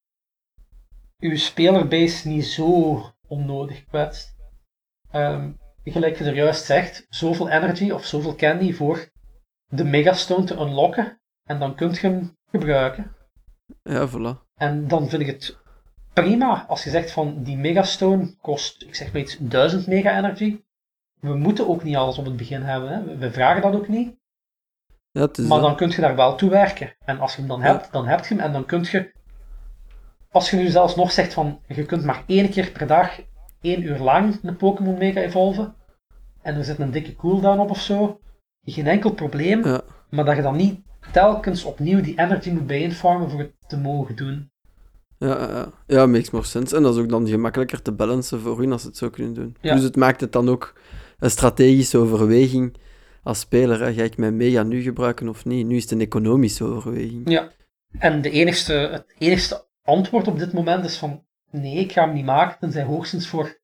uw 1.22 1.37
spelerbase 1.37 2.28
niet 2.28 2.44
zo 2.46 3.00
onnodig 3.28 3.85
kwetst. 3.85 4.35
Ehm, 5.11 5.50
gelijk 5.85 6.18
je 6.18 6.24
er 6.24 6.35
juist 6.35 6.64
zegt, 6.64 7.06
zoveel 7.08 7.48
energy 7.48 7.90
of 7.90 8.04
zoveel 8.04 8.35
candy 8.35 8.72
voor 8.72 9.11
de 9.66 9.85
megastone 9.85 10.44
te 10.44 10.54
unlocken 10.54 11.20
en 11.44 11.58
dan 11.58 11.74
kunt 11.74 11.98
je 11.98 12.06
hem 12.08 12.37
gebruiken. 12.50 13.14
Ja, 13.82 14.08
voilà. 14.08 14.50
En 14.54 14.88
dan 14.88 15.08
vind 15.08 15.22
ik 15.22 15.28
het 15.28 15.58
prima 16.12 16.64
als 16.68 16.85
je 16.85 16.90
zegt 16.90 17.11
van 17.11 17.42
die 17.42 17.56
megastone 17.56 18.35
kost, 18.40 18.82
ik 18.82 18.94
zeg 18.94 19.12
maar 19.12 19.22
iets, 19.22 19.37
1000 19.40 19.87
mega 19.87 20.16
energy. 20.16 20.61
We 21.20 21.35
moeten 21.37 21.68
ook 21.68 21.82
niet 21.82 21.96
alles 21.96 22.18
op 22.18 22.24
het 22.24 22.37
begin 22.37 22.62
hebben, 22.62 22.90
hè. 22.90 23.16
we 23.18 23.32
vragen 23.32 23.62
dat 23.62 23.74
ook 23.74 23.88
niet. 23.88 24.20
Ja, 25.11 25.20
Maar 25.20 25.48
dat. 25.48 25.61
dan 25.61 25.76
kun 25.76 25.90
je 25.90 26.00
daar 26.00 26.16
wel 26.16 26.37
toe 26.37 26.50
werken. 26.50 26.94
En 27.04 27.20
als 27.20 27.32
je 27.32 27.38
hem 27.38 27.48
dan 27.48 27.61
Ja. 27.61 27.66
hebt, 27.66 27.92
dan 27.92 28.06
heb 28.06 28.24
je 28.24 28.35
hem. 28.35 28.44
En 28.44 28.52
dan 28.52 28.64
kun 28.66 28.87
je, 28.90 29.12
als 30.33 30.51
je 30.51 30.57
nu 30.57 30.68
zelfs 30.68 30.97
nog 30.97 31.12
zegt 31.12 31.33
van, 31.33 31.61
je 31.68 31.87
kunt 31.87 32.05
maar 32.05 32.25
één 32.27 32.51
keer 32.51 32.71
per 32.71 32.87
dag, 32.87 33.21
één 33.61 33.83
uur 33.83 33.99
lang 33.99 34.38
een 34.42 34.57
Pokémon 34.57 34.99
mega 34.99 35.21
evolven. 35.21 35.75
En 36.42 36.57
er 36.57 36.64
zit 36.64 36.79
een 36.79 36.90
dikke 36.90 37.16
cooldown 37.16 37.61
op 37.61 37.71
of 37.71 37.81
zo. 37.81 38.21
Geen 38.64 38.87
enkel 38.87 39.12
probleem. 39.12 39.64
Ja. 39.64 39.81
Maar 40.11 40.25
dat 40.25 40.37
je 40.37 40.42
dan 40.42 40.57
niet 40.57 40.81
telkens 41.12 41.64
opnieuw 41.64 42.01
die 42.01 42.18
energy 42.18 42.51
moet 42.51 42.66
bijinfarmen 42.66 43.31
voor 43.31 43.38
het 43.38 43.53
te 43.66 43.77
mogen 43.77 44.16
doen. 44.16 44.51
Ja, 45.18 45.38
ja, 45.38 45.49
ja. 45.49 45.73
ja, 45.87 46.07
makes 46.07 46.31
more 46.31 46.45
sense. 46.45 46.77
En 46.77 46.83
dat 46.83 46.95
is 46.95 47.01
ook 47.01 47.09
dan 47.09 47.29
gemakkelijker 47.29 47.83
te 47.83 47.92
balancen 47.92 48.40
voor 48.40 48.59
hun 48.59 48.73
als 48.73 48.83
ze 48.83 48.88
het 48.88 48.97
zo 48.97 49.11
kunnen 49.11 49.35
doen. 49.35 49.57
Ja. 49.61 49.75
Dus 49.75 49.83
het 49.83 49.97
maakt 49.97 50.21
het 50.21 50.33
dan 50.33 50.49
ook 50.49 50.75
een 51.18 51.31
strategische 51.31 51.99
overweging 51.99 52.77
als 53.23 53.40
speler. 53.40 53.81
Hè. 53.81 53.92
Ga 53.92 54.03
ik 54.03 54.16
mijn 54.16 54.37
mega 54.37 54.62
nu 54.62 54.83
gebruiken 54.83 55.29
of 55.29 55.45
niet? 55.45 55.66
Nu 55.66 55.77
is 55.77 55.83
het 55.83 55.92
een 55.92 56.01
economische 56.01 56.64
overweging. 56.64 57.31
Ja. 57.31 57.51
En 57.99 58.23
de 58.23 58.31
enigste, 58.31 58.73
het 58.73 59.14
enigste 59.18 59.64
antwoord 59.83 60.29
op 60.29 60.38
dit 60.38 60.53
moment 60.53 60.85
is 60.85 60.97
van, 60.99 61.25
nee, 61.51 61.75
ik 61.77 61.92
ga 61.92 62.05
hem 62.05 62.14
niet 62.14 62.25
maken, 62.25 62.59
tenzij 62.59 62.83
hoogstens 62.83 63.27
voor, 63.29 63.61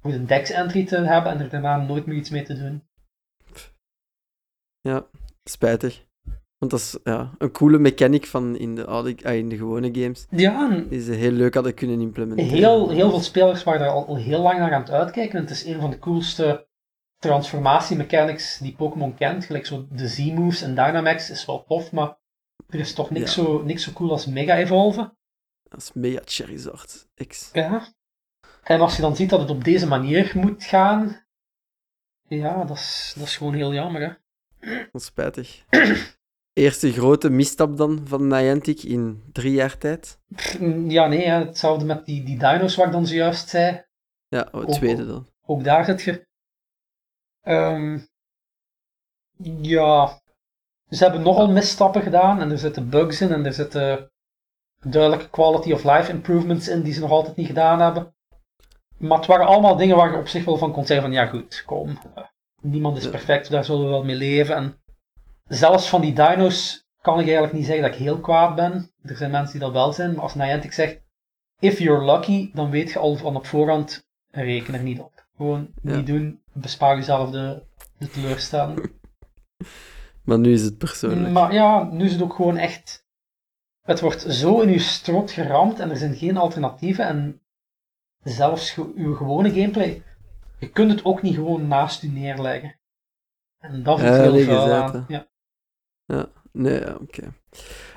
voor 0.00 0.10
de 0.10 0.24
dex-entry 0.24 0.86
te 0.86 0.96
hebben 0.96 1.32
en 1.32 1.40
er 1.40 1.48
daarna 1.48 1.76
nooit 1.76 2.06
meer 2.06 2.16
iets 2.16 2.30
mee 2.30 2.42
te 2.42 2.54
doen. 2.58 2.82
Ja, 4.80 5.06
spijtig. 5.44 6.04
Want 6.58 6.70
dat 6.70 6.80
is 6.80 6.98
ja, 7.04 7.30
een 7.38 7.50
coole 7.52 7.78
mechanic 7.78 8.26
van 8.26 8.56
in 8.56 8.74
de, 8.74 8.86
oude, 8.86 9.16
ah, 9.22 9.34
in 9.34 9.48
de 9.48 9.56
gewone 9.56 9.88
games. 10.00 10.26
Ja, 10.30 10.68
Die 10.88 11.00
ze 11.02 11.12
heel 11.12 11.30
leuk 11.30 11.54
hadden 11.54 11.74
kunnen 11.74 12.00
implementeren. 12.00 12.52
heel, 12.52 12.90
heel 12.90 13.10
veel 13.10 13.20
spelers 13.20 13.62
waren 13.64 13.80
daar 13.80 13.90
al, 13.90 14.06
al 14.06 14.16
heel 14.16 14.40
lang 14.40 14.58
naar 14.58 14.72
aan 14.74 14.80
het 14.80 14.90
uitkijken. 14.90 15.34
En 15.38 15.42
het 15.42 15.50
is 15.50 15.64
een 15.64 15.80
van 15.80 15.90
de 15.90 15.98
coolste 15.98 16.68
transformatie-mechanics 17.18 18.58
die 18.58 18.74
Pokémon 18.74 19.14
kent. 19.14 19.44
Gelijk 19.44 19.66
zo 19.66 19.86
de 19.90 20.08
Z-moves 20.08 20.62
en 20.62 20.74
Dynamax 20.74 21.30
is 21.30 21.46
wel 21.46 21.64
tof, 21.64 21.92
maar 21.92 22.16
er 22.68 22.78
is 22.78 22.94
toch 22.94 23.10
niks, 23.10 23.34
Ja. 23.34 23.42
zo, 23.42 23.62
niks 23.62 23.82
zo 23.82 23.92
cool 23.92 24.10
als 24.10 24.26
Mega 24.26 24.56
Evolven. 24.56 25.16
Dat 25.72 25.80
is 25.80 25.92
mega 25.92 26.20
Charizard 26.24 27.08
X. 27.26 27.50
Ja. 27.52 27.92
En 28.62 28.80
als 28.80 28.96
je 28.96 29.02
dan 29.02 29.16
ziet 29.16 29.30
dat 29.30 29.40
het 29.40 29.50
op 29.50 29.64
deze 29.64 29.86
manier 29.86 30.32
moet 30.34 30.64
gaan, 30.64 31.26
ja, 32.28 32.64
dat 32.64 32.76
is, 32.76 33.12
dat 33.16 33.26
is 33.26 33.36
gewoon 33.36 33.54
heel 33.54 33.72
jammer, 33.72 34.02
hè. 34.02 34.12
Dat 34.92 35.00
is 35.00 35.04
spijtig. 35.04 35.64
Eerste 36.52 36.92
grote 36.92 37.30
misstap 37.30 37.76
dan 37.76 38.00
van 38.06 38.26
Niantic 38.26 38.82
in 38.82 39.22
drie 39.32 39.52
jaar 39.52 39.78
tijd. 39.78 40.18
Ja, 40.88 41.06
nee, 41.06 41.26
hè, 41.26 41.44
hetzelfde 41.44 41.84
met 41.84 42.06
die, 42.06 42.24
die 42.24 42.38
dino's 42.38 42.76
wat 42.76 42.86
ik 42.86 42.92
dan 42.92 43.06
zojuist 43.06 43.48
zei. 43.48 43.84
Ja, 44.28 44.48
oh, 44.52 44.60
het 44.60 44.72
tweede 44.72 45.06
dan. 45.06 45.28
Ook 45.46 45.64
daar 45.64 45.84
zit 45.84 46.02
je. 46.02 46.26
Ehm, 47.40 47.98
ja. 49.62 50.20
Ze 50.88 51.04
hebben 51.04 51.22
nogal 51.22 51.50
misstappen 51.50 52.02
gedaan 52.02 52.40
en 52.40 52.50
er 52.50 52.58
zitten 52.58 52.90
bugs 52.90 53.20
in 53.20 53.32
en 53.32 53.46
er 53.46 53.52
zitten 53.52 54.12
duidelijke 54.84 55.30
quality 55.30 55.72
of 55.72 55.84
life 55.84 56.10
improvements 56.10 56.68
in 56.68 56.82
die 56.82 56.92
ze 56.92 57.00
nog 57.00 57.10
altijd 57.10 57.36
niet 57.36 57.46
gedaan 57.46 57.80
hebben. 57.80 58.14
Maar 58.98 59.18
het 59.18 59.26
waren 59.26 59.46
allemaal 59.46 59.76
dingen 59.76 59.96
waar 59.96 60.10
je 60.12 60.18
op 60.18 60.28
zich 60.28 60.44
wel 60.44 60.56
van 60.56 60.72
kon 60.72 60.86
zeggen 60.86 61.06
van 61.06 61.14
ja 61.14 61.26
goed, 61.26 61.62
kom. 61.66 61.98
eh, 62.14 62.24
Niemand 62.60 62.96
is 62.96 63.10
perfect, 63.10 63.50
daar 63.50 63.64
zullen 63.64 63.84
we 63.84 63.90
wel 63.90 64.04
mee 64.04 64.16
leven. 64.16 64.54
En 64.56 64.76
zelfs 65.44 65.88
van 65.88 66.00
die 66.00 66.12
dino's 66.12 66.86
kan 67.00 67.14
ik 67.18 67.24
eigenlijk 67.24 67.52
niet 67.54 67.64
zeggen 67.66 67.82
dat 67.84 67.92
ik 67.94 67.98
heel 68.00 68.20
kwaad 68.20 68.54
ben. 68.54 68.90
Er 69.02 69.16
zijn 69.16 69.30
mensen 69.30 69.52
die 69.52 69.60
dat 69.60 69.72
wel 69.72 69.92
zijn, 69.92 70.12
maar 70.12 70.22
als 70.22 70.34
Niantic 70.34 70.72
zegt 70.72 71.00
if 71.58 71.78
you're 71.78 72.04
lucky, 72.04 72.50
dan 72.54 72.70
weet 72.70 72.90
je 72.92 72.98
al 72.98 73.16
van 73.16 73.36
op 73.36 73.46
voorhand 73.46 74.06
reken 74.30 74.74
er 74.74 74.82
niet 74.82 75.00
op. 75.00 75.26
Gewoon 75.36 75.68
Ja. 75.82 75.96
niet 75.96 76.06
doen, 76.06 76.40
bespaar 76.52 76.96
jezelf 76.96 77.30
de, 77.30 77.62
de 77.98 78.08
teleurstelling. 78.10 78.90
Maar 80.24 80.38
nu 80.38 80.52
is 80.52 80.62
het 80.62 80.78
persoonlijk. 80.78 81.32
Maar 81.32 81.52
ja, 81.52 81.82
nu 81.92 82.04
is 82.04 82.12
het 82.12 82.22
ook 82.22 82.34
gewoon 82.34 82.56
echt. 82.56 83.06
Het 83.82 84.00
wordt 84.00 84.20
zo 84.20 84.60
in 84.60 84.70
je 84.70 84.78
strot 84.78 85.30
geramd 85.30 85.78
en 85.80 85.90
er 85.90 85.96
zijn 85.96 86.14
geen 86.14 86.36
alternatieven. 86.36 87.04
En 87.06 87.40
zelfs 88.22 88.70
ge- 88.70 88.92
uw 88.94 89.14
gewone 89.14 89.50
gameplay, 89.50 90.02
je 90.58 90.70
kunt 90.70 90.90
het 90.90 91.04
ook 91.04 91.22
niet 91.22 91.34
gewoon 91.34 91.68
naast 91.68 92.02
u 92.02 92.08
neerleggen. 92.08 92.74
En 93.58 93.82
dat 93.82 93.98
ik 93.98 94.04
Ja, 94.04 94.20
heel 94.20 94.44
vuil 94.44 94.72
aan. 94.72 95.06
hè. 95.08 95.16
Ja. 96.06 96.26
Nee, 96.52 96.80
ja, 96.80 96.94
oké. 97.00 97.32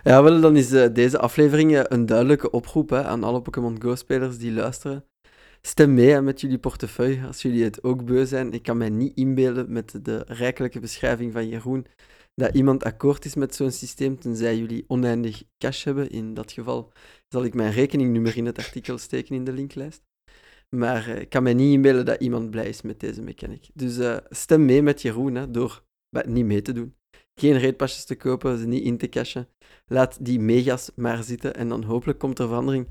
Ja, 0.03 0.23
wel, 0.23 0.41
dan 0.41 0.55
is 0.57 0.71
eh, 0.71 0.93
deze 0.93 1.19
aflevering 1.19 1.75
eh, 1.75 1.81
een 1.83 2.05
duidelijke 2.05 2.49
oproep 2.51 2.89
hè, 2.89 3.03
aan 3.03 3.23
alle 3.23 3.41
Pokémon 3.41 3.81
Go-spelers 3.81 4.37
die 4.37 4.51
luisteren. 4.51 5.05
Stem 5.61 5.93
mee 5.93 6.09
hè, 6.09 6.21
met 6.21 6.41
jullie 6.41 6.57
portefeuille 6.57 7.27
als 7.27 7.41
jullie 7.41 7.63
het 7.63 7.83
ook 7.83 8.05
beu 8.05 8.25
zijn. 8.25 8.53
Ik 8.53 8.63
kan 8.63 8.77
mij 8.77 8.89
niet 8.89 9.15
inbeelden 9.17 9.71
met 9.71 9.99
de 10.05 10.23
rijkelijke 10.27 10.79
beschrijving 10.79 11.33
van 11.33 11.47
Jeroen 11.47 11.85
dat 12.35 12.55
iemand 12.55 12.83
akkoord 12.83 13.25
is 13.25 13.35
met 13.35 13.55
zo'n 13.55 13.71
systeem, 13.71 14.19
tenzij 14.19 14.57
jullie 14.57 14.85
oneindig 14.87 15.43
cash 15.57 15.83
hebben. 15.83 16.09
In 16.09 16.33
dat 16.33 16.51
geval 16.51 16.91
zal 17.27 17.43
ik 17.43 17.53
mijn 17.53 17.71
rekeningnummer 17.71 18.37
in 18.37 18.45
het 18.45 18.57
artikel 18.57 18.97
steken 18.97 19.35
in 19.35 19.43
de 19.43 19.53
linklijst. 19.53 20.03
Maar 20.69 21.07
ik 21.07 21.29
kan 21.29 21.43
me 21.43 21.51
niet 21.51 21.73
inbeelden 21.73 22.05
dat 22.05 22.21
iemand 22.21 22.49
blij 22.49 22.67
is 22.67 22.81
met 22.81 22.99
deze 22.99 23.21
mechanic. 23.21 23.69
Dus 23.73 24.21
stem 24.29 24.65
mee 24.65 24.81
met 24.81 25.01
Jeroen 25.01 25.35
hè, 25.35 25.51
door 25.51 25.83
niet 26.25 26.45
mee 26.45 26.61
te 26.61 26.71
doen. 26.71 26.95
Geen 27.39 27.59
raidpasjes 27.59 28.05
te 28.05 28.15
kopen, 28.15 28.57
ze 28.57 28.67
niet 28.67 28.83
in 28.83 28.97
te 28.97 29.09
cashen. 29.09 29.47
Laat 29.85 30.25
die 30.25 30.39
megas 30.39 30.91
maar 30.95 31.23
zitten 31.23 31.55
en 31.55 31.69
dan 31.69 31.83
hopelijk 31.83 32.19
komt 32.19 32.39
er 32.39 32.47
verandering 32.47 32.87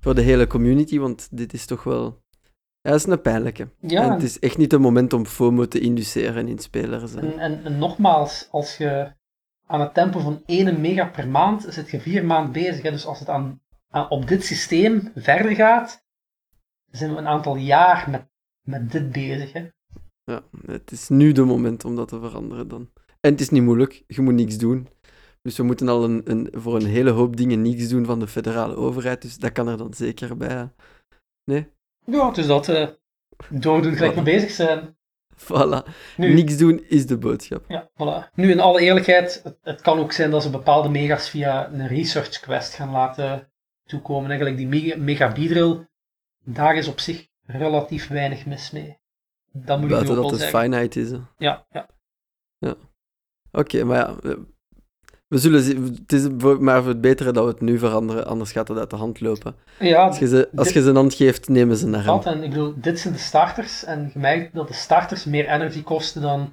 voor 0.00 0.14
de 0.14 0.20
hele 0.20 0.46
community, 0.46 0.98
want 0.98 1.28
dit 1.30 1.52
is 1.52 1.66
toch 1.66 1.84
wel... 1.84 2.23
Ja, 2.84 2.90
dat 2.90 2.98
is 2.98 3.06
een 3.06 3.20
pijnlijke. 3.20 3.68
Ja. 3.80 4.02
En 4.02 4.10
het 4.12 4.22
is 4.22 4.38
echt 4.38 4.56
niet 4.56 4.72
het 4.72 4.80
moment 4.80 5.12
om 5.12 5.26
FOMO 5.26 5.68
te 5.68 5.80
induceren 5.80 6.48
in 6.48 6.58
spelers. 6.58 7.14
En, 7.14 7.38
en, 7.38 7.64
en, 7.64 7.78
nogmaals, 7.78 8.48
als 8.50 8.76
je 8.76 9.12
aan 9.66 9.80
het 9.80 9.94
tempo 9.94 10.18
van 10.18 10.42
1 10.46 10.80
mega 10.80 11.06
per 11.06 11.28
maand 11.28 11.66
zit 11.68 11.90
je 11.90 12.00
vier 12.00 12.24
maanden 12.24 12.52
bezig. 12.52 12.82
Hè? 12.82 12.90
Dus 12.90 13.06
als 13.06 13.18
het 13.18 13.28
aan, 13.28 13.60
aan, 13.88 14.10
op 14.10 14.28
dit 14.28 14.44
systeem 14.44 15.10
verder 15.14 15.54
gaat, 15.54 16.04
zijn 16.90 17.12
we 17.12 17.18
een 17.18 17.26
aantal 17.26 17.56
jaar 17.56 18.10
met, 18.10 18.26
met 18.60 18.92
dit 18.92 19.12
bezig. 19.12 19.52
Hè? 19.52 19.68
Ja, 20.24 20.42
het 20.66 20.90
is 20.90 21.08
nu 21.08 21.32
de 21.32 21.44
moment 21.44 21.84
om 21.84 21.96
dat 21.96 22.08
te 22.08 22.20
veranderen 22.20 22.68
dan. 22.68 22.90
En 23.20 23.30
het 23.30 23.40
is 23.40 23.50
niet 23.50 23.62
moeilijk, 23.62 24.04
je 24.06 24.20
moet 24.20 24.34
niks 24.34 24.58
doen. 24.58 24.88
Dus 25.42 25.56
we 25.56 25.62
moeten 25.62 25.88
al 25.88 26.04
een, 26.04 26.20
een, 26.24 26.48
voor 26.52 26.74
een 26.74 26.86
hele 26.86 27.10
hoop 27.10 27.36
dingen 27.36 27.62
niets 27.62 27.88
doen 27.88 28.04
van 28.04 28.20
de 28.20 28.26
federale 28.26 28.76
overheid. 28.76 29.22
Dus 29.22 29.36
dat 29.36 29.52
kan 29.52 29.68
er 29.68 29.76
dan 29.76 29.94
zeker 29.94 30.36
bij. 30.36 30.70
Nee? 31.44 31.72
Ja, 32.04 32.30
dus 32.30 32.46
dat 32.46 32.68
uh, 32.68 32.88
doordoen 33.48 33.94
gelijk 33.94 34.14
mee 34.14 34.24
bezig 34.24 34.50
zijn. 34.50 34.96
Voilà. 35.36 35.88
Nu, 36.16 36.34
Niks 36.34 36.56
doen 36.56 36.84
is 36.88 37.06
de 37.06 37.18
boodschap. 37.18 37.64
Ja, 37.68 37.90
voilà. 37.92 38.34
Nu, 38.34 38.50
in 38.50 38.60
alle 38.60 38.80
eerlijkheid, 38.80 39.40
het, 39.44 39.58
het, 39.62 39.80
kan 39.80 39.98
ook 39.98 40.12
zijn 40.12 40.30
dat 40.30 40.42
ze 40.42 40.50
bepaalde 40.50 40.88
megas 40.88 41.28
via 41.28 41.72
een 41.72 41.86
research 41.86 42.40
quest 42.40 42.74
gaan 42.74 42.90
laten 42.90 43.52
toekomen. 43.84 44.30
Eigenlijk 44.30 44.56
die 44.56 44.68
mega, 44.68 44.96
mega 44.96 45.32
daar 46.44 46.76
is 46.76 46.88
op 46.88 47.00
zich 47.00 47.28
relatief 47.46 48.08
weinig 48.08 48.46
mis 48.46 48.70
mee. 48.70 48.98
Dat 49.52 49.80
moet 49.80 49.88
Buiten 49.88 50.14
dat 50.14 50.30
het 50.30 50.44
finite 50.44 51.00
is. 51.00 51.10
Ja, 51.36 51.66
ja. 51.70 51.88
Ja. 52.58 52.74
Oké, 53.52 53.84
maar 53.84 53.96
ja, 53.96 54.36
we 55.34 55.40
zullen 55.40 55.62
zien. 55.62 55.84
Het 55.84 56.12
is 56.12 56.28
maar 56.58 56.82
voor 56.82 56.90
het 56.90 57.00
betere 57.00 57.32
dat 57.32 57.44
we 57.44 57.50
het 57.50 57.60
nu 57.60 57.78
veranderen, 57.78 58.26
anders 58.26 58.52
gaat 58.52 58.68
het 58.68 58.78
uit 58.78 58.90
de 58.90 58.96
hand 58.96 59.20
lopen. 59.20 59.54
Ja, 59.78 60.06
als 60.06 60.18
je 60.18 60.26
ze, 60.26 60.48
als 60.54 60.68
je 60.68 60.82
ze 60.82 60.88
een 60.88 60.96
hand 60.96 61.14
geeft, 61.14 61.48
nemen 61.48 61.76
ze 61.76 61.86
naar 61.86 62.04
hem. 62.04 62.20
En 62.20 62.42
ik 62.42 62.50
bedoel, 62.50 62.74
dit 62.76 63.00
zijn 63.00 63.14
de 63.14 63.20
starters, 63.20 63.84
en 63.84 64.10
je 64.12 64.18
merkt 64.18 64.54
dat 64.54 64.68
de 64.68 64.74
starters 64.74 65.24
meer 65.24 65.48
energy 65.48 65.82
kosten 65.82 66.22
dan 66.22 66.52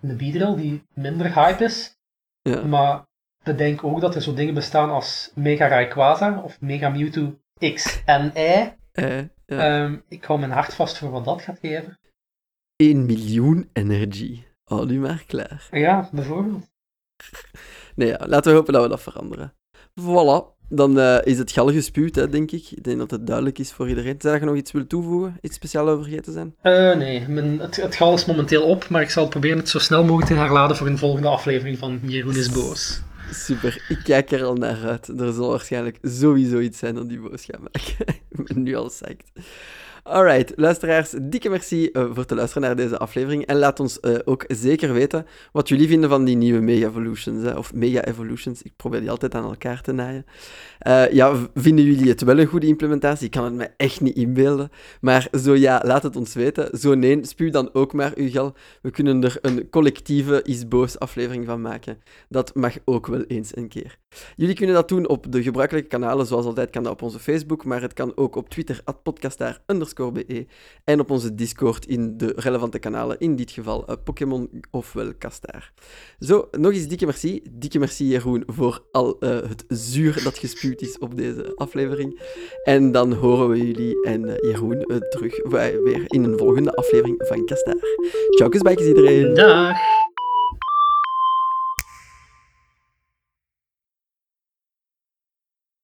de 0.00 0.14
Beedrill, 0.14 0.56
die 0.56 0.82
minder 0.94 1.34
hype 1.34 1.64
is. 1.64 1.96
Ja. 2.42 2.62
Maar 2.62 3.06
bedenk 3.44 3.84
ook 3.84 4.00
dat 4.00 4.14
er 4.14 4.22
zo 4.22 4.34
dingen 4.34 4.54
bestaan 4.54 4.90
als 4.90 5.32
Mega 5.34 5.66
Rayquaza 5.66 6.40
of 6.44 6.60
Mega 6.60 6.88
Mewtwo 6.88 7.38
X 7.74 8.02
en 8.04 8.32
Y. 8.34 8.72
Eh, 8.92 9.18
ja. 9.46 9.84
um, 9.84 10.02
ik 10.08 10.24
hou 10.24 10.38
mijn 10.38 10.52
hart 10.52 10.74
vast 10.74 10.98
voor 10.98 11.10
wat 11.10 11.24
dat 11.24 11.42
gaat 11.42 11.58
geven. 11.58 11.98
1 12.76 13.06
miljoen 13.06 13.68
energy. 13.72 14.42
Hou 14.64 14.86
nu 14.86 15.00
maar 15.00 15.24
klaar. 15.26 15.68
Ja, 15.70 16.08
bijvoorbeeld. 16.12 16.76
Nee, 17.94 18.08
ja, 18.08 18.24
laten 18.26 18.50
we 18.50 18.56
hopen 18.56 18.72
dat 18.72 18.82
we 18.82 18.88
dat 18.88 19.02
veranderen. 19.02 19.54
Voilà. 20.00 20.56
Dan 20.70 20.98
uh, 20.98 21.18
is 21.24 21.38
het 21.38 21.52
gal 21.52 21.72
gespuwd, 21.72 22.14
hè, 22.14 22.28
denk 22.28 22.50
ik. 22.50 22.70
Ik 22.70 22.84
denk 22.84 22.98
dat 22.98 23.10
het 23.10 23.26
duidelijk 23.26 23.58
is 23.58 23.72
voor 23.72 23.88
iedereen. 23.88 24.14
Zou 24.18 24.38
je 24.38 24.44
nog 24.44 24.56
iets 24.56 24.72
willen 24.72 24.88
toevoegen? 24.88 25.38
Iets 25.40 25.56
speciaal 25.56 25.88
over 25.88 26.04
vergeten 26.04 26.32
zijn? 26.32 26.54
Uh, 26.62 26.96
nee, 26.96 27.28
mijn, 27.28 27.60
het, 27.60 27.76
het 27.76 27.96
gal 27.96 28.14
is 28.14 28.24
momenteel 28.24 28.62
op, 28.62 28.88
maar 28.88 29.02
ik 29.02 29.10
zal 29.10 29.28
proberen 29.28 29.58
het 29.58 29.68
zo 29.68 29.78
snel 29.78 30.04
mogelijk 30.04 30.26
te 30.26 30.34
herladen 30.36 30.76
voor 30.76 30.86
een 30.86 30.98
volgende 30.98 31.28
aflevering 31.28 31.78
van 31.78 32.00
Jeroen 32.02 32.36
is 32.36 32.50
boos. 32.50 33.00
Super, 33.30 33.84
ik 33.88 34.00
kijk 34.04 34.30
er 34.30 34.44
al 34.44 34.54
naar 34.54 34.86
uit. 34.86 35.08
Er 35.08 35.32
zal 35.32 35.50
waarschijnlijk 35.50 35.98
sowieso 36.02 36.58
iets 36.58 36.78
zijn 36.78 36.94
dat 36.94 37.08
die 37.08 37.20
boos 37.20 37.44
gaat 37.44 37.60
maken. 37.60 38.14
ik 38.30 38.44
ben 38.44 38.62
nu 38.62 38.74
al 38.74 38.88
psyched. 38.88 39.30
Alright, 40.08 40.52
luisteraars, 40.56 41.14
dikke 41.22 41.48
merci 41.48 41.88
uh, 41.92 42.04
voor 42.12 42.24
te 42.24 42.34
luisteren 42.34 42.62
naar 42.62 42.76
deze 42.76 42.98
aflevering. 42.98 43.46
En 43.46 43.56
laat 43.56 43.80
ons 43.80 43.98
uh, 44.00 44.16
ook 44.24 44.44
zeker 44.48 44.92
weten 44.92 45.26
wat 45.52 45.68
jullie 45.68 45.88
vinden 45.88 46.08
van 46.08 46.24
die 46.24 46.36
nieuwe 46.36 46.60
Mega 46.60 46.86
Evolutions. 46.86 47.44
Hè, 47.44 47.56
of 47.56 47.74
Mega 47.74 48.04
Evolutions, 48.04 48.62
ik 48.62 48.72
probeer 48.76 49.00
die 49.00 49.10
altijd 49.10 49.34
aan 49.34 49.44
elkaar 49.44 49.80
te 49.80 49.92
naaien. 49.92 50.24
Uh, 50.86 51.12
ja, 51.12 51.48
vinden 51.54 51.84
jullie 51.84 52.08
het 52.08 52.20
wel 52.20 52.38
een 52.38 52.46
goede 52.46 52.66
implementatie? 52.66 53.24
Ik 53.24 53.30
kan 53.30 53.44
het 53.44 53.54
me 53.54 53.70
echt 53.76 54.00
niet 54.00 54.16
inbeelden. 54.16 54.70
Maar 55.00 55.28
zo 55.40 55.54
ja, 55.54 55.82
laat 55.84 56.02
het 56.02 56.16
ons 56.16 56.34
weten. 56.34 56.78
Zo 56.78 56.94
nee, 56.94 57.26
spuw 57.26 57.50
dan 57.50 57.70
ook 57.72 57.92
maar 57.92 58.12
uw 58.14 58.30
gal. 58.30 58.54
We 58.82 58.90
kunnen 58.90 59.24
er 59.24 59.38
een 59.40 59.70
collectieve 59.70 60.42
Is 60.42 60.68
Boos 60.68 60.98
aflevering 60.98 61.46
van 61.46 61.60
maken. 61.60 62.02
Dat 62.28 62.54
mag 62.54 62.74
ook 62.84 63.06
wel 63.06 63.22
eens 63.22 63.56
een 63.56 63.68
keer. 63.68 63.98
Jullie 64.36 64.54
kunnen 64.54 64.74
dat 64.74 64.88
doen 64.88 65.08
op 65.08 65.32
de 65.32 65.42
gebruikelijke 65.42 65.88
kanalen. 65.88 66.26
Zoals 66.26 66.46
altijd 66.46 66.70
kan 66.70 66.82
dat 66.82 66.92
op 66.92 67.02
onze 67.02 67.18
Facebook, 67.18 67.64
maar 67.64 67.82
het 67.82 67.92
kan 67.92 68.12
ook 68.16 68.36
op 68.36 68.48
Twitter, 68.48 68.82
podcastaar 69.02 69.60
Be, 70.12 70.46
en 70.84 71.00
op 71.00 71.10
onze 71.10 71.34
Discord 71.34 71.86
in 71.86 72.16
de 72.16 72.32
relevante 72.36 72.78
kanalen, 72.78 73.18
in 73.18 73.36
dit 73.36 73.50
geval 73.50 73.84
uh, 73.90 73.96
Pokémon 74.04 74.50
ofwel 74.70 75.14
Kastaar. 75.18 75.72
Zo, 76.18 76.48
nog 76.50 76.72
eens 76.72 76.88
dikke 76.88 77.04
merci. 77.04 77.42
Dikke 77.50 77.78
merci 77.78 78.06
Jeroen 78.06 78.42
voor 78.46 78.84
al 78.92 79.16
uh, 79.20 79.30
het 79.30 79.64
zuur 79.68 80.22
dat 80.24 80.38
gespuwd 80.38 80.80
is 80.80 80.98
op 80.98 81.16
deze 81.16 81.52
aflevering. 81.56 82.20
En 82.64 82.92
dan 82.92 83.12
horen 83.12 83.48
we 83.48 83.66
jullie 83.66 84.04
en 84.04 84.24
uh, 84.24 84.34
Jeroen 84.40 85.00
terug 85.10 85.42
weer 85.48 86.02
in 86.06 86.24
een 86.24 86.38
volgende 86.38 86.74
aflevering 86.74 87.24
van 87.26 87.44
Kastaar. 87.44 87.76
Ciao, 88.30 88.48
kusbijkjes 88.48 88.88
iedereen. 88.88 89.34
Dag. 89.34 89.76